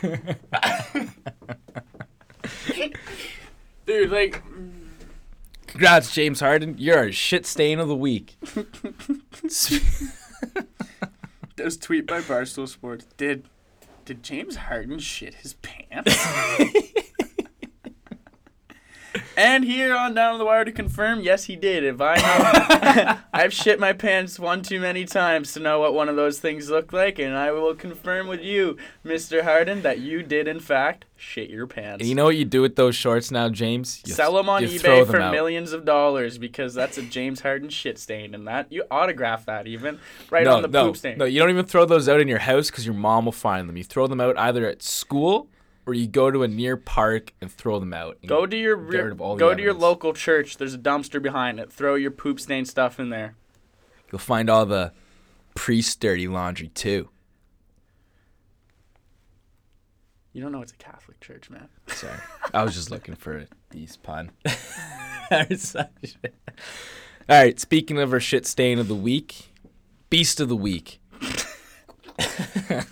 Dude, 3.86 4.12
like, 4.12 4.42
Congrats, 5.72 6.14
James 6.14 6.42
Harden. 6.42 6.76
You're 6.78 7.04
a 7.06 7.12
shit 7.14 7.46
stain 7.46 7.80
of 7.80 7.88
the 7.88 7.96
week. 7.96 8.36
This 11.58 11.78
tweet 11.78 12.08
by 12.08 12.22
Barstool 12.22 12.68
Sports. 12.68 13.06
Did 13.18 13.48
did 14.06 14.24
James 14.24 14.56
Harden 14.56 14.98
shit 14.98 15.36
his 15.36 15.54
pants? 15.54 16.18
and 19.38 19.64
here 19.64 19.96
on 19.96 20.14
Down 20.14 20.38
the 20.38 20.46
Wire 20.46 20.66
to 20.66 20.72
confirm, 20.72 21.22
yes, 21.22 21.46
he 21.46 21.56
did. 21.56 21.84
If 21.84 22.02
I 22.02 22.16
know, 22.16 23.18
I've 23.34 23.54
shit 23.54 23.80
my 23.80 23.94
pants 23.94 24.40
one 24.40 24.62
too 24.62 24.80
many 24.80 25.06
times 25.06 25.54
to 25.54 25.60
know 25.60 25.80
what 25.80 25.94
one 25.94 26.10
of 26.10 26.16
those 26.16 26.40
things 26.40 26.70
look 26.70 26.92
like, 26.92 27.20
and 27.20 27.36
I 27.36 27.52
will 27.52 27.74
confirm 27.76 28.28
with 28.28 28.42
you, 28.42 28.78
Mr. 29.06 29.44
Harden, 29.44 29.82
that 29.84 30.00
you 30.00 30.24
did 30.24 30.48
in 30.48 30.60
fact 30.60 31.06
shit 31.16 31.50
your 31.50 31.68
pants. 31.68 32.02
And 32.02 32.10
you 32.10 32.16
know 32.16 32.26
what 32.26 32.36
you 32.36 32.46
do 32.46 32.62
with 32.62 32.76
those 32.76 32.96
shorts 32.96 33.32
now, 33.32 33.48
James? 33.50 34.02
You 34.06 34.14
Sell 34.14 34.34
them 34.34 34.50
on 34.50 34.64
eBay 34.64 34.82
them 34.82 35.06
for 35.06 35.22
out. 35.22 35.32
millions 35.32 35.72
of 35.72 35.86
dollars 35.86 36.38
because 36.38 36.74
that's 36.74 36.98
a 36.98 37.04
James 37.04 37.42
Harden 37.42 37.70
shit 37.70 38.00
stain, 38.00 38.34
and 38.34 38.48
that 38.48 38.72
you 38.72 38.84
autograph 38.92 39.46
that 39.46 39.68
even 39.68 40.00
right 40.30 40.44
no, 40.44 40.58
on 40.58 40.62
the 40.64 40.68
no, 40.68 40.88
poop 40.88 40.98
stain. 40.98 41.18
no. 41.18 41.26
You 41.26 41.40
don't 41.40 41.50
even 41.50 41.66
throw 41.66 41.86
those 41.86 42.10
out 42.10 42.20
in 42.20 42.28
your 42.28 42.40
house 42.40 42.70
because 42.70 42.86
your 42.86 42.96
mom 42.96 43.26
will 43.26 43.32
find 43.32 43.70
them. 43.70 43.78
You 43.78 43.84
throw 43.84 44.08
them 44.08 44.20
out 44.20 44.38
either 44.38 44.68
at 44.68 44.82
school 44.82 45.48
or 45.86 45.94
you 45.94 46.08
go 46.08 46.32
to 46.32 46.44
a 46.44 46.48
near 46.48 46.78
park 46.78 47.34
and 47.42 47.52
throw 47.52 47.80
them 47.80 47.94
out. 47.94 48.18
Go 48.26 48.46
to 48.46 48.58
your 48.58 48.78
get 48.92 49.04
rid 49.04 49.12
of 49.12 49.22
all 49.22 49.36
the 49.36 49.40
go 49.40 49.54
to 49.54 49.62
your 49.62 49.74
local 49.74 50.14
church. 50.14 50.58
There's 50.58 50.74
a 50.74 50.80
dumpster 50.80 51.22
behind 51.22 51.60
it. 51.60 51.72
Throw 51.72 51.96
your 51.96 52.12
poop 52.12 52.40
stain 52.40 52.66
stuff 52.66 53.00
in 53.00 53.10
there. 53.10 53.36
You'll 54.12 54.20
find 54.20 54.50
all 54.50 54.66
the 54.66 54.94
priest 55.56 56.00
dirty 56.00 56.28
laundry 56.28 56.68
too. 56.70 57.10
You 60.34 60.42
don't 60.42 60.52
know 60.52 60.62
it's 60.62 60.72
a 60.72 60.78
Catholic 60.78 61.20
church, 61.20 61.50
man. 61.50 61.68
Sorry, 61.88 62.18
I 62.54 62.64
was 62.64 62.74
just 62.74 62.90
looking 62.90 63.16
for 63.16 63.38
a 63.38 63.48
decent 63.70 64.04
pun. 64.04 64.32
all 65.32 65.46
right, 67.30 67.60
speaking 67.60 68.00
of 68.00 68.14
our 68.14 68.20
shit 68.20 68.46
stain 68.46 68.80
of 68.80 68.88
the 68.88 68.96
week, 68.96 69.52
beast 70.10 70.40
of 70.40 70.48
the 70.48 70.56
week. 70.56 71.00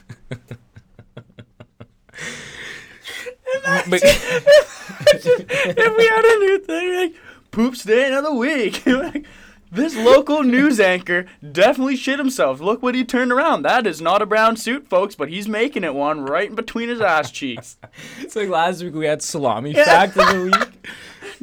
But- 3.89 4.01
if 5.11 5.97
we 5.97 6.07
had 6.07 6.25
a 6.25 6.39
new 6.39 6.59
thing 6.59 6.95
like 6.95 7.15
poop 7.51 7.75
stain 7.75 8.13
of 8.13 8.23
the 8.23 8.33
week, 8.33 8.85
like, 8.85 9.25
this 9.71 9.95
local 9.95 10.43
news 10.43 10.79
anchor 10.79 11.27
definitely 11.51 11.95
shit 11.95 12.17
himself. 12.17 12.59
Look 12.59 12.81
what 12.81 12.95
he 12.95 13.03
turned 13.05 13.31
around. 13.31 13.61
That 13.61 13.85
is 13.85 14.01
not 14.01 14.21
a 14.21 14.25
brown 14.25 14.57
suit, 14.57 14.89
folks, 14.89 15.15
but 15.15 15.29
he's 15.29 15.47
making 15.47 15.83
it 15.83 15.93
one 15.93 16.21
right 16.21 16.49
in 16.49 16.55
between 16.55 16.89
his 16.89 17.01
ass 17.01 17.31
cheeks. 17.31 17.77
It's 18.19 18.35
like 18.35 18.49
last 18.49 18.83
week 18.83 18.93
we 18.93 19.05
had 19.05 19.21
salami 19.21 19.73
fact 19.73 20.17
of 20.17 20.27
the 20.27 20.51
week. 20.51 20.89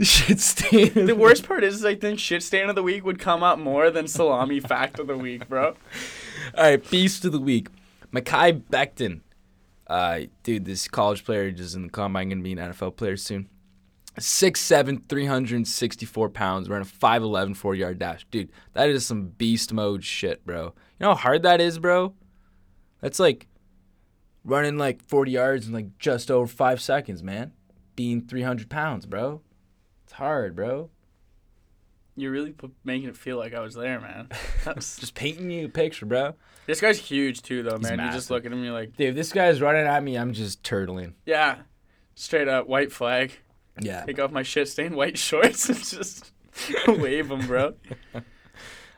Shit 0.06 0.40
stain. 0.40 1.06
The 1.06 1.14
worst 1.14 1.46
part 1.46 1.64
is, 1.64 1.76
is 1.76 1.84
I 1.84 1.94
think 1.94 2.18
shit 2.18 2.42
stain 2.42 2.68
of 2.68 2.74
the 2.74 2.82
week 2.82 3.04
would 3.04 3.18
come 3.18 3.42
up 3.42 3.58
more 3.58 3.90
than 3.90 4.06
salami 4.08 4.60
fact 4.60 4.98
of 4.98 5.06
the 5.06 5.16
week, 5.16 5.48
bro. 5.48 5.74
All 6.56 6.64
right, 6.64 6.90
beast 6.90 7.24
of 7.24 7.32
the 7.32 7.40
week. 7.40 7.68
Mekhi 8.12 8.62
Becton. 8.70 9.20
Uh, 9.86 10.22
dude, 10.42 10.64
this 10.64 10.88
college 10.88 11.24
player 11.24 11.50
just 11.50 11.76
in 11.76 11.84
the 11.84 11.88
combine 11.88 12.28
gonna 12.28 12.42
be 12.42 12.52
an 12.52 12.58
NFL 12.58 12.96
player 12.96 13.16
soon. 13.16 13.48
6'7", 14.18 15.06
364 15.08 16.30
pounds, 16.30 16.68
running 16.68 16.88
a 16.88 16.90
5'11", 17.06 17.54
4 17.56 17.74
yard 17.74 17.98
dash. 17.98 18.26
Dude, 18.30 18.50
that 18.72 18.88
is 18.88 19.04
some 19.06 19.28
beast 19.28 19.72
mode 19.72 20.02
shit, 20.04 20.44
bro. 20.46 20.64
You 20.64 20.72
know 21.00 21.08
how 21.10 21.14
hard 21.16 21.42
that 21.42 21.60
is, 21.60 21.78
bro? 21.78 22.14
That's 23.00 23.20
like 23.20 23.46
running 24.44 24.78
like 24.78 25.02
40 25.04 25.30
yards 25.32 25.66
in 25.66 25.72
like 25.74 25.98
just 25.98 26.30
over 26.30 26.46
five 26.46 26.80
seconds, 26.80 27.22
man. 27.22 27.52
Being 27.94 28.22
300 28.22 28.68
pounds, 28.70 29.04
bro. 29.06 29.42
It's 30.04 30.14
hard, 30.14 30.56
bro. 30.56 30.90
You're 32.16 32.30
really 32.32 32.52
p- 32.52 32.70
making 32.84 33.10
it 33.10 33.16
feel 33.16 33.36
like 33.36 33.52
I 33.52 33.60
was 33.60 33.74
there, 33.74 34.00
man. 34.00 34.28
That's- 34.64 34.96
Just 34.98 35.14
painting 35.14 35.50
you 35.50 35.66
a 35.66 35.68
picture, 35.68 36.06
bro. 36.06 36.34
This 36.66 36.80
guy's 36.80 36.98
huge 36.98 37.42
too, 37.42 37.62
though, 37.62 37.78
man. 37.78 37.98
You 37.98 38.04
just 38.06 38.14
massive. 38.14 38.30
look 38.30 38.46
at 38.46 38.52
him, 38.52 38.62
you're 38.64 38.72
like, 38.72 38.96
Dude, 38.96 39.08
if 39.10 39.14
this 39.14 39.32
guy's 39.32 39.60
running 39.60 39.86
at 39.86 40.02
me, 40.02 40.16
I'm 40.16 40.32
just 40.32 40.62
turtling. 40.62 41.12
yeah, 41.24 41.56
straight 42.14 42.48
up 42.48 42.66
white 42.68 42.92
flag. 42.92 43.32
Yeah. 43.80 44.04
Take 44.04 44.18
off 44.18 44.30
my 44.32 44.42
shit 44.42 44.68
stained 44.68 44.94
white 44.96 45.18
shorts 45.28 45.68
and 45.68 45.78
just 45.82 46.32
wave 46.88 47.28
them, 47.28 47.46
bro. 47.46 47.74
All 48.14 48.22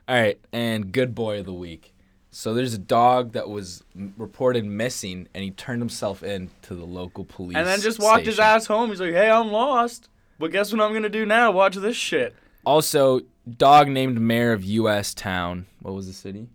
right, 0.08 0.38
and 0.52 0.90
good 0.92 1.14
boy 1.14 1.40
of 1.40 1.46
the 1.46 1.52
week. 1.52 1.94
So 2.30 2.54
there's 2.54 2.74
a 2.74 2.78
dog 2.78 3.32
that 3.32 3.48
was 3.48 3.82
m- 3.96 4.14
reported 4.16 4.64
missing, 4.64 5.28
and 5.34 5.42
he 5.42 5.50
turned 5.50 5.80
himself 5.82 6.22
in 6.22 6.50
to 6.62 6.74
the 6.74 6.84
local 6.84 7.24
police. 7.24 7.56
And 7.56 7.66
then 7.66 7.80
just 7.80 7.98
walked 7.98 8.24
his 8.26 8.36
station. 8.36 8.50
ass 8.50 8.66
home. 8.66 8.90
He's 8.90 9.00
like, 9.00 9.12
hey, 9.12 9.30
I'm 9.30 9.50
lost. 9.50 10.08
But 10.38 10.52
guess 10.52 10.72
what 10.72 10.80
I'm 10.80 10.92
gonna 10.92 11.08
do 11.08 11.26
now? 11.26 11.50
Watch 11.50 11.74
this 11.76 11.96
shit. 11.96 12.34
Also, 12.64 13.22
dog 13.56 13.88
named 13.88 14.20
mayor 14.20 14.52
of 14.52 14.62
U.S. 14.62 15.12
town. 15.14 15.66
What 15.82 15.94
was 15.94 16.06
the 16.06 16.12
city? 16.12 16.48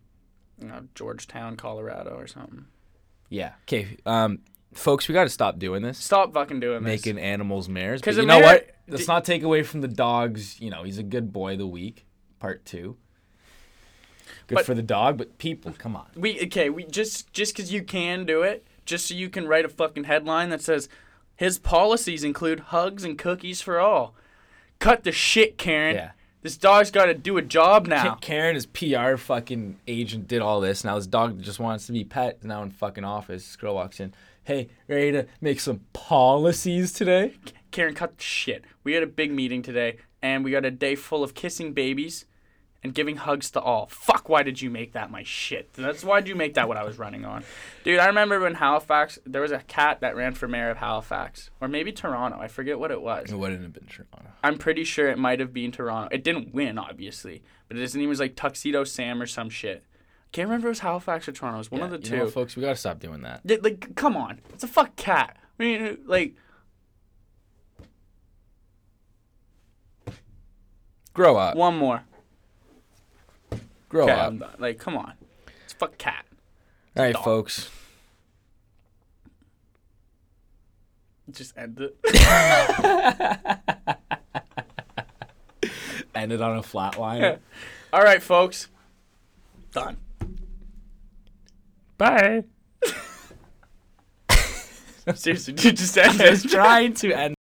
You 0.63 0.69
know, 0.69 0.83
Georgetown, 0.95 1.57
Colorado, 1.57 2.11
or 2.15 2.25
something. 2.27 2.65
Yeah. 3.29 3.53
Okay. 3.63 3.97
Um, 4.05 4.39
folks, 4.73 5.07
we 5.09 5.13
got 5.13 5.23
to 5.25 5.29
stop 5.29 5.59
doing 5.59 5.81
this. 5.83 5.97
Stop 5.97 6.33
fucking 6.33 6.59
doing 6.61 6.83
this. 6.83 7.05
Making 7.05 7.19
animals 7.19 7.67
mares. 7.67 7.99
Because 7.99 8.15
you 8.17 8.25
know 8.25 8.39
mayor- 8.39 8.43
what? 8.45 8.69
Let's 8.87 9.05
d- 9.05 9.11
not 9.11 9.25
take 9.25 9.43
away 9.43 9.63
from 9.63 9.81
the 9.81 9.87
dogs. 9.87 10.59
You 10.61 10.69
know, 10.69 10.83
he's 10.83 10.97
a 10.97 11.03
good 11.03 11.33
boy 11.33 11.53
of 11.53 11.57
the 11.59 11.67
week. 11.67 12.05
Part 12.39 12.65
two. 12.65 12.95
Good 14.47 14.55
But- 14.55 14.65
for 14.65 14.73
the 14.73 14.81
dog, 14.81 15.17
but 15.17 15.37
people, 15.37 15.73
come 15.77 15.95
on. 15.95 16.07
We 16.15 16.39
okay. 16.43 16.69
We 16.69 16.83
just 16.85 17.31
just 17.33 17.55
because 17.55 17.71
you 17.71 17.83
can 17.83 18.25
do 18.25 18.41
it, 18.43 18.65
just 18.85 19.07
so 19.07 19.13
you 19.15 19.29
can 19.29 19.47
write 19.47 19.65
a 19.65 19.69
fucking 19.69 20.03
headline 20.05 20.49
that 20.49 20.61
says 20.61 20.89
his 21.35 21.59
policies 21.59 22.23
include 22.23 22.59
hugs 22.59 23.03
and 23.03 23.17
cookies 23.17 23.61
for 23.61 23.79
all. 23.79 24.15
Cut 24.79 25.03
the 25.03 25.11
shit, 25.13 25.57
Karen. 25.57 25.95
Yeah. 25.95 26.11
This 26.43 26.57
dog's 26.57 26.91
got 26.91 27.05
to 27.05 27.13
do 27.13 27.37
a 27.37 27.41
job 27.41 27.87
now. 27.87 28.15
Karen, 28.15 28.55
his 28.55 28.65
PR 28.65 29.15
fucking 29.15 29.79
agent, 29.87 30.27
did 30.27 30.41
all 30.41 30.59
this. 30.59 30.83
Now 30.83 30.97
his 30.97 31.07
dog 31.07 31.41
just 31.41 31.57
wants 31.57 31.85
to 31.87 31.93
be 31.93 32.03
pet. 32.03 32.39
Is 32.41 32.45
now 32.45 32.61
in 32.63 32.69
fucking 32.69 33.05
office. 33.05 33.43
This 33.43 33.55
girl 33.55 33.75
walks 33.75 34.01
in. 34.01 34.13
Hey, 34.43 34.67
ready 34.89 35.13
to 35.13 35.25
make 35.39 35.61
some 35.61 35.79
policies 35.93 36.91
today? 36.91 37.35
Karen, 37.71 37.93
cut 37.93 38.17
the 38.17 38.23
shit. 38.23 38.65
We 38.83 38.91
had 38.91 39.03
a 39.03 39.07
big 39.07 39.31
meeting 39.31 39.61
today, 39.61 39.99
and 40.21 40.43
we 40.43 40.51
got 40.51 40.65
a 40.65 40.71
day 40.71 40.95
full 40.95 41.23
of 41.23 41.33
kissing 41.33 41.71
babies 41.71 42.25
and 42.83 42.93
giving 42.93 43.15
hugs 43.15 43.49
to 43.51 43.61
all. 43.61 43.87
Fuck, 43.87 44.27
why 44.27 44.43
did 44.43 44.61
you 44.61 44.69
make 44.69 44.91
that 44.93 45.09
my 45.09 45.23
shit? 45.23 45.73
That's 45.73 46.03
why 46.03 46.19
did 46.19 46.27
you 46.27 46.35
make 46.35 46.55
that 46.55 46.67
what 46.67 46.75
I 46.77 46.83
was 46.83 46.97
running 46.97 47.23
on? 47.25 47.43
Dude, 47.83 47.99
I 47.99 48.07
remember 48.07 48.39
when 48.39 48.55
Halifax, 48.55 49.17
there 49.25 49.41
was 49.41 49.51
a 49.51 49.59
cat 49.59 50.01
that 50.01 50.15
ran 50.15 50.33
for 50.33 50.47
mayor 50.47 50.69
of 50.69 50.77
Halifax. 50.77 51.49
Or 51.61 51.67
maybe 51.67 51.91
Toronto. 51.93 52.37
I 52.39 52.47
forget 52.47 52.77
what 52.77 52.91
it 52.91 53.01
was. 53.01 53.31
It 53.31 53.37
wouldn't 53.37 53.61
have 53.63 53.73
been 53.73 53.85
Toronto. 53.87 54.31
I'm 54.43 54.57
pretty 54.57 54.83
sure 54.83 55.07
it 55.09 55.17
might 55.17 55.39
have 55.39 55.53
been 55.53 55.71
Toronto. 55.71 56.09
It 56.13 56.23
didn't 56.23 56.53
win, 56.53 56.77
obviously. 56.77 57.41
But 57.69 57.77
his 57.77 57.95
name 57.95 58.09
was 58.09 58.19
like 58.19 58.35
Tuxedo 58.35 58.83
Sam 58.83 59.21
or 59.21 59.25
some 59.27 59.49
shit. 59.49 59.83
Can't 60.33 60.47
remember 60.49 60.65
if 60.67 60.69
it 60.69 60.69
was 60.71 60.79
Halifax 60.79 61.27
or 61.27 61.31
Toronto. 61.31 61.57
It 61.57 61.59
was 61.59 61.71
one 61.71 61.79
Yeah, 61.81 61.85
of 61.85 61.91
the 61.91 61.97
you 61.99 62.03
two. 62.03 62.17
know 62.17 62.27
folks, 62.27 62.55
we 62.55 62.63
gotta 62.63 62.75
stop 62.75 62.99
doing 62.99 63.21
that. 63.21 63.41
Yeah, 63.45 63.57
like, 63.61 63.95
come 63.95 64.17
on. 64.17 64.41
It's 64.53 64.63
a 64.63 64.67
fuck 64.67 64.95
cat. 64.95 65.37
I 65.59 65.63
mean, 65.63 65.99
like, 66.05 66.35
Grow 71.13 71.37
up. 71.37 71.55
one 71.55 71.77
more. 71.77 72.03
Grow 73.93 74.03
Okay, 74.05 74.11
up. 74.11 74.39
Done. 74.39 74.49
Like, 74.57 74.79
come 74.79 74.97
on. 74.97 75.13
It's 75.63 75.73
fuck 75.73 75.99
cat. 75.99 76.25
All 76.97 77.03
right, 77.03 77.13
dog. 77.13 77.23
folks. 77.23 77.69
Just 81.29 81.55
end 81.55 81.79
it. 81.79 81.95
Ended 86.15 86.41
on 86.41 86.57
a 86.57 86.63
flat 86.63 86.99
line. 86.99 87.37
All 87.93 88.01
right, 88.01 88.23
folks. 88.23 88.67
Done. 89.71 89.97
Bye. 91.99 92.45
Seriously, 95.13 95.53
dude, 95.53 95.77
just 95.77 95.95
end 95.99 96.19
I 96.19 96.31
was 96.31 96.41
trying 96.41 96.95
to 96.95 97.13
end. 97.13 97.35